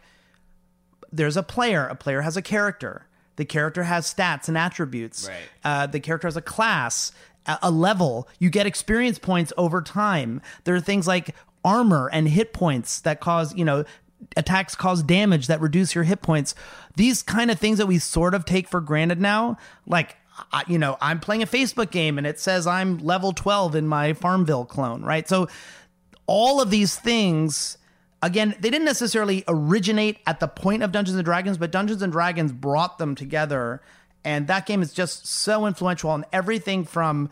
there's 1.12 1.38
a 1.38 1.44
player, 1.44 1.86
a 1.88 1.96
player 1.96 2.22
has 2.22 2.36
a 2.36 2.42
character. 2.42 3.08
The 3.36 3.46
character 3.46 3.84
has 3.84 4.12
stats 4.12 4.48
and 4.48 4.58
attributes. 4.58 5.28
Right. 5.28 5.38
Uh, 5.64 5.88
the 5.88 6.00
character 6.00 6.28
has 6.28 6.38
a 6.38 6.42
class, 6.42 7.12
a, 7.46 7.60
a 7.64 7.72
level. 7.72 8.28
You 8.40 8.50
get 8.50 8.66
experience 8.66 9.20
points 9.20 9.52
over 9.58 9.82
time. 9.82 10.42
There 10.64 10.76
are 10.76 10.82
things 10.82 11.08
like 11.08 11.36
armor 11.64 12.10
and 12.12 12.28
hit 12.28 12.54
points 12.54 13.02
that 13.02 13.20
cause, 13.20 13.54
you 13.56 13.66
know, 13.66 13.84
attacks 14.38 14.76
cause 14.76 15.04
damage 15.04 15.48
that 15.48 15.62
reduce 15.62 15.94
your 15.94 16.04
hit 16.04 16.22
points. 16.22 16.56
These 16.96 17.24
kind 17.24 17.52
of 17.52 17.60
things 17.60 17.78
that 17.78 17.88
we 17.88 18.00
sort 18.00 18.34
of 18.34 18.46
take 18.46 18.68
for 18.68 18.82
granted 18.82 19.20
now, 19.20 19.58
like 19.86 20.16
I, 20.52 20.64
you 20.68 20.78
know, 20.78 20.98
I'm 21.02 21.20
playing 21.20 21.44
a 21.44 21.48
Facebook 21.48 21.92
game 21.92 22.18
and 22.18 22.26
it 22.26 22.40
says 22.40 22.68
I'm 22.68 23.00
level 23.00 23.34
12 23.34 23.76
in 23.76 23.88
my 23.88 24.14
Farmville 24.14 24.66
clone, 24.66 25.04
right? 25.04 25.28
So 25.28 25.48
all 26.28 26.62
of 26.62 26.70
these 26.70 26.96
things 26.96 27.78
again 28.22 28.56
they 28.60 28.70
didn't 28.70 28.86
necessarily 28.86 29.44
originate 29.48 30.20
at 30.26 30.40
the 30.40 30.48
point 30.48 30.84
of 30.84 30.92
dungeons 30.92 31.18
and 31.18 31.26
dragons 31.26 31.58
but 31.58 31.72
dungeons 31.72 32.02
and 32.02 32.12
dragons 32.12 32.52
brought 32.52 32.98
them 32.98 33.16
together 33.16 33.82
and 34.24 34.48
that 34.48 34.66
game 34.66 34.82
is 34.82 34.94
just 34.94 35.28
so 35.28 35.66
influential 35.66 36.10
on 36.10 36.26
everything 36.34 36.84
from 36.84 37.30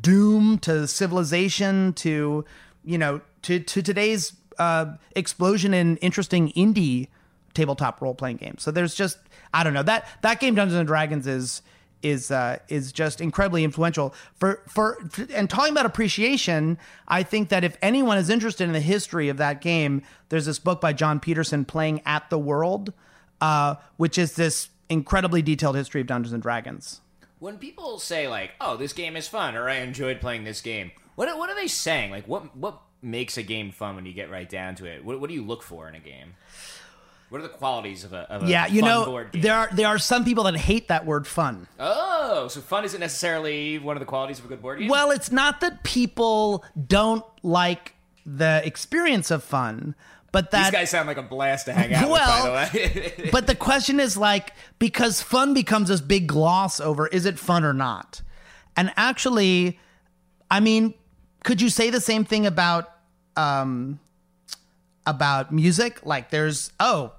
doom 0.00 0.58
to 0.58 0.86
civilization 0.86 1.92
to 1.92 2.44
you 2.84 2.98
know 2.98 3.20
to 3.42 3.60
to 3.60 3.82
today's 3.82 4.34
uh, 4.58 4.94
explosion 5.16 5.72
in 5.72 5.96
interesting 5.98 6.52
indie 6.52 7.08
tabletop 7.54 8.00
role 8.00 8.14
playing 8.14 8.36
games. 8.36 8.62
So 8.62 8.70
there's 8.70 8.94
just 8.94 9.18
I 9.54 9.64
don't 9.64 9.74
know 9.74 9.82
that 9.82 10.06
that 10.22 10.38
game 10.40 10.54
Dungeons 10.54 10.78
and 10.78 10.86
Dragons 10.86 11.26
is 11.26 11.62
is 12.02 12.30
uh, 12.30 12.58
is 12.68 12.92
just 12.92 13.20
incredibly 13.20 13.64
influential 13.64 14.14
for 14.34 14.62
for 14.68 14.98
and 15.34 15.48
talking 15.48 15.72
about 15.72 15.86
appreciation. 15.86 16.78
I 17.08 17.22
think 17.22 17.48
that 17.50 17.64
if 17.64 17.76
anyone 17.82 18.18
is 18.18 18.30
interested 18.30 18.64
in 18.64 18.72
the 18.72 18.80
history 18.80 19.28
of 19.28 19.36
that 19.38 19.60
game, 19.60 20.02
there's 20.28 20.46
this 20.46 20.58
book 20.58 20.80
by 20.80 20.92
Jon 20.92 21.20
Peterson, 21.20 21.64
Playing 21.64 22.02
at 22.06 22.30
the 22.30 22.38
World, 22.38 22.92
uh, 23.40 23.76
which 23.96 24.18
is 24.18 24.34
this 24.34 24.70
incredibly 24.88 25.42
detailed 25.42 25.76
history 25.76 26.00
of 26.00 26.06
Dungeons 26.06 26.32
and 26.32 26.42
Dragons. 26.42 27.00
When 27.38 27.58
people 27.58 27.98
say 27.98 28.28
like, 28.28 28.52
"Oh, 28.60 28.76
this 28.76 28.92
game 28.92 29.16
is 29.16 29.28
fun," 29.28 29.56
or 29.56 29.68
"I 29.68 29.76
enjoyed 29.76 30.20
playing 30.20 30.44
this 30.44 30.60
game," 30.60 30.92
what 31.14 31.36
what 31.38 31.50
are 31.50 31.56
they 31.56 31.68
saying? 31.68 32.10
Like, 32.10 32.26
what 32.26 32.56
what 32.56 32.80
makes 33.02 33.38
a 33.38 33.42
game 33.42 33.70
fun 33.70 33.96
when 33.96 34.06
you 34.06 34.12
get 34.12 34.30
right 34.30 34.48
down 34.48 34.74
to 34.76 34.86
it? 34.86 35.04
What 35.04 35.20
what 35.20 35.28
do 35.28 35.34
you 35.34 35.44
look 35.44 35.62
for 35.62 35.88
in 35.88 35.94
a 35.94 36.00
game? 36.00 36.34
What 37.30 37.38
are 37.38 37.42
the 37.42 37.48
qualities 37.48 38.04
of 38.04 38.12
a, 38.12 38.30
of 38.30 38.42
a 38.42 38.46
Yeah, 38.46 38.66
you 38.66 38.82
know 38.82 39.04
board 39.06 39.32
game? 39.32 39.42
there 39.42 39.54
are 39.54 39.68
there 39.72 39.86
are 39.86 39.98
some 39.98 40.24
people 40.24 40.44
that 40.44 40.56
hate 40.56 40.88
that 40.88 41.06
word 41.06 41.26
fun. 41.26 41.66
Oh, 41.78 42.48
so 42.48 42.60
fun 42.60 42.84
isn't 42.84 43.00
necessarily 43.00 43.78
one 43.78 43.96
of 43.96 44.00
the 44.00 44.06
qualities 44.06 44.38
of 44.40 44.44
a 44.44 44.48
good 44.48 44.60
board 44.60 44.80
game. 44.80 44.88
Well, 44.88 45.10
it's 45.10 45.30
not 45.32 45.60
that 45.60 45.82
people 45.84 46.64
don't 46.86 47.24
like 47.42 47.94
the 48.26 48.60
experience 48.64 49.30
of 49.30 49.42
fun, 49.44 49.94
but 50.32 50.50
that 50.50 50.64
these 50.64 50.80
guys 50.80 50.90
sound 50.90 51.06
like 51.08 51.16
a 51.16 51.22
blast 51.22 51.66
to 51.66 51.72
hang 51.72 51.94
out 51.94 52.08
Well, 52.10 52.52
with. 52.52 52.72
By 52.72 52.78
the 52.78 52.88
way, 52.88 53.30
but 53.32 53.46
the 53.46 53.54
question 53.54 53.98
is 54.00 54.16
like 54.16 54.52
because 54.78 55.22
fun 55.22 55.54
becomes 55.54 55.88
this 55.88 56.00
big 56.00 56.26
gloss 56.26 56.80
over 56.80 57.06
is 57.06 57.26
it 57.26 57.38
fun 57.38 57.64
or 57.64 57.72
not? 57.72 58.22
And 58.76 58.92
actually, 58.96 59.78
I 60.50 60.60
mean, 60.60 60.94
could 61.44 61.60
you 61.62 61.68
say 61.68 61.90
the 61.90 62.00
same 62.00 62.24
thing 62.24 62.44
about 62.46 62.90
um 63.36 64.00
about 65.06 65.52
music? 65.52 66.04
Like 66.04 66.30
there's 66.30 66.72
oh, 66.78 67.12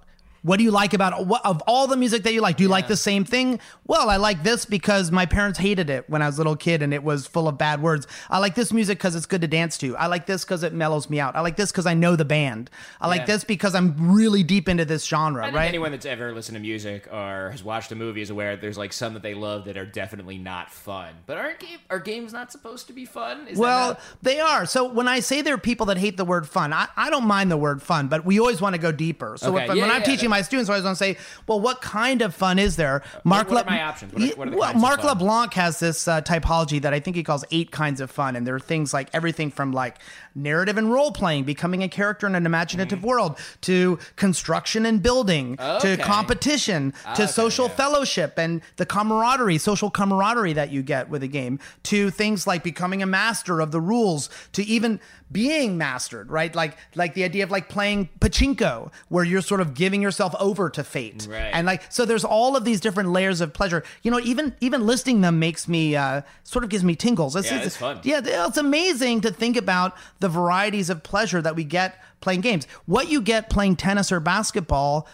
what 0.43 0.58
do 0.58 0.63
you 0.63 0.71
like 0.71 0.93
about 0.93 1.27
what 1.27 1.45
of 1.45 1.62
all 1.67 1.86
the 1.88 1.95
music 1.97 2.23
that 2.23 2.34
you 2.34 2.41
like? 2.41 2.58
Do 2.58 2.63
you 2.63 2.69
like 2.69 2.88
the 2.88 2.97
same 2.97 3.23
thing? 3.25 3.60
Well, 3.86 4.10
I 4.10 4.15
like 4.17 4.41
this 4.43 4.65
because 4.65 5.12
my 5.12 5.25
parents 5.27 5.60
hated 5.60 5.89
it 5.89 6.10
when 6.10 6.21
I 6.21 6.25
was 6.25 6.38
a 6.38 6.39
little 6.39 6.56
kid 6.56 6.82
and 6.82 6.93
it 6.93 7.04
was 7.04 7.27
full 7.27 7.47
of 7.47 7.58
bad 7.58 7.82
words. 7.82 8.08
I 8.30 8.39
like 8.39 8.56
this 8.56 8.73
music 8.73 8.97
because 8.97 9.15
it's 9.15 9.27
good 9.27 9.41
to 9.41 9.47
dance 9.47 9.77
to. 9.80 9.95
I 9.97 10.08
like 10.08 10.25
this 10.25 10.43
because 10.43 10.63
it 10.63 10.73
mellows 10.73 11.10
me 11.12 11.19
out. 11.19 11.36
I 11.36 11.41
like 11.41 11.58
this 11.58 11.71
because 11.71 11.86
I 11.86 11.93
know 11.93 12.15
the 12.15 12.25
band. 12.25 12.71
I 12.99 13.08
like 13.08 13.27
this 13.27 13.43
because 13.43 13.75
I'm 13.75 14.13
really 14.13 14.41
deep 14.41 14.67
into 14.67 14.84
this 14.86 15.06
genre, 15.06 15.51
right? 15.51 15.67
anyone 15.67 15.91
that's 15.91 16.06
ever 16.08 16.34
listened 16.34 16.56
to 16.56 16.62
music 16.62 17.08
or 17.12 17.51
has 17.51 17.63
watched 17.63 17.91
a 17.91 17.95
movie 17.95 18.21
is 18.21 18.30
aware 18.32 18.58
there's 18.58 18.77
like 18.80 18.93
some 18.93 19.13
that 19.13 19.21
they 19.21 19.36
love 19.36 19.65
that 19.65 19.77
are 19.77 19.86
definitely 19.86 20.39
not 20.39 20.71
fun. 20.71 21.13
But 21.27 21.38
aren't 21.38 21.60
game, 21.60 21.77
are 21.91 21.99
games 21.99 22.34
not 22.34 22.51
supposed 22.51 22.88
to 22.88 22.93
be 22.93 23.06
fun? 23.06 23.47
Is 23.47 23.58
that 23.58 23.62
Well, 23.62 23.88
not- 23.89 24.01
they 24.23 24.39
are. 24.39 24.65
So 24.65 24.86
when 24.91 25.08
I 25.08 25.19
say 25.19 25.43
there 25.43 25.54
are 25.54 25.60
people 25.60 25.86
that 25.88 25.97
hate 25.97 26.17
the 26.17 26.25
word 26.25 26.47
fun, 26.49 26.73
I, 26.73 26.88
I 26.97 27.12
don't 27.12 27.25
mind 27.27 27.51
the 27.51 27.58
word 27.58 27.84
fun, 27.84 28.08
but 28.08 28.25
we 28.25 28.39
always 28.39 28.60
want 28.60 28.73
to 28.73 28.82
go 28.82 28.91
deeper. 28.91 29.36
So 29.38 29.54
Okay, 29.56 29.65
if, 29.69 29.75
yeah, 29.75 29.82
when 29.84 29.91
I'm 29.91 29.99
yeah, 30.01 30.06
teaching 30.06 30.30
my 30.31 30.41
students, 30.41 30.69
always 30.69 30.83
want 30.83 30.97
to 30.97 31.03
say, 31.03 31.17
well, 31.47 31.59
what 31.59 31.81
kind 31.81 32.23
of 32.23 32.33
fun 32.33 32.57
is 32.57 32.75
there? 32.77 33.03
Marc 33.23 33.49
what 33.51 33.57
are 33.61 33.65
Le- 33.65 33.69
my 33.71 33.83
options? 33.83 34.13
What 34.13 34.23
are- 34.23 34.35
what 34.35 34.47
are 34.47 34.57
well, 34.57 34.73
Marc? 34.73 35.03
LeBlanc 35.03 35.53
has 35.53 35.79
this 35.79 36.07
uh, 36.07 36.21
typology 36.21 36.81
that 36.81 36.93
I 36.93 36.99
think 36.99 37.15
he 37.15 37.23
calls 37.23 37.45
eight 37.51 37.69
kinds 37.71 38.01
of 38.01 38.09
fun, 38.09 38.35
and 38.35 38.47
there 38.47 38.55
are 38.55 38.59
things 38.59 38.93
like 38.93 39.09
everything 39.13 39.51
from 39.51 39.71
like 39.73 39.97
narrative 40.35 40.77
and 40.77 40.91
role 40.91 41.11
playing, 41.11 41.43
becoming 41.43 41.83
a 41.83 41.89
character 41.89 42.27
in 42.27 42.35
an 42.35 42.45
imaginative 42.45 43.03
world, 43.03 43.37
to 43.61 43.99
construction 44.15 44.85
and 44.85 45.01
building, 45.03 45.57
Mm-hmm. 45.57 45.77
Okay. 45.77 45.95
to 45.95 46.03
competition, 46.03 46.93
to 47.15 47.23
Okay, 47.23 47.25
social 47.27 47.67
yeah. 47.67 47.75
fellowship 47.75 48.33
and 48.37 48.61
the 48.77 48.85
camaraderie, 48.85 49.57
social 49.57 49.89
camaraderie 49.89 50.53
that 50.53 50.71
you 50.71 50.81
get 50.81 51.09
with 51.09 51.23
a 51.23 51.27
game, 51.27 51.59
to 51.83 52.09
things 52.09 52.45
like 52.47 52.63
becoming 52.63 53.01
a 53.01 53.05
master 53.05 53.59
of 53.59 53.71
the 53.71 53.81
rules, 53.81 54.29
to 54.53 54.63
even 54.63 54.99
being 55.31 55.77
mastered, 55.77 56.29
right? 56.29 56.53
Like 56.53 56.77
like 56.95 57.13
the 57.13 57.23
idea 57.23 57.43
of 57.45 57.51
like 57.51 57.69
playing 57.69 58.09
pachinko, 58.19 58.91
where 59.07 59.23
you're 59.23 59.41
sort 59.41 59.61
of 59.61 59.73
giving 59.73 60.01
yourself 60.01 60.35
over 60.39 60.69
to 60.71 60.83
fate, 60.83 61.25
Right. 61.29 61.49
and 61.53 61.65
like 61.65 61.89
so 61.91 62.03
there's 62.05 62.25
all 62.25 62.55
of 62.57 62.65
these 62.65 62.81
different 62.81 63.09
layers 63.11 63.39
of 63.39 63.53
pleasure. 63.53 63.83
You 64.03 64.11
know, 64.11 64.19
even 64.19 64.53
even 64.59 64.85
listing 64.85 65.21
them 65.21 65.39
makes 65.39 65.67
me 65.69 65.95
uh, 65.95 66.21
sort 66.43 66.63
of 66.65 66.69
gives 66.69 66.83
me 66.83 66.95
tingles. 66.95 67.35
It's, 67.37 67.49
Yeah, 67.49 67.57
it's, 67.57 67.67
it's 67.67 67.77
fun. 67.77 67.99
Yeah, 68.03 68.21
it's 68.47 68.57
amazing 68.57 69.21
to 69.21 69.31
think 69.31 69.55
about 69.55 69.95
the 70.21 70.29
varieties 70.29 70.89
of 70.89 71.03
pleasure 71.03 71.41
that 71.41 71.55
we 71.55 71.63
get 71.63 72.01
playing 72.21 72.41
games. 72.41 72.65
What 72.86 73.10
you 73.10 73.21
get 73.21 73.49
playing 73.49 73.75
tennis 73.75 74.12
or 74.12 74.19
basketball. 74.19 75.07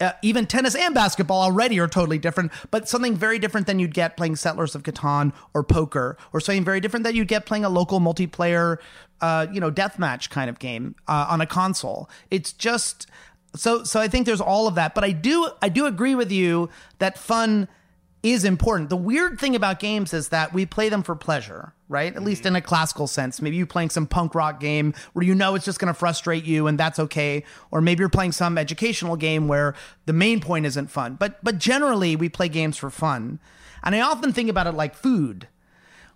Uh, 0.00 0.12
even 0.22 0.46
tennis 0.46 0.74
and 0.74 0.94
basketball 0.94 1.42
already 1.42 1.78
are 1.78 1.86
totally 1.86 2.16
different, 2.16 2.50
but 2.70 2.88
something 2.88 3.14
very 3.14 3.38
different 3.38 3.66
than 3.66 3.78
you'd 3.78 3.92
get 3.92 4.16
playing 4.16 4.34
Settlers 4.34 4.74
of 4.74 4.82
Catan 4.82 5.30
or 5.52 5.62
poker, 5.62 6.16
or 6.32 6.40
something 6.40 6.64
very 6.64 6.80
different 6.80 7.04
that 7.04 7.14
you'd 7.14 7.28
get 7.28 7.44
playing 7.44 7.66
a 7.66 7.68
local 7.68 8.00
multiplayer, 8.00 8.78
uh, 9.20 9.46
you 9.52 9.60
know, 9.60 9.70
deathmatch 9.70 10.30
kind 10.30 10.48
of 10.48 10.58
game 10.58 10.94
uh, 11.06 11.26
on 11.28 11.42
a 11.42 11.46
console. 11.46 12.08
It's 12.30 12.54
just 12.54 13.08
so. 13.54 13.84
So 13.84 14.00
I 14.00 14.08
think 14.08 14.24
there's 14.24 14.40
all 14.40 14.66
of 14.66 14.74
that, 14.76 14.94
but 14.94 15.04
I 15.04 15.12
do 15.12 15.50
I 15.60 15.68
do 15.68 15.84
agree 15.84 16.14
with 16.14 16.32
you 16.32 16.70
that 16.98 17.18
fun 17.18 17.68
is 18.22 18.44
important. 18.44 18.90
The 18.90 18.96
weird 18.96 19.40
thing 19.40 19.56
about 19.56 19.80
games 19.80 20.12
is 20.12 20.28
that 20.28 20.52
we 20.52 20.66
play 20.66 20.88
them 20.88 21.02
for 21.02 21.14
pleasure, 21.14 21.72
right? 21.88 22.14
At 22.14 22.22
least 22.22 22.42
mm-hmm. 22.42 22.48
in 22.48 22.56
a 22.56 22.60
classical 22.60 23.06
sense. 23.06 23.40
Maybe 23.40 23.56
you're 23.56 23.66
playing 23.66 23.90
some 23.90 24.06
punk 24.06 24.34
rock 24.34 24.60
game 24.60 24.94
where 25.12 25.24
you 25.24 25.34
know 25.34 25.54
it's 25.54 25.64
just 25.64 25.78
going 25.78 25.92
to 25.92 25.98
frustrate 25.98 26.44
you 26.44 26.66
and 26.66 26.78
that's 26.78 26.98
okay, 26.98 27.44
or 27.70 27.80
maybe 27.80 28.00
you're 28.00 28.08
playing 28.08 28.32
some 28.32 28.58
educational 28.58 29.16
game 29.16 29.48
where 29.48 29.74
the 30.06 30.12
main 30.12 30.40
point 30.40 30.66
isn't 30.66 30.88
fun. 30.88 31.14
But 31.14 31.42
but 31.42 31.58
generally 31.58 32.16
we 32.16 32.28
play 32.28 32.48
games 32.48 32.76
for 32.76 32.90
fun. 32.90 33.38
And 33.82 33.94
I 33.94 34.00
often 34.00 34.32
think 34.32 34.50
about 34.50 34.66
it 34.66 34.72
like 34.72 34.94
food 34.94 35.48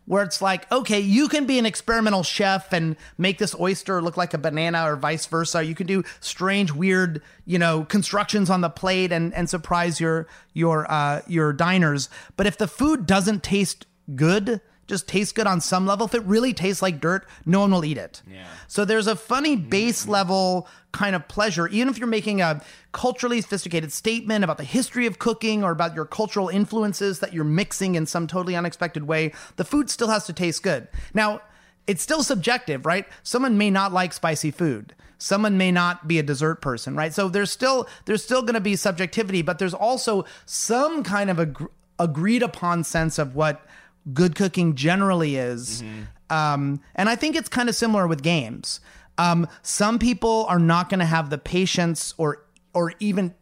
where 0.07 0.23
it's 0.23 0.43
like, 0.43 0.71
okay, 0.71 1.01
you 1.01 1.29
can 1.29 1.47
be 1.47 1.59
an 1.59 1.67
experimental 1.67 2.23
chef 2.23 2.73
and 2.73 2.97
make 3.17 3.39
this 3.39 3.55
oyster 3.59 4.03
look 4.03 4.17
like 4.17 4.35
a 4.35 4.39
banana 4.39 4.85
or 4.91 4.97
vice 4.97 5.27
versa. 5.27 5.65
You 5.65 5.75
can 5.75 5.87
do 5.87 6.03
strange, 6.21 6.73
weird, 6.73 7.23
you 7.47 7.59
know, 7.59 7.85
constructions 7.85 8.51
on 8.51 8.61
the 8.61 8.71
plate 8.71 9.13
and, 9.13 9.33
and 9.35 9.49
surprise 9.49 10.01
your 10.01 10.27
your 10.53 10.91
uh, 10.91 11.23
your 11.27 11.53
diners. 11.53 12.09
But 12.37 12.47
if 12.47 12.59
the 12.59 12.69
food 12.69 13.07
doesn't 13.07 13.43
taste 13.43 13.87
good, 14.15 14.61
just 14.87 15.09
tastes 15.09 15.33
good 15.33 15.47
on 15.47 15.61
some 15.61 15.87
level, 15.87 16.07
if 16.07 16.15
it 16.15 16.23
really 16.25 16.53
tastes 16.53 16.83
like 16.83 17.01
dirt, 17.01 17.27
no 17.47 17.61
one 17.61 17.71
will 17.71 17.85
eat 17.85 17.99
it. 17.99 18.23
Yeah. 18.31 18.47
So 18.69 18.85
there's 18.85 19.07
a 19.07 19.17
funny 19.17 19.57
base 19.57 20.03
mm-hmm. 20.03 20.13
level 20.13 20.69
kind 20.93 21.17
of 21.17 21.27
pleasure, 21.29 21.67
even 21.69 21.89
if 21.89 21.99
you're 21.99 22.07
making 22.07 22.41
a 22.41 22.63
culturally 22.93 23.41
sophisticated 23.41 23.93
statement 23.93 24.45
about 24.45 24.59
the 24.59 24.65
history 24.65 25.07
of 25.07 25.19
cooking 25.19 25.65
or 25.65 25.73
about 25.73 25.95
your 25.95 26.05
cultural 26.05 26.49
influences 26.49 27.19
that 27.19 27.33
you're 27.33 27.45
mixing 27.45 27.97
in 27.97 28.07
some 28.07 28.27
totally 28.27 28.55
unexpected 28.57 29.05
way, 29.05 29.33
the 29.57 29.65
food 29.65 29.91
still 29.91 30.09
has 30.09 30.25
to 30.27 30.33
taste 30.33 30.63
good. 30.63 30.87
Now, 31.13 31.41
it's 31.87 32.03
still 32.03 32.23
subjective, 32.23 32.87
right? 32.87 33.07
Someone 33.23 33.59
may 33.59 33.71
not 33.71 33.93
like 33.93 34.13
spicy 34.13 34.51
food. 34.51 34.95
Someone 35.19 35.57
may 35.57 35.71
not 35.71 36.09
be 36.09 36.19
a 36.19 36.23
dessert 36.23 36.61
person, 36.61 36.97
right? 36.97 37.13
So 37.13 37.29
there's 37.29 37.51
still 37.51 37.89
there's 38.05 38.25
still 38.25 38.43
going 38.43 38.55
to 38.55 38.61
be 38.61 38.77
subjectivity, 38.77 39.43
but 39.43 39.59
there's 39.59 39.75
also 39.75 40.25
some 40.45 41.03
kind 41.03 41.31
of 41.31 41.41
ag- 41.41 41.69
agreed 41.99 42.43
upon 42.43 42.85
sense 42.85 43.19
of 43.19 43.35
what 43.35 43.65
good 44.13 44.35
cooking 44.35 44.75
generally 44.75 45.37
is. 45.37 45.83
Um, 46.31 46.81
and 46.95 47.09
I 47.09 47.17
think 47.17 47.37
it's 47.37 47.49
kind 47.49 47.69
of 47.69 47.75
similar 47.75 48.07
with 48.07 48.23
games. 48.23 48.81
Um, 49.19 49.47
some 49.63 49.99
people 49.99 50.47
are 50.49 50.59
not 50.59 50.89
going 50.89 51.01
to 51.01 51.07
have 51.07 51.31
the 51.31 51.39
patience 51.39 52.15
or 52.19 52.45
or 52.73 52.93
even 52.99 53.33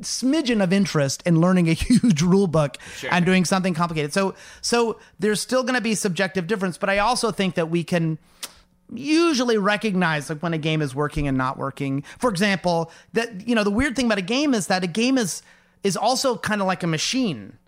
smidgen 0.00 0.62
of 0.62 0.72
interest 0.72 1.24
in 1.26 1.40
learning 1.40 1.68
a 1.68 1.72
huge 1.74 2.22
rule 2.22 2.46
book 2.46 2.76
and 3.10 3.26
doing 3.26 3.44
something 3.44 3.74
complicated. 3.74 4.12
So 4.12 4.34
so 4.60 4.98
there's 5.18 5.40
still 5.40 5.62
going 5.62 5.74
to 5.74 5.80
be 5.80 5.94
subjective 5.94 6.46
difference, 6.46 6.78
but 6.78 6.88
I 6.88 6.98
also 6.98 7.30
think 7.32 7.56
that 7.56 7.68
we 7.68 7.82
can 7.82 8.18
usually 8.94 9.58
recognize 9.58 10.30
like 10.30 10.42
when 10.42 10.54
a 10.54 10.58
game 10.58 10.80
is 10.80 10.94
working 10.94 11.26
and 11.28 11.36
not 11.36 11.58
working. 11.58 12.04
For 12.18 12.30
example, 12.30 12.92
that 13.12 13.48
you 13.48 13.54
know 13.54 13.64
the 13.64 13.70
weird 13.70 13.96
thing 13.96 14.06
about 14.06 14.18
a 14.18 14.22
game 14.22 14.54
is 14.54 14.68
that 14.68 14.84
a 14.84 14.88
game 14.88 15.18
is 15.18 15.42
is 15.82 15.96
also 15.96 16.36
kind 16.36 16.60
of 16.60 16.66
like 16.66 16.82
a 16.82 16.86
machine 16.86 17.58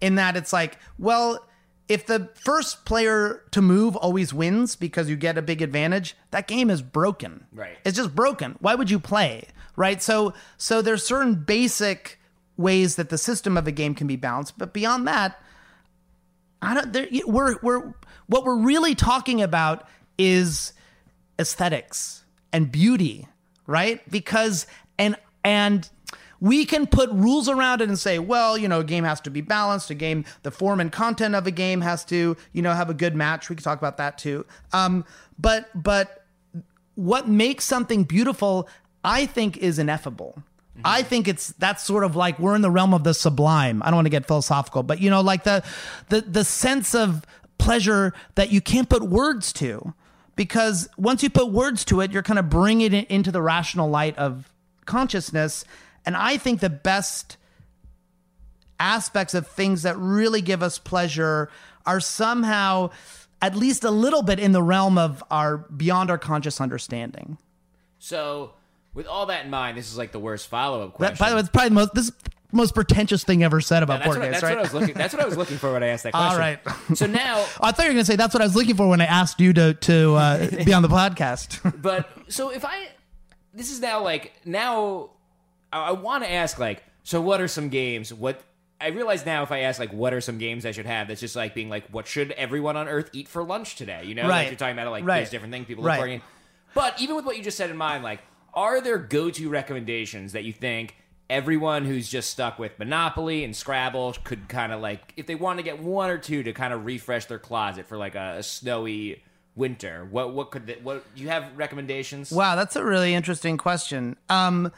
in 0.00 0.14
that 0.14 0.36
it's 0.36 0.52
like, 0.52 0.78
well, 0.98 1.46
if 1.90 2.06
the 2.06 2.30
first 2.34 2.84
player 2.84 3.42
to 3.50 3.60
move 3.60 3.96
always 3.96 4.32
wins 4.32 4.76
because 4.76 5.10
you 5.10 5.16
get 5.16 5.36
a 5.36 5.42
big 5.42 5.60
advantage, 5.60 6.14
that 6.30 6.46
game 6.46 6.70
is 6.70 6.82
broken. 6.82 7.46
Right. 7.52 7.76
It's 7.84 7.96
just 7.96 8.14
broken. 8.14 8.56
Why 8.60 8.76
would 8.76 8.88
you 8.88 9.00
play? 9.00 9.48
Right? 9.74 10.00
So 10.00 10.32
so 10.56 10.82
there's 10.82 11.04
certain 11.04 11.34
basic 11.34 12.20
ways 12.56 12.94
that 12.94 13.08
the 13.08 13.18
system 13.18 13.56
of 13.56 13.66
a 13.66 13.72
game 13.72 13.96
can 13.96 14.06
be 14.06 14.14
balanced, 14.14 14.56
but 14.56 14.72
beyond 14.72 15.08
that, 15.08 15.42
I 16.62 16.74
don't. 16.74 16.92
There, 16.92 17.08
we're 17.26 17.56
we're 17.60 17.92
what 18.28 18.44
we're 18.44 18.60
really 18.60 18.94
talking 18.94 19.42
about 19.42 19.88
is 20.16 20.72
aesthetics 21.40 22.22
and 22.52 22.70
beauty, 22.70 23.26
right? 23.66 24.08
Because 24.08 24.68
and 24.96 25.16
and 25.42 25.90
we 26.40 26.64
can 26.64 26.86
put 26.86 27.10
rules 27.10 27.48
around 27.48 27.82
it 27.82 27.88
and 27.88 27.98
say, 27.98 28.18
well, 28.18 28.56
you 28.56 28.66
know, 28.66 28.80
a 28.80 28.84
game 28.84 29.04
has 29.04 29.20
to 29.22 29.30
be 29.30 29.40
balanced. 29.40 29.90
A 29.90 29.94
game, 29.94 30.24
the 30.42 30.50
form 30.50 30.80
and 30.80 30.90
content 30.90 31.34
of 31.34 31.46
a 31.46 31.50
game 31.50 31.82
has 31.82 32.04
to, 32.06 32.36
you 32.52 32.62
know, 32.62 32.72
have 32.72 32.88
a 32.88 32.94
good 32.94 33.14
match. 33.14 33.50
We 33.50 33.56
can 33.56 33.62
talk 33.62 33.78
about 33.78 33.98
that 33.98 34.18
too. 34.18 34.46
Um, 34.72 35.04
but 35.38 35.68
but 35.74 36.24
what 36.94 37.28
makes 37.28 37.64
something 37.64 38.04
beautiful, 38.04 38.68
I 39.04 39.26
think, 39.26 39.56
is 39.58 39.78
ineffable. 39.78 40.42
I 40.84 41.02
think 41.02 41.28
it's 41.28 41.48
that's 41.58 41.84
sort 41.84 42.04
of 42.04 42.16
like 42.16 42.38
we're 42.38 42.54
in 42.54 42.62
the 42.62 42.70
realm 42.70 42.94
of 42.94 43.04
the 43.04 43.12
sublime. 43.12 43.82
I 43.82 43.86
don't 43.86 43.96
want 43.96 44.06
to 44.06 44.10
get 44.10 44.26
philosophical, 44.26 44.82
but 44.82 45.00
you 45.00 45.10
know, 45.10 45.20
like 45.20 45.44
the 45.44 45.62
the 46.08 46.22
the 46.22 46.44
sense 46.44 46.94
of 46.94 47.26
pleasure 47.58 48.14
that 48.36 48.50
you 48.50 48.62
can't 48.62 48.88
put 48.88 49.02
words 49.02 49.52
to, 49.54 49.92
because 50.36 50.88
once 50.96 51.22
you 51.22 51.28
put 51.28 51.52
words 51.52 51.84
to 51.86 52.00
it, 52.00 52.12
you're 52.12 52.22
kind 52.22 52.38
of 52.38 52.48
bringing 52.48 52.94
it 52.94 53.10
into 53.10 53.30
the 53.30 53.42
rational 53.42 53.90
light 53.90 54.16
of 54.16 54.50
consciousness. 54.86 55.64
And 56.06 56.16
I 56.16 56.36
think 56.36 56.60
the 56.60 56.70
best 56.70 57.36
aspects 58.78 59.34
of 59.34 59.46
things 59.46 59.82
that 59.82 59.96
really 59.98 60.40
give 60.40 60.62
us 60.62 60.78
pleasure 60.78 61.50
are 61.86 62.00
somehow 62.00 62.90
at 63.42 63.54
least 63.54 63.84
a 63.84 63.90
little 63.90 64.22
bit 64.22 64.38
in 64.38 64.52
the 64.52 64.62
realm 64.62 64.98
of 64.98 65.22
our 65.30 65.58
beyond 65.58 66.10
our 66.10 66.18
conscious 66.18 66.60
understanding. 66.60 67.38
So, 67.98 68.52
with 68.94 69.06
all 69.06 69.26
that 69.26 69.44
in 69.44 69.50
mind, 69.50 69.76
this 69.76 69.90
is 69.90 69.98
like 69.98 70.12
the 70.12 70.18
worst 70.18 70.48
follow 70.48 70.84
up 70.84 70.94
question. 70.94 71.14
That, 71.14 71.18
by 71.18 71.30
the 71.30 71.36
way, 71.36 71.40
it's 71.40 71.48
probably 71.50 71.68
the 71.68 71.74
most 71.74 71.94
this 71.94 72.12
most 72.52 72.74
pretentious 72.74 73.22
thing 73.24 73.44
ever 73.44 73.60
said 73.60 73.82
about 73.82 74.00
that's, 74.00 74.06
board 74.06 74.22
games, 74.22 74.32
that's 74.32 74.42
right? 74.42 74.50
what 74.50 74.58
I 74.58 74.62
was 74.62 74.74
looking. 74.74 74.94
That's 74.94 75.14
what 75.14 75.22
I 75.22 75.26
was 75.26 75.36
looking 75.36 75.56
for 75.56 75.72
when 75.72 75.82
I 75.82 75.88
asked 75.88 76.04
that 76.04 76.12
question. 76.14 76.32
All 76.32 76.38
right. 76.38 76.58
So 76.94 77.06
now, 77.06 77.38
I 77.60 77.72
thought 77.72 77.84
you 77.84 77.90
were 77.90 77.94
going 77.94 77.96
to 77.98 78.04
say 78.04 78.16
that's 78.16 78.34
what 78.34 78.40
I 78.40 78.46
was 78.46 78.56
looking 78.56 78.76
for 78.76 78.88
when 78.88 79.00
I 79.00 79.06
asked 79.06 79.40
you 79.40 79.52
to 79.52 79.74
to 79.74 80.14
uh, 80.14 80.64
be 80.64 80.72
on 80.72 80.82
the 80.82 80.88
podcast. 81.00 81.80
but 81.80 82.10
so 82.28 82.50
if 82.50 82.64
I, 82.64 82.88
this 83.54 83.70
is 83.70 83.80
now 83.80 84.02
like 84.02 84.32
now, 84.44 85.10
I, 85.72 85.88
I 85.88 85.90
want 85.92 86.24
to 86.24 86.30
ask 86.32 86.58
like, 86.58 86.82
so 87.02 87.20
what 87.20 87.40
are 87.40 87.48
some 87.48 87.68
games? 87.68 88.12
What 88.12 88.42
I 88.80 88.88
realize 88.88 89.26
now, 89.26 89.42
if 89.42 89.52
I 89.52 89.60
ask 89.60 89.78
like, 89.78 89.92
what 89.92 90.14
are 90.14 90.20
some 90.20 90.38
games 90.38 90.64
I 90.64 90.72
should 90.72 90.86
have? 90.86 91.08
That's 91.08 91.20
just 91.20 91.36
like 91.36 91.54
being 91.54 91.68
like, 91.68 91.86
what 91.90 92.06
should 92.06 92.32
everyone 92.32 92.76
on 92.76 92.88
Earth 92.88 93.10
eat 93.12 93.28
for 93.28 93.42
lunch 93.44 93.76
today? 93.76 94.04
You 94.04 94.14
know, 94.14 94.22
Right. 94.22 94.38
like 94.42 94.46
you're 94.48 94.56
talking 94.56 94.78
about 94.78 94.90
like 94.90 95.04
Right. 95.04 95.16
there's 95.16 95.30
different 95.30 95.52
things 95.52 95.66
people 95.66 95.84
Right. 95.84 96.00
look 96.00 96.20
for. 96.20 96.26
But 96.74 97.00
even 97.00 97.16
with 97.16 97.24
what 97.24 97.36
you 97.36 97.42
just 97.42 97.56
said 97.56 97.68
in 97.70 97.76
mind, 97.76 98.02
like, 98.04 98.20
are 98.54 98.80
there 98.80 98.96
go-to 98.98 99.48
recommendations 99.48 100.32
that 100.32 100.44
you 100.44 100.52
think? 100.52 100.96
Everyone 101.28 101.84
who's 101.84 102.08
just 102.08 102.30
stuck 102.30 102.58
with 102.58 102.76
Monopoly 102.78 103.44
and 103.44 103.54
Scrabble 103.54 104.16
could 104.24 104.48
kind 104.48 104.72
of 104.72 104.80
like, 104.80 105.12
if 105.16 105.26
they 105.26 105.34
want 105.36 105.58
to 105.58 105.62
get 105.62 105.80
one 105.80 106.10
or 106.10 106.18
two 106.18 106.42
to 106.42 106.52
kind 106.52 106.72
of 106.72 106.84
refresh 106.84 107.26
their 107.26 107.38
closet 107.38 107.86
for 107.86 107.96
like 107.96 108.14
a, 108.16 108.36
a 108.38 108.42
snowy 108.42 109.22
winter, 109.54 110.06
what 110.10 110.32
what 110.32 110.50
could 110.50 110.66
they, 110.66 110.74
what 110.82 111.04
do 111.14 111.22
you 111.22 111.28
have 111.28 111.44
recommendations? 111.56 112.32
Wow, 112.32 112.56
that's 112.56 112.74
a 112.76 112.84
really 112.84 113.14
interesting 113.14 113.56
question. 113.58 114.16
Um, 114.28 114.72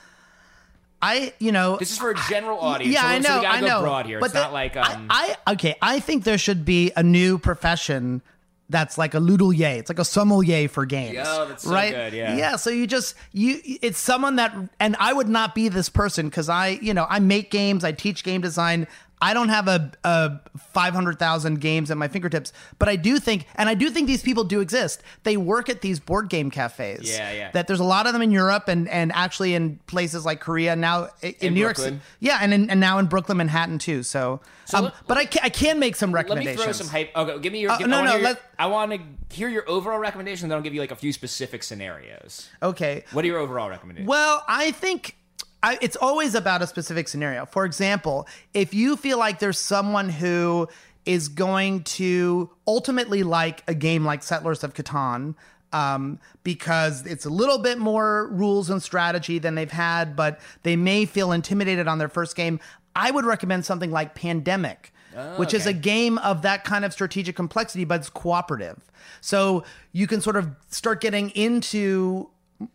I, 1.03 1.33
you 1.41 1.51
know, 1.53 1.77
This 1.79 1.91
is 1.91 1.99
for 1.99 2.11
a 2.13 2.15
general 2.29 2.59
audience. 2.61 2.95
yeah, 2.95 3.03
so, 3.03 3.07
I 3.09 3.19
know, 3.19 3.23
So 3.29 3.37
we 3.37 3.43
gotta 3.43 3.57
I 3.59 3.61
go 3.61 3.67
know. 3.67 3.81
broad 3.83 4.07
here. 4.07 4.21
But 4.21 4.27
it's 4.27 4.35
the- 4.35 4.41
not 4.41 4.53
like 4.53 4.77
um, 4.77 5.07
I, 5.11 5.37
I 5.47 5.53
okay. 5.55 5.75
I 5.83 5.99
think 6.01 6.25
there 6.25 6.39
should 6.39 6.65
be 6.65 6.93
a 6.97 7.03
new 7.03 7.39
profession 7.39 8.23
that's 8.71 8.97
like 8.97 9.13
a 9.13 9.19
ludelier. 9.19 9.79
It's 9.79 9.91
like 9.91 9.99
a 9.99 10.05
sommelier 10.05 10.69
for 10.69 10.87
games. 10.87 11.15
Yo, 11.15 11.47
that's 11.49 11.65
so 11.65 11.71
right? 11.73 11.93
good, 11.93 12.13
yeah. 12.15 12.37
Yeah. 12.37 12.57
So 12.57 12.71
you 12.71 12.87
just 12.87 13.15
you. 13.33 13.61
It's 13.65 13.99
someone 13.99 14.37
that, 14.37 14.55
and 14.81 14.97
I 14.99 15.13
would 15.13 15.29
not 15.29 15.55
be 15.55 15.69
this 15.69 15.89
person 15.91 16.29
because 16.29 16.49
I, 16.49 16.69
you 16.81 16.95
know, 16.95 17.07
I 17.11 17.19
make 17.19 17.51
games. 17.51 17.85
I 17.85 17.93
teach 17.93 18.25
game 18.25 18.41
design. 18.41 18.87
I 19.23 19.35
don't 19.35 19.51
have 19.51 19.69
a, 19.69 19.93
a 20.03 20.41
500,000 20.59 21.61
games 21.61 21.91
at 21.93 21.97
my 21.97 22.09
fingertips, 22.09 22.53
but 22.81 22.89
I 22.89 22.97
do 22.97 23.19
think, 23.21 23.47
and 23.55 23.69
I 23.69 23.75
do 23.75 23.89
think 23.89 24.09
these 24.09 24.23
people 24.23 24.43
do 24.43 24.59
exist. 24.61 25.01
They 25.23 25.37
work 25.37 25.69
at 25.69 25.81
these 25.81 26.01
board 26.01 26.29
game 26.29 26.51
cafes. 26.51 27.09
Yeah, 27.09 27.33
yeah. 27.33 27.51
That 27.53 27.69
there's 27.69 27.79
a 27.79 27.85
lot 27.85 28.09
of 28.09 28.13
them 28.15 28.23
in 28.23 28.33
Europe 28.33 28.67
and, 28.67 28.89
and 28.89 29.13
actually 29.13 29.55
in 29.55 29.79
places 29.87 30.25
like 30.25 30.41
Korea 30.41 30.75
now 30.75 31.09
in, 31.23 31.35
In 31.41 31.55
New 31.55 31.61
York 31.61 31.77
Brooklyn. 31.77 31.95
City. 32.01 32.07
Yeah, 32.19 32.39
and 32.43 32.53
in, 32.53 32.69
and 32.69 32.81
now 32.81 32.99
in 32.99 33.07
Brooklyn, 33.07 33.39
Manhattan 33.39 33.79
too. 33.79 34.03
So, 34.03 34.41
um, 34.75 34.85
let- 34.87 34.95
but 35.07 35.17
I 35.19 35.25
can, 35.27 35.41
I 35.45 35.49
can 35.51 35.79
make 35.79 35.95
some 35.95 36.13
recommendations. 36.13 36.59
let 36.59 36.67
me 36.67 36.73
throw 36.73 36.85
some 36.87 36.89
hype. 36.89 37.17
Okay, 37.17 37.39
give 37.41 37.53
me 37.53 37.61
your. 37.61 37.71
Uh, 37.71 37.79
give, 37.79 37.87
no, 37.87 38.01
I 38.01 38.05
no, 38.05 38.17
your- 38.17 38.39
I 38.59 38.67
want 38.67 38.91
to 38.93 39.37
hear 39.37 39.49
your 39.49 39.69
overall 39.69 39.99
recommendation. 40.01 40.49
Then 40.49 40.57
I'll 40.57 40.63
give 40.65 40.75
you 40.75 40.81
like 40.81 40.91
a 40.91 40.97
few 40.97 41.13
specific 41.13 41.63
scenarios. 41.63 42.49
Okay. 42.61 43.05
What 43.13 43.25
are 43.25 43.29
your 43.29 43.39
overall 43.39 43.69
recommendations? 43.71 44.09
Well, 44.09 44.45
I 44.49 44.73
think 44.73 45.17
I, 45.63 45.79
it's 45.81 45.97
always 45.97 46.35
about 46.35 46.63
a 46.63 46.67
specific 46.67 47.09
scenario. 47.09 47.47
For 47.47 47.65
example, 47.65 48.27
if 48.53 48.75
you 48.75 48.97
feel 48.97 49.19
like 49.19 49.39
there's 49.39 49.59
someone 49.59 50.09
who 50.09 50.69
is 51.07 51.29
going 51.29 51.83
to 51.83 52.51
ultimately 52.67 53.23
like 53.23 53.63
a 53.69 53.75
game 53.75 54.05
like 54.05 54.23
Settlers 54.23 54.65
of 54.65 54.75
Catan, 54.75 55.35
um, 55.73 56.19
because 56.43 57.07
it's 57.07 57.25
a 57.25 57.31
little 57.31 57.59
bit 57.59 57.79
more 57.79 58.29
rules 58.29 58.71
and 58.71 58.83
strategy 58.83 59.39
than 59.39 59.55
they've 59.55 59.71
had, 59.71 60.15
but 60.15 60.41
they 60.65 60.77
may 60.77 61.07
feel 61.07 61.33
intimidated 61.33 61.89
on 61.89 61.99
their 61.99 62.09
first 62.09 62.37
game, 62.37 62.61
I 62.95 63.11
would 63.11 63.25
recommend 63.25 63.65
something 63.65 63.91
like 63.91 64.15
Pandemic. 64.15 64.93
Which 65.37 65.53
is 65.53 65.67
a 65.67 65.75
game 65.75 66.17
of 66.19 66.41
that 66.41 66.65
kind 66.65 66.87
of 66.87 66.93
strategic 66.95 67.37
complexity, 67.37 67.85
but 67.85 68.01
it's 68.01 68.09
cooperative. 68.09 68.91
So 69.21 69.63
you 69.93 70.07
can 70.07 70.23
sort 70.23 70.37
of 70.37 70.49
start 70.71 71.03
getting 71.03 71.29
into 71.31 72.31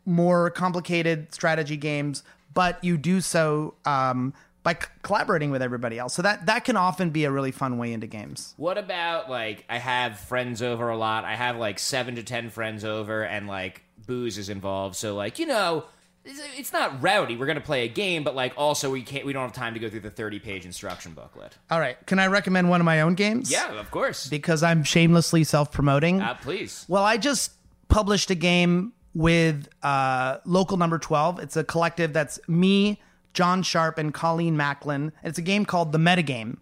more 0.05 0.51
complicated 0.51 1.33
strategy 1.33 1.77
games, 1.77 2.21
but 2.57 2.83
you 2.83 2.97
do 2.97 3.21
so 3.21 3.75
um, 3.85 4.33
by 4.63 4.73
c- 4.73 4.79
collaborating 5.03 5.51
with 5.51 5.61
everybody 5.61 5.99
else. 5.99 6.15
So 6.15 6.23
that 6.23 6.47
that 6.47 6.65
can 6.65 6.75
often 6.75 7.11
be 7.11 7.23
a 7.25 7.31
really 7.31 7.51
fun 7.51 7.77
way 7.77 7.93
into 7.93 8.07
games. 8.07 8.55
What 8.57 8.79
about 8.79 9.29
like 9.29 9.63
I 9.69 9.77
have 9.77 10.19
friends 10.19 10.63
over 10.63 10.89
a 10.89 10.97
lot. 10.97 11.23
I 11.23 11.35
have 11.35 11.57
like 11.57 11.77
seven 11.77 12.15
to 12.15 12.23
ten 12.23 12.49
friends 12.49 12.83
over, 12.83 13.21
and 13.23 13.47
like 13.47 13.83
booze 14.07 14.39
is 14.39 14.49
involved. 14.49 14.95
So 14.95 15.13
like 15.15 15.37
you 15.37 15.45
know, 15.45 15.85
it's, 16.25 16.41
it's 16.57 16.73
not 16.73 17.03
rowdy. 17.03 17.37
We're 17.37 17.45
gonna 17.45 17.61
play 17.61 17.85
a 17.85 17.87
game, 17.87 18.23
but 18.23 18.35
like 18.35 18.53
also 18.57 18.89
we 18.89 19.03
can't. 19.03 19.23
We 19.23 19.33
don't 19.33 19.43
have 19.43 19.53
time 19.53 19.75
to 19.75 19.79
go 19.79 19.87
through 19.87 19.99
the 19.99 20.09
thirty 20.09 20.39
page 20.39 20.65
instruction 20.65 21.13
booklet. 21.13 21.55
All 21.69 21.79
right, 21.79 21.95
can 22.07 22.17
I 22.17 22.25
recommend 22.25 22.71
one 22.71 22.81
of 22.81 22.85
my 22.85 23.01
own 23.01 23.13
games? 23.13 23.51
Yeah, 23.51 23.79
of 23.79 23.91
course. 23.91 24.27
because 24.27 24.63
I'm 24.63 24.83
shamelessly 24.83 25.43
self-promoting. 25.43 26.21
Uh, 26.21 26.33
please. 26.41 26.85
Well, 26.87 27.03
I 27.03 27.17
just 27.17 27.51
published 27.87 28.31
a 28.31 28.35
game 28.35 28.93
with 29.13 29.67
uh, 29.83 30.37
Local 30.45 30.77
Number 30.77 30.97
12. 30.97 31.39
It's 31.39 31.57
a 31.57 31.63
collective 31.63 32.13
that's 32.13 32.39
me, 32.47 33.01
John 33.33 33.63
Sharp, 33.63 33.97
and 33.97 34.13
Colleen 34.13 34.57
Macklin. 34.57 35.11
It's 35.23 35.37
a 35.37 35.41
game 35.41 35.65
called 35.65 35.91
The 35.91 35.97
Metagame. 35.97 36.57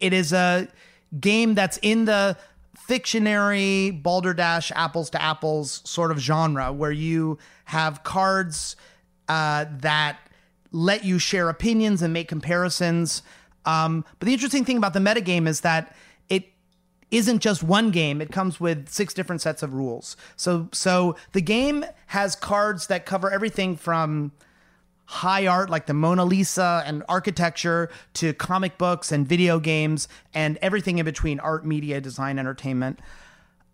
It 0.00 0.12
is 0.12 0.32
a 0.32 0.68
game 1.18 1.54
that's 1.54 1.78
in 1.82 2.04
the 2.04 2.36
fictionary 2.76 3.90
balderdash 3.90 4.72
apples 4.74 5.10
to 5.10 5.22
apples 5.22 5.82
sort 5.84 6.10
of 6.10 6.18
genre 6.18 6.72
where 6.72 6.90
you 6.90 7.38
have 7.66 8.02
cards 8.02 8.76
uh, 9.28 9.66
that 9.78 10.18
let 10.72 11.04
you 11.04 11.18
share 11.18 11.48
opinions 11.48 12.02
and 12.02 12.12
make 12.12 12.28
comparisons. 12.28 13.22
Um, 13.64 14.04
but 14.18 14.26
the 14.26 14.32
interesting 14.32 14.64
thing 14.64 14.76
about 14.76 14.94
the 14.94 15.00
metagame 15.00 15.46
is 15.46 15.60
that 15.60 15.94
isn't 17.12 17.40
just 17.40 17.62
one 17.62 17.90
game. 17.90 18.20
It 18.20 18.32
comes 18.32 18.58
with 18.58 18.88
six 18.88 19.14
different 19.14 19.40
sets 19.42 19.62
of 19.62 19.74
rules. 19.74 20.16
So 20.34 20.68
so 20.72 21.14
the 21.32 21.40
game 21.40 21.84
has 22.08 22.34
cards 22.34 22.88
that 22.88 23.06
cover 23.06 23.30
everything 23.30 23.76
from 23.76 24.32
high 25.04 25.46
art 25.46 25.68
like 25.68 25.86
the 25.86 25.94
Mona 25.94 26.24
Lisa 26.24 26.82
and 26.86 27.04
architecture 27.08 27.90
to 28.14 28.32
comic 28.32 28.78
books 28.78 29.12
and 29.12 29.28
video 29.28 29.60
games 29.60 30.08
and 30.32 30.56
everything 30.62 30.98
in 30.98 31.04
between 31.04 31.38
art, 31.40 31.66
media, 31.66 32.00
design, 32.00 32.38
entertainment. 32.38 32.98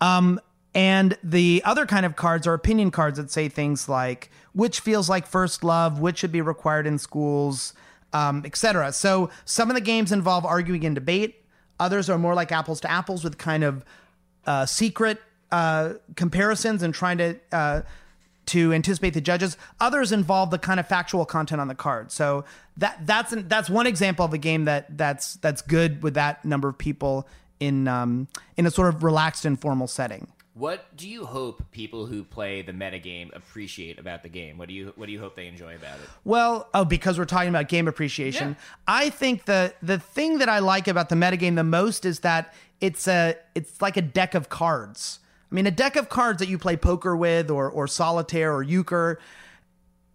Um, 0.01 0.41
and 0.75 1.17
the 1.23 1.61
other 1.65 1.85
kind 1.85 2.05
of 2.05 2.17
cards 2.17 2.45
are 2.45 2.53
opinion 2.53 2.91
cards 2.91 3.17
that 3.17 3.31
say 3.31 3.47
things 3.47 3.87
like 3.87 4.29
which 4.53 4.81
feels 4.81 5.09
like 5.09 5.25
first 5.25 5.63
love, 5.63 5.99
which 5.99 6.17
should 6.17 6.31
be 6.31 6.41
required 6.41 6.85
in 6.85 6.97
schools, 6.97 7.73
um, 8.11 8.43
etc. 8.45 8.91
So 8.91 9.29
some 9.45 9.69
of 9.69 9.75
the 9.75 9.81
games 9.81 10.11
involve 10.11 10.45
arguing 10.45 10.85
and 10.85 10.95
debate. 10.95 11.45
Others 11.79 12.09
are 12.09 12.17
more 12.17 12.33
like 12.33 12.51
apples 12.51 12.81
to 12.81 12.91
apples 12.91 13.23
with 13.23 13.37
kind 13.37 13.63
of 13.63 13.85
uh, 14.45 14.65
secret 14.65 15.21
uh, 15.51 15.93
comparisons 16.15 16.83
and 16.83 16.93
trying 16.93 17.17
to 17.17 17.35
uh, 17.51 17.81
to 18.47 18.73
anticipate 18.73 19.13
the 19.13 19.21
judges. 19.21 19.57
Others 19.79 20.11
involve 20.11 20.49
the 20.49 20.57
kind 20.57 20.79
of 20.79 20.87
factual 20.87 21.25
content 21.25 21.61
on 21.61 21.67
the 21.67 21.75
card. 21.75 22.11
So 22.11 22.45
that 22.77 23.05
that's 23.05 23.31
an, 23.31 23.47
that's 23.47 23.69
one 23.69 23.87
example 23.87 24.25
of 24.25 24.33
a 24.33 24.37
game 24.37 24.65
that 24.65 24.97
that's 24.97 25.35
that's 25.35 25.61
good 25.61 26.01
with 26.01 26.15
that 26.15 26.43
number 26.43 26.67
of 26.67 26.77
people 26.77 27.27
in 27.59 27.87
um, 27.87 28.27
in 28.57 28.65
a 28.65 28.71
sort 28.71 28.89
of 28.89 29.03
relaxed, 29.03 29.45
informal 29.45 29.87
setting. 29.87 30.27
What 30.59 30.97
do 30.97 31.07
you 31.07 31.25
hope 31.25 31.63
people 31.71 32.05
who 32.05 32.25
play 32.25 32.61
the 32.61 32.73
metagame 32.73 33.33
appreciate 33.33 33.97
about 33.97 34.23
the 34.23 34.29
game? 34.29 34.57
What 34.57 34.67
do 34.67 34.73
you 34.73 34.91
What 34.97 35.05
do 35.05 35.13
you 35.13 35.19
hope 35.19 35.37
they 35.37 35.47
enjoy 35.47 35.75
about 35.75 35.99
it? 35.99 36.09
Well, 36.25 36.67
oh, 36.73 36.83
because 36.83 37.17
we're 37.17 37.23
talking 37.23 37.47
about 37.47 37.69
game 37.69 37.87
appreciation, 37.87 38.49
Yeah. 38.49 38.65
I 38.85 39.09
think 39.09 39.45
the 39.45 39.73
the 39.81 39.99
thing 39.99 40.39
that 40.39 40.49
I 40.49 40.59
like 40.59 40.89
about 40.89 41.07
the 41.07 41.15
metagame 41.15 41.55
the 41.55 41.63
most 41.63 42.03
is 42.03 42.19
that 42.19 42.53
it's 42.81 43.07
a 43.07 43.37
it's 43.55 43.81
like 43.81 43.95
a 43.95 44.01
deck 44.01 44.35
of 44.35 44.49
cards. 44.49 45.19
I 45.49 45.55
mean, 45.55 45.65
a 45.65 45.71
deck 45.71 45.95
of 45.95 46.09
cards 46.09 46.39
that 46.39 46.49
you 46.49 46.57
play 46.57 46.75
poker 46.75 47.15
with, 47.15 47.49
or 47.49 47.69
or 47.71 47.87
solitaire, 47.87 48.53
or 48.53 48.61
euchre. 48.61 49.17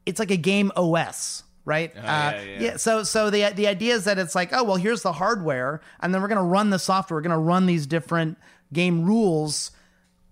It's 0.05 0.19
like 0.19 0.31
a 0.31 0.37
game 0.37 0.71
OS, 0.77 1.43
right? 1.65 1.91
Uh, 1.97 2.01
yeah, 2.03 2.43
yeah. 2.61 2.77
So 2.77 3.03
so 3.03 3.31
the 3.31 3.51
the 3.55 3.67
idea 3.67 3.95
is 3.95 4.05
that 4.05 4.19
it's 4.19 4.35
like, 4.35 4.53
oh 4.53 4.63
well, 4.63 4.77
here's 4.77 5.01
the 5.01 5.15
hardware, 5.15 5.81
and 6.01 6.15
then 6.15 6.21
we're 6.21 6.29
gonna 6.29 6.45
run 6.45 6.69
the 6.69 6.79
software. 6.79 7.17
We're 7.17 7.23
gonna 7.23 7.39
run 7.39 7.65
these 7.65 7.87
different 7.87 8.37
game 8.75 9.07
rules 9.07 9.71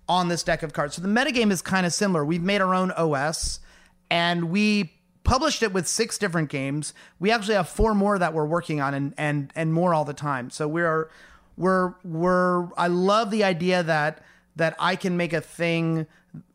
on 0.08 0.28
this 0.28 0.42
deck 0.42 0.62
of 0.62 0.72
cards. 0.72 0.96
So 0.96 1.02
the 1.02 1.08
metagame 1.08 1.50
is 1.50 1.62
kind 1.62 1.86
of 1.86 1.92
similar. 1.92 2.24
We've 2.24 2.42
made 2.42 2.60
our 2.60 2.74
own 2.74 2.90
OS 2.92 3.60
and 4.10 4.50
we 4.50 4.92
published 5.24 5.62
it 5.62 5.72
with 5.72 5.86
six 5.86 6.18
different 6.18 6.50
games. 6.50 6.94
We 7.18 7.30
actually 7.30 7.54
have 7.54 7.68
four 7.68 7.94
more 7.94 8.18
that 8.18 8.34
we're 8.34 8.44
working 8.44 8.80
on 8.80 8.94
and 8.94 9.14
and 9.16 9.52
and 9.54 9.72
more 9.72 9.94
all 9.94 10.04
the 10.04 10.14
time. 10.14 10.50
So 10.50 10.66
we're 10.68 11.08
we're 11.56 11.94
we're 12.04 12.68
I 12.76 12.88
love 12.88 13.30
the 13.30 13.44
idea 13.44 13.82
that 13.82 14.22
that 14.56 14.74
I 14.78 14.96
can 14.96 15.16
make 15.16 15.32
a 15.32 15.40
thing 15.40 16.06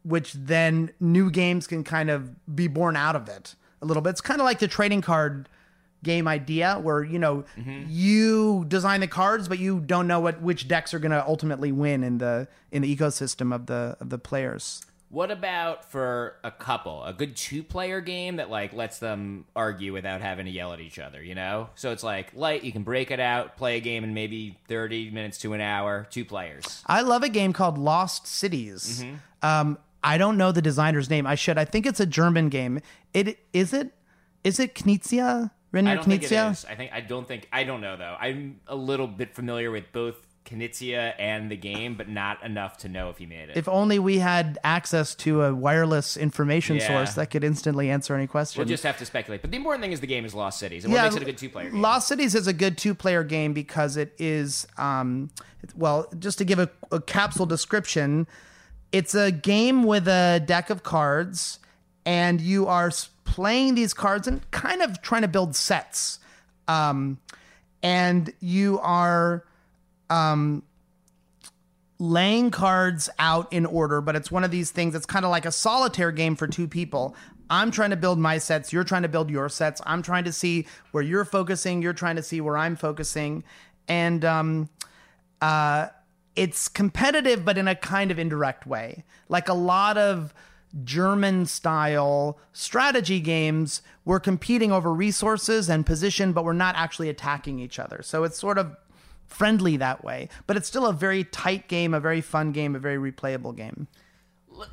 which 0.03 0.33
then 0.33 0.91
new 0.99 1.29
games 1.29 1.67
can 1.67 1.83
kind 1.83 2.09
of 2.09 2.55
be 2.55 2.67
born 2.67 2.95
out 2.95 3.15
of 3.15 3.27
it 3.27 3.55
a 3.81 3.85
little 3.85 4.01
bit. 4.01 4.11
It's 4.11 4.21
kind 4.21 4.41
of 4.41 4.45
like 4.45 4.59
the 4.59 4.67
trading 4.67 5.01
card 5.01 5.49
game 6.03 6.27
idea 6.27 6.79
where 6.79 7.03
you 7.03 7.17
know 7.19 7.43
you 7.87 8.65
design 8.67 8.99
the 8.99 9.07
cards 9.07 9.47
but 9.47 9.59
you 9.59 9.79
don't 9.79 10.07
know 10.07 10.19
what 10.19 10.41
which 10.41 10.67
decks 10.67 10.93
are 10.93 10.99
going 10.99 11.11
to 11.11 11.25
ultimately 11.27 11.71
win 11.71 12.03
in 12.03 12.17
the 12.19 12.47
in 12.71 12.81
the 12.81 12.95
ecosystem 12.95 13.53
of 13.53 13.65
the 13.65 13.97
of 13.99 14.09
the 14.09 14.17
players. 14.17 14.83
What 15.09 15.31
about 15.31 15.89
for 15.89 16.35
a 16.43 16.51
couple, 16.51 17.01
a 17.05 17.13
good 17.13 17.37
two 17.37 17.63
player 17.63 18.01
game 18.01 18.35
that 18.35 18.49
like 18.49 18.73
lets 18.73 18.99
them 18.99 19.45
argue 19.55 19.93
without 19.93 20.19
having 20.19 20.45
to 20.47 20.51
yell 20.51 20.73
at 20.73 20.81
each 20.81 20.99
other, 20.99 21.23
you 21.23 21.33
know? 21.33 21.69
So 21.75 21.93
it's 21.93 22.03
like 22.03 22.33
light, 22.35 22.65
you 22.65 22.73
can 22.73 22.83
break 22.83 23.09
it 23.09 23.19
out, 23.21 23.55
play 23.55 23.77
a 23.77 23.79
game 23.79 24.03
in 24.03 24.13
maybe 24.13 24.57
30 24.67 25.11
minutes 25.11 25.37
to 25.39 25.53
an 25.53 25.61
hour, 25.61 26.05
two 26.09 26.25
players. 26.25 26.83
i 26.87 27.01
love 27.01 27.23
a 27.23 27.29
game 27.29 27.53
called 27.53 27.77
lost 27.77 28.27
cities. 28.27 29.03
Um 29.41 29.77
i 30.03 30.17
don't 30.17 30.37
know 30.37 30.51
the 30.51 30.61
designer's 30.61 31.09
name. 31.09 31.25
I 31.25 31.35
should 31.35 31.57
i 31.57 31.63
think 31.65 31.85
it's 31.85 32.01
a 32.01 32.05
german 32.05 32.49
game. 32.49 32.81
It 33.13 33.39
is 33.53 33.73
it 33.73 33.93
is 34.43 34.59
it 34.59 34.75
knizia 34.75 35.51
I 35.73 35.97
think 35.97 36.23
Knizia? 36.23 36.65
I 36.69 36.75
think 36.75 36.91
I 36.93 37.01
don't 37.01 37.27
think 37.27 37.47
I 37.51 37.63
don't 37.63 37.81
know 37.81 37.97
though. 37.97 38.15
I'm 38.19 38.59
a 38.67 38.75
little 38.75 39.07
bit 39.07 39.35
familiar 39.35 39.69
with 39.71 39.91
both 39.91 40.15
Knizia 40.45 41.13
and 41.19 41.51
the 41.51 41.57
game, 41.57 41.95
but 41.95 42.07
not 42.07 42.41
enough 42.41 42.77
to 42.77 42.87
know 42.87 43.09
if 43.09 43.17
he 43.17 43.25
made 43.25 43.49
it. 43.49 43.57
if 43.57 43.67
only 43.67 43.99
we 43.99 44.19
had 44.19 44.57
access 44.63 45.13
to 45.13 45.43
a 45.43 45.53
wireless 45.53 46.15
information 46.15 46.77
Yeah. 46.77 46.87
source 46.87 47.15
that 47.15 47.31
could 47.31 47.43
instantly 47.43 47.89
answer 47.89 48.15
any 48.15 48.27
question 48.27 48.61
we'll 48.61 48.67
just 48.67 48.83
have 48.83 48.97
to 48.99 49.05
speculate. 49.05 49.41
But 49.41 49.51
the 49.51 49.57
important 49.57 49.83
thing 49.83 49.91
is 49.91 49.99
the 49.99 50.07
game 50.07 50.23
is 50.23 50.33
Lost 50.33 50.57
Cities. 50.59 50.85
And 50.85 50.93
what 50.93 51.03
makes 51.03 51.15
it 51.17 51.21
a 51.21 51.25
good 51.25 51.37
two 51.37 51.49
player 51.49 51.69
game? 51.69 51.81
Lost 51.81 52.07
Cities 52.07 52.33
is 52.33 52.47
a 52.47 52.53
good 52.53 52.77
two 52.77 52.95
player 52.95 53.25
game 53.25 53.51
because 53.51 53.97
it 53.97 54.13
is, 54.17 54.65
um, 54.77 55.29
well, 55.75 56.07
just 56.17 56.37
to 56.37 56.45
give 56.45 56.59
a, 56.59 56.69
a 56.93 57.01
capsule 57.01 57.45
description, 57.45 58.25
it's 58.93 59.13
a 59.15 59.33
game 59.33 59.83
with 59.83 60.07
a 60.07 60.41
deck 60.45 60.69
of 60.69 60.81
cards, 60.81 61.59
and 62.05 62.39
you 62.39 62.67
are 62.67 62.87
s- 62.87 63.09
playing 63.27 63.75
these 63.75 63.93
cards 63.93 64.27
and 64.27 64.49
kind 64.51 64.81
of 64.81 65.01
trying 65.01 65.21
to 65.21 65.27
build 65.27 65.55
sets. 65.55 66.19
Um, 66.67 67.19
and 67.83 68.33
you 68.39 68.79
are 68.79 69.43
laying 71.99 72.51
cards 72.51 73.09
out 73.19 73.51
in 73.51 73.65
order, 73.65 74.01
but 74.01 74.15
it's 74.15 74.31
one 74.31 74.43
of 74.43 74.51
these 74.51 74.71
things 74.71 74.93
that's 74.93 75.05
kind 75.05 75.25
of 75.25 75.31
like 75.31 75.45
a 75.45 75.51
solitaire 75.51 76.11
game 76.11 76.35
for 76.35 76.47
two 76.47 76.67
people. 76.67 77.15
I'm 77.49 77.69
trying 77.69 77.91
to 77.91 77.95
build 77.95 78.17
my 78.17 78.37
sets, 78.39 78.73
you're 78.73 78.83
trying 78.83 79.03
to 79.03 79.07
build 79.07 79.29
your 79.29 79.49
sets. 79.49 79.81
I'm 79.85 80.01
trying 80.01 80.23
to 80.25 80.33
see 80.33 80.67
where 80.91 81.03
you're 81.03 81.25
focusing, 81.25 81.81
you're 81.81 81.93
trying 81.93 82.15
to 82.15 82.23
see 82.23 82.41
where 82.41 82.57
I'm 82.57 82.75
focusing. 82.75 83.43
And 83.87 84.25
um, 84.25 84.69
uh, 85.41 85.87
it's 86.35 86.67
competitive, 86.67 87.43
but 87.45 87.57
in 87.57 87.67
a 87.67 87.75
kind 87.75 88.11
of 88.11 88.19
indirect 88.19 88.67
way. 88.67 89.03
Like 89.29 89.49
a 89.49 89.53
lot 89.53 89.97
of 89.97 90.33
German 90.83 91.45
style 91.45 92.37
strategy 92.53 93.19
games, 93.19 93.81
we're 94.05 94.19
competing 94.19 94.71
over 94.71 94.93
resources 94.93 95.69
and 95.69 95.85
position, 95.85 96.33
but 96.33 96.43
we're 96.43 96.53
not 96.53 96.75
actually 96.75 97.09
attacking 97.09 97.59
each 97.59 97.79
other. 97.79 98.01
So 98.03 98.23
it's 98.23 98.37
sort 98.37 98.57
of 98.57 98.75
friendly 99.25 99.77
that 99.77 100.03
way, 100.03 100.29
but 100.45 100.57
it's 100.57 100.67
still 100.67 100.85
a 100.85 100.93
very 100.93 101.23
tight 101.23 101.67
game, 101.67 101.93
a 101.93 101.99
very 101.99 102.21
fun 102.21 102.51
game, 102.51 102.75
a 102.75 102.79
very 102.79 102.97
replayable 103.11 103.55
game. 103.55 103.87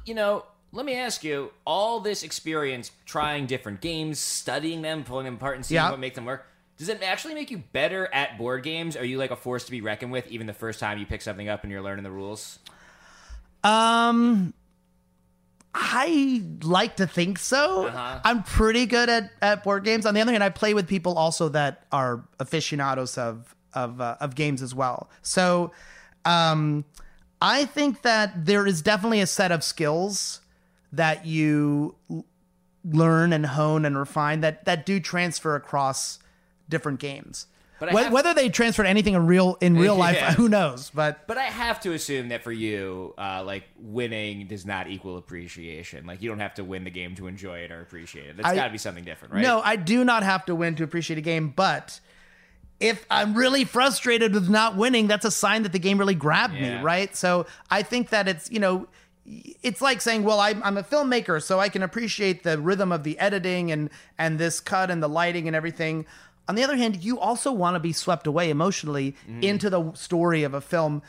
You 0.04 0.14
know, 0.14 0.44
let 0.72 0.84
me 0.86 0.94
ask 0.94 1.22
you: 1.22 1.52
all 1.64 2.00
this 2.00 2.22
experience 2.22 2.90
trying 3.06 3.46
different 3.46 3.80
games, 3.80 4.18
studying 4.18 4.82
them, 4.82 5.04
pulling 5.04 5.24
them 5.26 5.34
apart, 5.34 5.56
and 5.56 5.64
seeing 5.64 5.76
Yeah. 5.76 5.90
what 5.90 6.00
makes 6.00 6.16
them 6.16 6.24
work. 6.24 6.46
Does 6.76 6.88
it 6.88 7.02
actually 7.04 7.34
make 7.34 7.52
you 7.52 7.58
better 7.58 8.12
at 8.12 8.36
board 8.36 8.64
games? 8.64 8.96
Are 8.96 9.04
you 9.04 9.16
like 9.18 9.30
a 9.30 9.36
force 9.36 9.64
to 9.66 9.70
be 9.70 9.80
reckoned 9.80 10.10
with, 10.10 10.26
even 10.28 10.48
the 10.48 10.52
first 10.52 10.80
time 10.80 10.98
you 10.98 11.06
pick 11.06 11.22
something 11.22 11.48
up 11.48 11.62
and 11.62 11.70
you're 11.70 11.82
learning 11.82 12.02
the 12.02 12.10
rules? 12.10 12.58
Um, 13.62 14.52
I 15.74 16.42
like 16.62 16.96
to 16.96 17.06
think 17.06 17.38
so. 17.38 17.86
Uh-huh. 17.86 18.20
I'm 18.24 18.44
pretty 18.44 18.86
good 18.86 19.08
at, 19.08 19.30
at 19.42 19.64
board 19.64 19.84
games. 19.84 20.06
On 20.06 20.14
the 20.14 20.20
other 20.20 20.30
hand, 20.30 20.44
I 20.44 20.50
play 20.50 20.72
with 20.72 20.86
people 20.86 21.18
also 21.18 21.48
that 21.50 21.86
are 21.90 22.24
aficionados 22.38 23.18
of 23.18 23.54
of 23.74 24.00
uh, 24.00 24.16
of 24.20 24.36
games 24.36 24.62
as 24.62 24.72
well. 24.72 25.10
So, 25.22 25.72
um, 26.24 26.84
I 27.42 27.64
think 27.64 28.02
that 28.02 28.46
there 28.46 28.66
is 28.66 28.82
definitely 28.82 29.20
a 29.20 29.26
set 29.26 29.50
of 29.50 29.64
skills 29.64 30.40
that 30.92 31.26
you 31.26 31.96
learn 32.84 33.32
and 33.32 33.46
hone 33.46 33.84
and 33.84 33.98
refine 33.98 34.40
that 34.42 34.64
that 34.66 34.86
do 34.86 35.00
transfer 35.00 35.56
across 35.56 36.20
different 36.68 37.00
games. 37.00 37.46
But 37.86 37.94
I 37.96 38.00
Wh- 38.00 38.04
have- 38.04 38.12
Whether 38.12 38.34
they 38.34 38.48
transferred 38.48 38.86
anything 38.86 39.14
in 39.14 39.26
real 39.26 39.56
in 39.60 39.76
real 39.76 39.96
life, 39.96 40.16
Yeah. 40.16 40.32
who 40.34 40.48
knows? 40.48 40.90
But 40.94 41.26
But 41.26 41.38
I 41.38 41.44
have 41.44 41.80
to 41.80 41.92
assume 41.92 42.28
that 42.28 42.42
for 42.42 42.52
you, 42.52 43.14
uh, 43.18 43.42
like 43.44 43.64
winning 43.78 44.46
does 44.46 44.64
not 44.66 44.88
equal 44.88 45.16
appreciation. 45.18 46.06
Like 46.06 46.22
you 46.22 46.28
don't 46.28 46.40
have 46.40 46.54
to 46.54 46.64
win 46.64 46.84
the 46.84 46.90
game 46.90 47.14
to 47.16 47.26
enjoy 47.26 47.58
it 47.58 47.70
or 47.70 47.80
appreciate 47.80 48.26
it. 48.26 48.36
That's 48.36 48.54
got 48.54 48.66
to 48.66 48.72
be 48.72 48.78
something 48.78 49.04
different, 49.04 49.34
right? 49.34 49.42
No, 49.42 49.60
I 49.64 49.76
do 49.76 50.04
not 50.04 50.22
have 50.22 50.44
to 50.46 50.54
win 50.54 50.74
to 50.76 50.84
appreciate 50.84 51.18
a 51.18 51.22
game, 51.22 51.52
but 51.54 52.00
if 52.80 53.06
I'm 53.10 53.34
really 53.34 53.64
frustrated 53.64 54.34
with 54.34 54.48
not 54.48 54.76
winning, 54.76 55.06
that's 55.06 55.24
a 55.24 55.30
sign 55.30 55.62
that 55.62 55.72
the 55.72 55.78
game 55.78 55.96
really 55.98 56.14
grabbed 56.14 56.54
Yeah. 56.54 56.78
me, 56.78 56.82
right? 56.82 57.14
So 57.16 57.46
I 57.70 57.82
think 57.82 58.10
that 58.10 58.26
it's, 58.28 58.50
you 58.50 58.58
know, 58.58 58.88
it's 59.62 59.80
like 59.80 60.00
saying, 60.02 60.22
well, 60.24 60.38
I'm, 60.40 60.62
I'm 60.62 60.76
a 60.76 60.82
filmmaker, 60.82 61.42
so 61.42 61.58
I 61.60 61.68
can 61.70 61.82
appreciate 61.82 62.42
the 62.42 62.58
rhythm 62.58 62.92
of 62.92 63.04
the 63.04 63.18
editing 63.18 63.70
and 63.72 63.88
and 64.18 64.38
this 64.38 64.60
cut 64.60 64.90
and 64.90 65.02
the 65.02 65.08
lighting 65.08 65.46
and 65.46 65.56
everything. 65.56 66.04
On 66.48 66.54
the 66.54 66.62
other 66.62 66.76
hand, 66.76 67.02
you 67.02 67.18
also 67.18 67.50
want 67.52 67.74
to 67.74 67.80
be 67.80 67.92
swept 67.92 68.26
away 68.26 68.50
emotionally 68.50 69.16
Mm-hmm. 69.28 69.42
into 69.42 69.70
the 69.70 69.92
story 69.94 70.42
of 70.42 70.52
a 70.54 70.60
film 70.60 71.02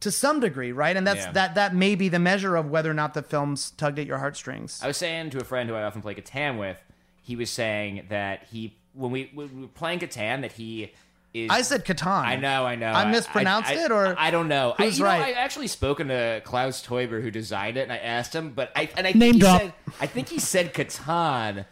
to 0.00 0.10
some 0.10 0.40
degree, 0.40 0.72
right? 0.72 0.96
And 0.96 1.06
that's 1.06 1.24
Yeah. 1.26 1.32
that 1.32 1.54
that 1.56 1.74
may 1.74 1.94
be 1.94 2.08
the 2.08 2.18
measure 2.18 2.54
of 2.54 2.70
whether 2.70 2.90
or 2.90 2.94
not 2.94 3.14
the 3.14 3.22
film's 3.22 3.70
tugged 3.72 3.98
at 3.98 4.06
your 4.06 4.18
heartstrings. 4.18 4.80
I 4.82 4.86
was 4.88 4.96
saying 4.96 5.30
to 5.30 5.38
a 5.40 5.44
friend 5.44 5.68
who 5.68 5.74
I 5.74 5.82
often 5.84 6.02
play 6.02 6.14
Catan 6.14 6.58
with, 6.58 6.78
he 7.22 7.34
was 7.34 7.50
saying 7.50 8.06
that 8.10 8.44
he 8.52 8.76
when 8.92 9.10
we, 9.10 9.30
when 9.34 9.54
we 9.54 9.62
were 9.62 9.68
playing 9.68 9.98
Catan 9.98 10.42
that 10.42 10.52
he 10.52 10.92
is. 11.34 11.50
I 11.50 11.62
said 11.62 11.84
Catan. 11.84 12.06
I 12.06 12.36
know, 12.36 12.64
I 12.64 12.76
know. 12.76 12.92
I 12.92 13.10
mispronounced 13.10 13.70
I- 13.70 13.84
it, 13.84 13.90
or 13.90 14.14
I 14.18 14.30
don't 14.30 14.48
know. 14.48 14.74
I, 14.78 14.84
who's 14.84 14.98
you 14.98 15.04
know, 15.04 15.10
right? 15.10 15.34
I 15.36 15.40
actually 15.40 15.66
spoken 15.66 16.08
to 16.08 16.40
Klaus 16.44 16.86
Teuber 16.86 17.20
who 17.20 17.30
designed 17.30 17.76
it, 17.76 17.82
and 17.82 17.92
I 17.92 17.96
asked 17.98 18.34
him, 18.34 18.50
but 18.54 18.70
I 18.76 18.88
and 18.96 19.06
I 19.06 19.12
Name 19.12 19.20
think 19.20 19.34
he 19.34 19.40
drop. 19.40 19.60
said 19.62 19.72
I 20.00 20.06
think 20.06 20.28
he 20.28 20.38
said 20.38 20.72
Catan, 20.72 21.66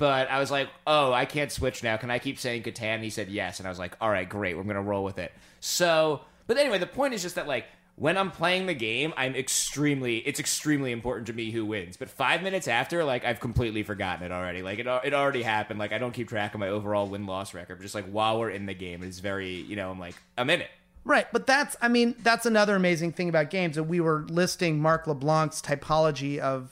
but 0.00 0.28
I 0.28 0.40
was 0.40 0.50
like, 0.50 0.68
oh, 0.84 1.12
I 1.12 1.26
can't 1.26 1.52
switch 1.52 1.84
now. 1.84 1.96
Can 1.96 2.10
I 2.10 2.18
keep 2.18 2.40
saying 2.40 2.64
Catan? 2.64 2.82
And 2.96 3.04
he 3.04 3.10
said 3.10 3.28
yes, 3.28 3.60
and 3.60 3.68
I 3.68 3.70
was 3.70 3.78
like, 3.78 3.96
all 4.00 4.10
right, 4.10 4.28
great, 4.28 4.56
we're 4.56 4.64
gonna 4.64 4.82
roll 4.82 5.04
with 5.04 5.18
it. 5.18 5.30
So, 5.60 6.22
but 6.48 6.56
anyway, 6.56 6.78
the 6.78 6.86
point 6.88 7.14
is 7.14 7.22
just 7.22 7.36
that 7.36 7.46
like. 7.46 7.66
When 7.96 8.16
I'm 8.16 8.30
playing 8.30 8.64
the 8.64 8.72
game, 8.72 9.12
I'm 9.18 9.34
extremely. 9.36 10.18
It's 10.18 10.40
extremely 10.40 10.90
important 10.90 11.26
to 11.26 11.34
me 11.34 11.50
who 11.50 11.66
wins. 11.66 11.98
But 11.98 12.08
five 12.08 12.42
minutes 12.42 12.66
after, 12.66 13.04
like 13.04 13.26
I've 13.26 13.40
completely 13.40 13.82
forgotten 13.82 14.24
it 14.24 14.32
already. 14.32 14.62
Like 14.62 14.78
it 14.78 14.86
it 14.86 15.12
already 15.12 15.42
happened. 15.42 15.78
Like 15.78 15.92
I 15.92 15.98
don't 15.98 16.12
keep 16.12 16.30
track 16.30 16.54
of 16.54 16.60
my 16.60 16.68
overall 16.68 17.06
win 17.08 17.26
loss 17.26 17.52
record. 17.52 17.76
But 17.76 17.82
just 17.82 17.94
like 17.94 18.06
while 18.06 18.40
we're 18.40 18.48
in 18.48 18.64
the 18.64 18.72
game, 18.72 19.02
it's 19.02 19.18
very. 19.18 19.50
You 19.50 19.76
know, 19.76 19.90
I'm 19.90 19.98
like 20.00 20.14
I'm 20.38 20.48
in 20.48 20.62
it. 20.62 20.70
Right, 21.04 21.26
but 21.30 21.46
that's 21.46 21.76
I 21.82 21.88
mean 21.88 22.14
that's 22.22 22.46
another 22.46 22.74
amazing 22.74 23.12
thing 23.12 23.28
about 23.28 23.50
games. 23.50 23.76
And 23.76 23.86
we 23.86 24.00
were 24.00 24.24
listing 24.30 24.80
Marc 24.80 25.06
LeBlanc's 25.06 25.60
typology 25.60 26.38
of 26.38 26.70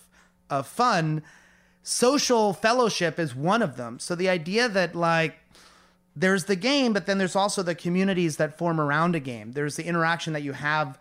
of 0.48 0.66
fun. 0.66 1.22
Social 1.90 2.52
fellowship 2.52 3.18
is 3.18 3.34
one 3.34 3.62
of 3.62 3.78
them. 3.78 3.98
So 3.98 4.14
the 4.14 4.28
idea 4.28 4.68
that 4.68 4.94
like 4.94 5.38
there's 6.14 6.44
the 6.44 6.54
game, 6.54 6.92
but 6.92 7.06
then 7.06 7.16
there's 7.16 7.34
also 7.34 7.62
the 7.62 7.74
communities 7.74 8.36
that 8.36 8.58
form 8.58 8.78
around 8.78 9.14
a 9.14 9.20
game. 9.20 9.52
There's 9.52 9.76
the 9.76 9.86
interaction 9.86 10.34
that 10.34 10.42
you 10.42 10.52
have 10.52 10.98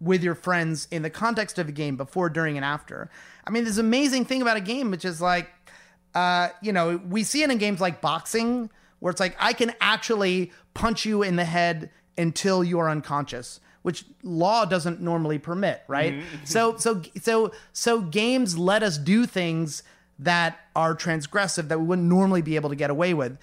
with 0.00 0.22
your 0.22 0.36
friends 0.36 0.86
in 0.92 1.02
the 1.02 1.10
context 1.10 1.58
of 1.58 1.68
a 1.68 1.72
game 1.72 1.96
before, 1.96 2.28
during, 2.28 2.54
and 2.56 2.64
after. 2.64 3.10
I 3.44 3.50
mean, 3.50 3.64
this 3.64 3.78
amazing 3.78 4.26
thing 4.26 4.40
about 4.40 4.56
a 4.56 4.60
game, 4.60 4.92
which 4.92 5.04
is 5.04 5.20
like, 5.20 5.50
uh, 6.14 6.50
you 6.62 6.72
know, 6.72 6.98
we 7.08 7.24
see 7.24 7.42
it 7.42 7.50
in 7.50 7.58
games 7.58 7.80
like 7.80 8.00
boxing, 8.00 8.70
where 9.00 9.10
it's 9.10 9.18
like 9.18 9.36
I 9.40 9.52
can 9.52 9.72
actually 9.80 10.52
punch 10.72 11.04
you 11.04 11.24
in 11.24 11.34
the 11.34 11.46
head 11.46 11.90
until 12.16 12.62
you 12.62 12.78
are 12.78 12.88
unconscious, 12.88 13.58
which 13.82 14.04
law 14.22 14.64
doesn't 14.64 15.00
normally 15.00 15.40
permit, 15.40 15.82
right? 15.88 16.14
So, 16.44 16.76
so, 16.76 17.02
so, 17.20 17.50
so 17.72 18.02
games 18.02 18.56
let 18.56 18.84
us 18.84 18.98
do 18.98 19.26
things 19.26 19.82
that 20.18 20.58
are 20.74 20.94
transgressive 20.94 21.68
that 21.68 21.78
we 21.80 21.86
wouldn't 21.86 22.08
normally 22.08 22.42
be 22.42 22.56
able 22.56 22.70
to 22.70 22.76
get 22.76 22.90
away 22.90 23.14
with. 23.14 23.38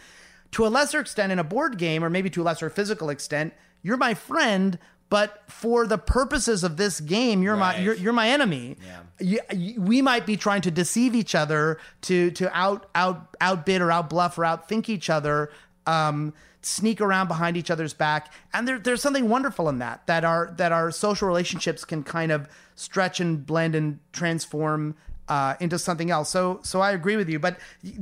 To 0.51 0.65
a 0.65 0.69
lesser 0.69 0.99
extent, 0.99 1.31
in 1.31 1.39
a 1.39 1.43
board 1.43 1.77
game, 1.77 2.03
or 2.03 2.09
maybe 2.09 2.29
to 2.31 2.41
a 2.41 2.43
lesser 2.45 2.69
physical 2.69 3.09
extent, 3.09 3.53
you're 3.81 3.97
my 3.97 4.13
friend, 4.13 4.79
but 5.09 5.43
for 5.47 5.85
the 5.85 5.97
purposes 5.97 6.63
of 6.63 6.77
this 6.77 6.99
game, 6.99 7.43
you're 7.43 7.55
my 7.55 7.77
you're, 7.77 7.93
you're 7.95 8.13
my 8.13 8.29
enemy. 8.29 8.77
Yeah. 9.19 9.39
You- 9.51 9.79
we 9.81 10.01
might 10.01 10.25
be 10.25 10.35
trying 10.37 10.61
to 10.61 10.71
deceive 10.71 11.13
each 11.15 11.35
other 11.35 11.77
to 12.01 12.31
to 12.31 12.57
out 12.57 12.89
out 12.95 13.35
outbid 13.39 13.81
or 13.81 13.87
outbluff 13.87 14.37
or 14.37 14.43
outthink 14.43 14.89
each 14.89 15.09
other. 15.09 15.51
Um, 15.85 16.33
sneak 16.61 16.99
around 16.99 17.27
behind 17.27 17.55
each 17.55 17.69
other's 17.69 17.93
back, 17.93 18.33
and 18.51 18.67
there, 18.67 18.79
there's 18.79 18.99
something 19.01 19.29
wonderful 19.29 19.69
in 19.69 19.77
that. 19.79 20.05
That 20.07 20.23
our 20.25 20.51
that 20.57 20.71
our 20.71 20.89
social 20.89 21.27
relationships 21.27 21.85
can 21.85 22.01
kind 22.03 22.31
of 22.31 22.49
stretch 22.73 23.19
and 23.19 23.45
blend 23.45 23.75
and 23.75 23.99
transform 24.11 24.95
uh, 25.27 25.55
into 25.59 25.79
something 25.79 26.11
else. 26.11 26.29
So 26.29 26.59
so 26.63 26.81
I 26.81 26.91
agree 26.91 27.15
with 27.15 27.29
you, 27.29 27.39
but 27.39 27.57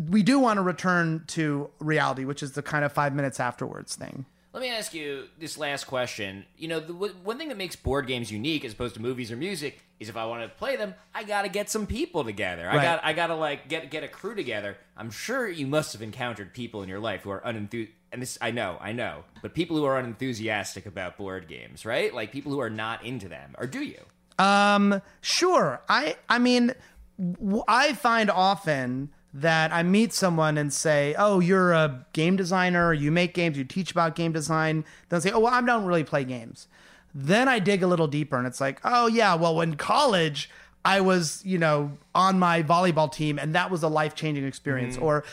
we 0.10 0.24
do 0.24 0.40
want 0.40 0.58
to 0.58 0.62
return 0.62 1.24
to 1.28 1.70
reality, 1.80 2.26
which 2.26 2.44
is 2.44 2.54
the 2.54 2.62
kind 2.62 2.86
of 2.86 2.92
five 2.92 3.14
minutes 3.14 3.40
afterwards 3.40 3.96
thing. 3.96 4.26
Let 4.54 4.62
me 4.62 4.70
ask 4.70 4.94
you 4.94 5.30
this 5.40 5.58
last 5.58 5.86
question. 5.86 6.46
You 6.58 6.68
know, 6.68 6.80
the 6.80 6.94
w- 6.94 7.16
one 7.24 7.40
thing 7.40 7.50
that 7.50 7.58
makes 7.58 7.76
board 7.76 8.06
games 8.06 8.32
unique 8.32 8.64
as 8.64 8.74
opposed 8.74 8.94
to 8.94 9.02
movies 9.02 9.32
or 9.32 9.36
music 9.36 9.82
is 10.00 10.10
if 10.10 10.18
I 10.18 10.26
want 10.26 10.44
to 10.44 10.50
play 10.50 10.76
them, 10.76 10.94
I 11.12 11.24
got 11.24 11.42
to 11.42 11.50
get 11.50 11.72
some 11.72 11.88
people 11.88 12.24
together. 12.24 12.70
I 12.70 12.76
got 12.76 13.04
I 13.04 13.14
got 13.14 13.28
to 13.28 13.36
like 13.36 13.68
get 13.68 13.90
get 13.90 14.04
a 14.04 14.08
crew 14.08 14.36
together. 14.36 14.78
I'm 14.96 15.10
sure 15.10 15.50
you 15.50 15.66
must 15.66 15.94
have 15.94 16.04
encountered 16.04 16.54
people 16.54 16.84
in 16.84 16.90
your 16.90 17.00
life 17.00 17.22
who 17.22 17.32
are 17.32 17.42
unenthused 17.42 17.90
and 18.12 18.22
this 18.22 18.38
I 18.40 18.52
know, 18.52 18.78
I 18.80 18.92
know. 18.92 19.24
But 19.42 19.56
people 19.56 19.76
who 19.76 19.86
are 19.86 19.98
unenthusiastic 19.98 20.86
about 20.86 21.18
board 21.18 21.48
games, 21.48 21.84
right? 21.84 22.14
Like 22.14 22.32
people 22.32 22.52
who 22.52 22.60
are 22.60 22.70
not 22.70 23.04
into 23.04 23.28
them. 23.28 23.56
Or 23.58 23.66
do 23.66 23.82
you? 23.82 24.00
Um, 24.38 25.02
sure. 25.22 25.82
I 25.90 26.16
I 26.30 26.38
mean, 26.38 26.74
I 27.68 27.94
find 27.94 28.30
often 28.30 29.10
that 29.34 29.74
I 29.74 29.84
meet 29.84 30.14
someone 30.14 30.58
and 30.58 30.72
say, 30.72 31.16
"Oh, 31.18 31.40
you're 31.40 31.74
a 31.74 32.06
game 32.14 32.36
designer. 32.36 32.94
You 32.94 33.12
make 33.12 33.34
games. 33.34 33.58
You 33.58 33.64
teach 33.64 33.92
about 33.92 34.16
game 34.16 34.32
design." 34.32 34.86
Then 35.10 35.22
say, 35.22 35.32
"Oh, 35.32 35.40
well, 35.40 35.54
I 35.54 35.62
don't 35.62 35.86
really 35.86 36.04
play 36.04 36.24
games." 36.24 36.68
Then 37.16 37.48
I 37.48 37.60
dig 37.60 37.84
a 37.84 37.88
little 37.88 38.08
deeper, 38.08 38.38
and 38.38 38.48
it's 38.48 38.62
like, 38.62 38.80
"Oh 38.84 39.08
yeah, 39.08 39.36
well, 39.36 39.62
in 39.62 39.76
college." 39.76 40.50
I 40.86 41.00
was, 41.00 41.42
you 41.46 41.58
know, 41.58 41.98
on 42.14 42.40
my 42.40 42.62
volleyball 42.62 43.10
team, 43.10 43.40
and 43.40 43.56
that 43.56 43.72
was 43.72 43.84
a 43.84 43.88
life 43.88 44.16
changing 44.16 44.44
experience. 44.46 44.96
Mm-hmm. 44.96 45.06
Or 45.06 45.24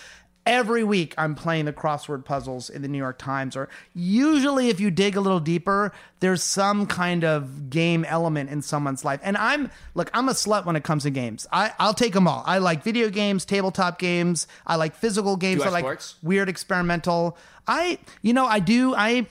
every 0.46 0.82
week 0.82 1.14
I'm 1.18 1.34
playing 1.34 1.66
the 1.66 1.72
crossword 1.72 2.24
puzzles 2.24 2.70
in 2.70 2.82
the 2.82 2.88
New 2.88 2.98
York 2.98 3.18
Times. 3.18 3.56
Or 3.56 3.68
usually, 3.94 4.68
if 4.68 4.80
you 4.80 4.90
dig 4.90 5.16
a 5.16 5.20
little 5.20 5.40
deeper, 5.40 5.92
there's 6.20 6.42
some 6.42 6.86
kind 6.86 7.24
of 7.24 7.70
game 7.70 8.04
element 8.04 8.50
in 8.50 8.62
someone's 8.62 9.04
life. 9.04 9.20
And 9.22 9.36
I'm, 9.36 9.70
look, 9.94 10.10
I'm 10.14 10.28
a 10.28 10.32
slut 10.32 10.64
when 10.64 10.76
it 10.76 10.82
comes 10.84 11.02
to 11.04 11.10
games. 11.10 11.46
I, 11.52 11.72
I'll 11.78 11.94
take 11.94 12.12
them 12.14 12.26
all. 12.26 12.42
I 12.46 12.58
like 12.58 12.82
video 12.82 13.10
games, 13.10 13.44
tabletop 13.44 13.98
games. 13.98 14.46
I 14.66 14.76
like 14.76 14.94
physical 14.94 15.36
games. 15.36 15.60
I 15.62 15.66
like 15.66 15.72
like 15.72 15.82
sports? 15.84 16.14
weird 16.22 16.48
experimental. 16.48 17.36
I, 17.66 17.98
you 18.22 18.32
know, 18.32 18.46
I 18.46 18.58
do. 18.60 18.94
I, 18.94 19.26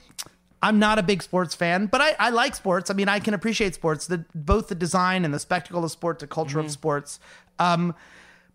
I'm 0.61 0.77
not 0.79 0.99
a 0.99 1.03
big 1.03 1.23
sports 1.23 1.55
fan, 1.55 1.87
but 1.87 2.01
I, 2.01 2.15
I 2.19 2.29
like 2.31 2.53
sports. 2.55 2.89
I 2.89 2.93
mean, 2.93 3.09
I 3.09 3.19
can 3.19 3.33
appreciate 3.33 3.73
sports, 3.75 4.07
the, 4.07 4.25
both 4.35 4.67
the 4.67 4.75
design 4.75 5.25
and 5.25 5.33
the 5.33 5.39
spectacle 5.39 5.83
of 5.83 5.91
sports, 5.91 6.21
the 6.21 6.27
culture 6.27 6.57
Mm-hmm. 6.57 6.65
of 6.67 6.71
sports. 6.71 7.19
Um, 7.59 7.95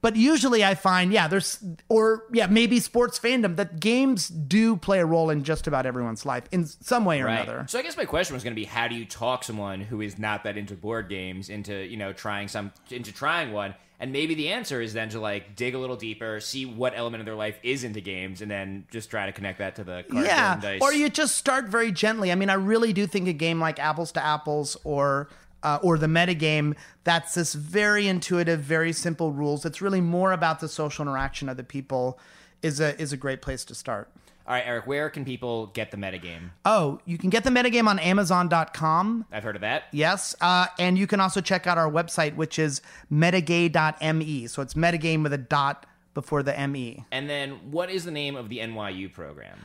but 0.04 0.16
usually 0.16 0.62
I 0.62 0.74
find, 0.74 1.14
yeah, 1.14 1.28
there's, 1.28 1.64
or 1.88 2.24
yeah, 2.30 2.46
maybe 2.46 2.78
sports 2.78 3.18
fandom 3.18 3.56
that 3.56 3.80
games 3.80 4.28
do 4.28 4.76
play 4.76 5.00
a 5.00 5.06
role 5.06 5.30
in 5.30 5.44
just 5.44 5.66
about 5.66 5.86
everyone's 5.86 6.26
life 6.26 6.44
in 6.52 6.66
some 6.66 7.06
way 7.06 7.22
or 7.22 7.26
another. 7.26 7.64
So 7.70 7.78
I 7.78 7.82
guess 7.82 7.96
my 7.96 8.04
question 8.04 8.34
was 8.34 8.44
going 8.44 8.54
to 8.54 8.60
be, 8.60 8.66
how 8.66 8.86
do 8.86 8.96
you 8.96 9.06
talk 9.06 9.44
someone 9.44 9.80
who 9.80 10.02
is 10.02 10.18
not 10.18 10.44
that 10.44 10.58
into 10.58 10.74
board 10.74 11.08
games 11.08 11.48
into 11.48 11.72
you 11.72 11.96
know 11.96 12.12
trying 12.12 12.48
some 12.48 12.70
into 12.90 13.14
trying 13.14 13.52
one? 13.52 13.74
And 13.98 14.12
maybe 14.12 14.34
the 14.34 14.48
answer 14.48 14.82
is 14.82 14.92
then 14.92 15.08
to 15.10 15.20
like 15.20 15.56
dig 15.56 15.74
a 15.74 15.78
little 15.78 15.96
deeper, 15.96 16.38
see 16.38 16.66
what 16.66 16.92
element 16.94 17.22
of 17.22 17.24
their 17.24 17.34
life 17.34 17.58
is 17.62 17.82
into 17.82 18.02
games, 18.02 18.42
and 18.42 18.50
then 18.50 18.84
just 18.90 19.08
try 19.08 19.24
to 19.24 19.32
connect 19.32 19.60
that 19.60 19.76
to 19.76 19.84
the 19.84 20.04
card 20.10 20.26
yeah, 20.26 20.52
and 20.52 20.60
dice. 20.60 20.82
or 20.82 20.92
you 20.92 21.08
just 21.08 21.36
start 21.36 21.68
very 21.68 21.90
gently. 21.90 22.30
I 22.30 22.34
mean, 22.34 22.50
I 22.50 22.54
really 22.54 22.92
do 22.92 23.06
think 23.06 23.26
a 23.26 23.32
game 23.32 23.58
like 23.58 23.78
Apples 23.78 24.12
to 24.12 24.22
Apples 24.22 24.76
or 24.84 25.30
uh, 25.64 25.78
or 25.82 25.98
the 25.98 26.06
metagame 26.06 26.76
that's 27.02 27.34
this 27.34 27.54
very 27.54 28.06
intuitive, 28.06 28.60
very 28.60 28.92
simple 28.92 29.32
rules. 29.32 29.64
It's 29.64 29.80
really 29.82 30.00
more 30.00 30.32
about 30.32 30.60
the 30.60 30.68
social 30.68 31.02
interaction 31.02 31.48
of 31.48 31.56
the 31.56 31.64
people. 31.64 32.18
Is 32.62 32.80
a 32.80 32.98
is 33.00 33.12
a 33.12 33.16
great 33.18 33.42
place 33.42 33.64
to 33.66 33.74
start. 33.74 34.10
All 34.46 34.52
right, 34.54 34.64
Eric, 34.66 34.86
where 34.86 35.08
can 35.08 35.24
people 35.24 35.68
get 35.68 35.90
the 35.90 35.96
metagame? 35.96 36.50
Oh, 36.66 37.00
you 37.06 37.16
can 37.16 37.30
get 37.30 37.44
the 37.44 37.50
metagame 37.50 37.86
on 37.86 37.98
Amazon.com. 37.98 39.24
I've 39.32 39.42
heard 39.42 39.56
of 39.56 39.62
that. 39.62 39.84
Yes, 39.90 40.34
uh, 40.42 40.66
and 40.78 40.98
you 40.98 41.06
can 41.06 41.18
also 41.18 41.40
check 41.40 41.66
out 41.66 41.78
our 41.78 41.90
website, 41.90 42.36
which 42.36 42.58
is 42.58 42.82
metagame.me. 43.10 44.46
So 44.48 44.60
it's 44.60 44.74
metagame 44.74 45.22
with 45.22 45.32
a 45.32 45.38
dot 45.38 45.86
before 46.12 46.42
the 46.42 46.68
me. 46.68 47.04
And 47.10 47.28
then, 47.28 47.70
what 47.70 47.90
is 47.90 48.04
the 48.04 48.10
name 48.10 48.36
of 48.36 48.48
the 48.48 48.58
NYU 48.58 49.12
program? 49.12 49.58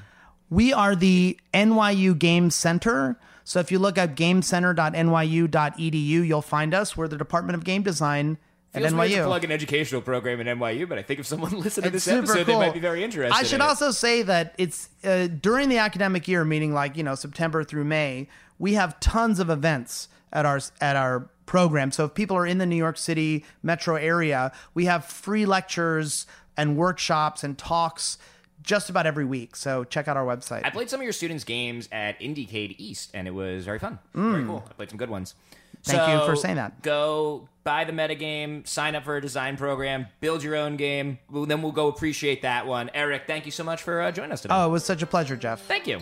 We 0.49 0.73
are 0.73 0.95
the 0.95 1.37
NYU 1.53 2.17
Game 2.17 2.49
Center. 2.49 3.19
So 3.49 3.59
if 3.59 3.71
you 3.71 3.79
look 3.79 3.97
up 3.97 4.11
gamecenter.nyu.edu, 4.11 6.03
you'll 6.27 6.41
find 6.43 6.75
us. 6.75 6.95
We're 6.95 7.07
the 7.07 7.17
Department 7.17 7.55
of 7.55 7.63
Game 7.63 7.81
Design 7.81 8.37
at 8.75 8.83
Feels 8.83 8.93
weird 8.93 9.09
to 9.09 9.17
NYU. 9.17 9.25
plug 9.25 9.43
an 9.43 9.51
educational 9.51 10.01
program 10.03 10.39
at 10.39 10.45
NYU, 10.55 10.87
but 10.87 10.99
I 10.99 11.01
think 11.01 11.19
if 11.19 11.25
someone 11.25 11.53
listened 11.59 11.85
to 11.85 11.89
this 11.89 12.07
episode, 12.07 12.45
cool. 12.45 12.59
they 12.59 12.67
might 12.67 12.75
be 12.75 12.79
very 12.79 13.03
interested. 13.03 13.35
I 13.35 13.41
should 13.41 13.55
in 13.55 13.61
it. 13.61 13.67
also 13.67 13.89
say 13.89 14.21
that 14.21 14.53
it's 14.59 14.89
uh, 15.03 15.29
during 15.41 15.67
the 15.67 15.79
academic 15.79 16.27
year, 16.27 16.45
meaning 16.45 16.75
like 16.75 16.95
you 16.95 17.01
know 17.01 17.15
September 17.15 17.63
through 17.63 17.85
May, 17.85 18.27
we 18.59 18.75
have 18.75 18.99
tons 18.99 19.39
of 19.39 19.49
events 19.49 20.09
at 20.31 20.45
our 20.45 20.59
at 20.79 20.95
our 20.95 21.27
program. 21.47 21.91
So 21.91 22.05
if 22.05 22.13
people 22.13 22.37
are 22.37 22.45
in 22.45 22.59
the 22.59 22.67
New 22.67 22.75
York 22.75 22.99
City 22.99 23.45
metro 23.63 23.95
area, 23.95 24.51
we 24.75 24.85
have 24.85 25.05
free 25.05 25.47
lectures 25.47 26.27
and 26.55 26.77
workshops 26.77 27.43
and 27.43 27.57
talks 27.57 28.19
just 28.61 28.89
about 28.89 29.05
every 29.05 29.25
week. 29.25 29.55
So 29.55 29.83
check 29.83 30.07
out 30.07 30.17
our 30.17 30.25
website. 30.25 30.61
I 30.63 30.69
played 30.69 30.89
some 30.89 30.99
of 30.99 31.03
your 31.03 31.13
students' 31.13 31.43
games 31.43 31.87
at 31.91 32.19
IndieCade 32.19 32.75
East, 32.77 33.11
and 33.13 33.27
it 33.27 33.31
was 33.31 33.65
very 33.65 33.79
fun. 33.79 33.99
Very 34.13 34.45
cool. 34.45 34.63
I 34.69 34.73
played 34.73 34.89
some 34.89 34.97
good 34.97 35.09
ones. 35.09 35.33
Mm. 35.33 35.55
Thank 35.83 36.11
you 36.11 36.25
for 36.25 36.35
saying 36.35 36.55
that. 36.57 36.81
Go 36.81 37.47
buy 37.63 37.85
the 37.85 37.93
metagame, 37.93 38.67
sign 38.67 38.95
up 38.95 39.03
for 39.05 39.15
a 39.15 39.21
design 39.21 39.55
program, 39.55 40.07
build 40.19 40.43
your 40.43 40.55
own 40.55 40.75
game. 40.75 41.19
Well, 41.31 41.45
then 41.45 41.61
we'll 41.61 41.71
go 41.71 41.87
appreciate 41.87 42.41
that 42.41 42.67
one. 42.67 42.89
Eric, 42.93 43.23
thank 43.27 43.45
you 43.45 43.51
so 43.51 43.63
much 43.63 43.81
for 43.81 44.01
uh, 44.01 44.11
joining 44.11 44.31
us 44.31 44.41
today. 44.41 44.53
oh, 44.55 44.67
it 44.67 44.71
was 44.71 44.83
such 44.83 45.01
a 45.01 45.07
pleasure, 45.07 45.35
Jeff. 45.35 45.61
Thank 45.61 45.87
you. 45.87 45.99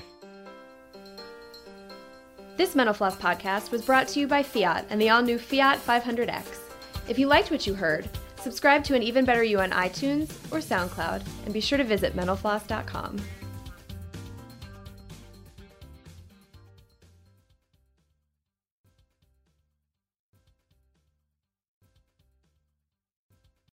This 2.57 2.73
Mental 2.73 2.93
Floss 2.93 3.15
podcast 3.15 3.69
was 3.69 3.83
brought 3.83 4.07
to 4.09 4.19
you 4.19 4.27
by 4.27 4.41
Fiat 4.41 4.85
and 4.89 4.99
the 4.99 5.09
all 5.09 5.21
new 5.21 5.37
Fiat 5.37 5.77
500X. 5.85 6.45
If 7.07 7.19
you 7.19 7.27
liked 7.27 7.51
what 7.51 7.67
you 7.67 7.75
heard, 7.75 8.09
subscribe 8.47 8.81
to 8.81 8.95
an 8.95 9.03
Even 9.03 9.25
Better 9.25 9.43
You 9.43 9.59
on 9.59 9.71
iTunes 9.71 10.29
or 10.53 10.59
SoundCloud, 10.59 11.21
and 11.43 11.53
be 11.53 11.59
sure 11.59 11.77
to 11.77 11.83
visit 11.83 12.15
mentalfloss.com. 12.15 13.19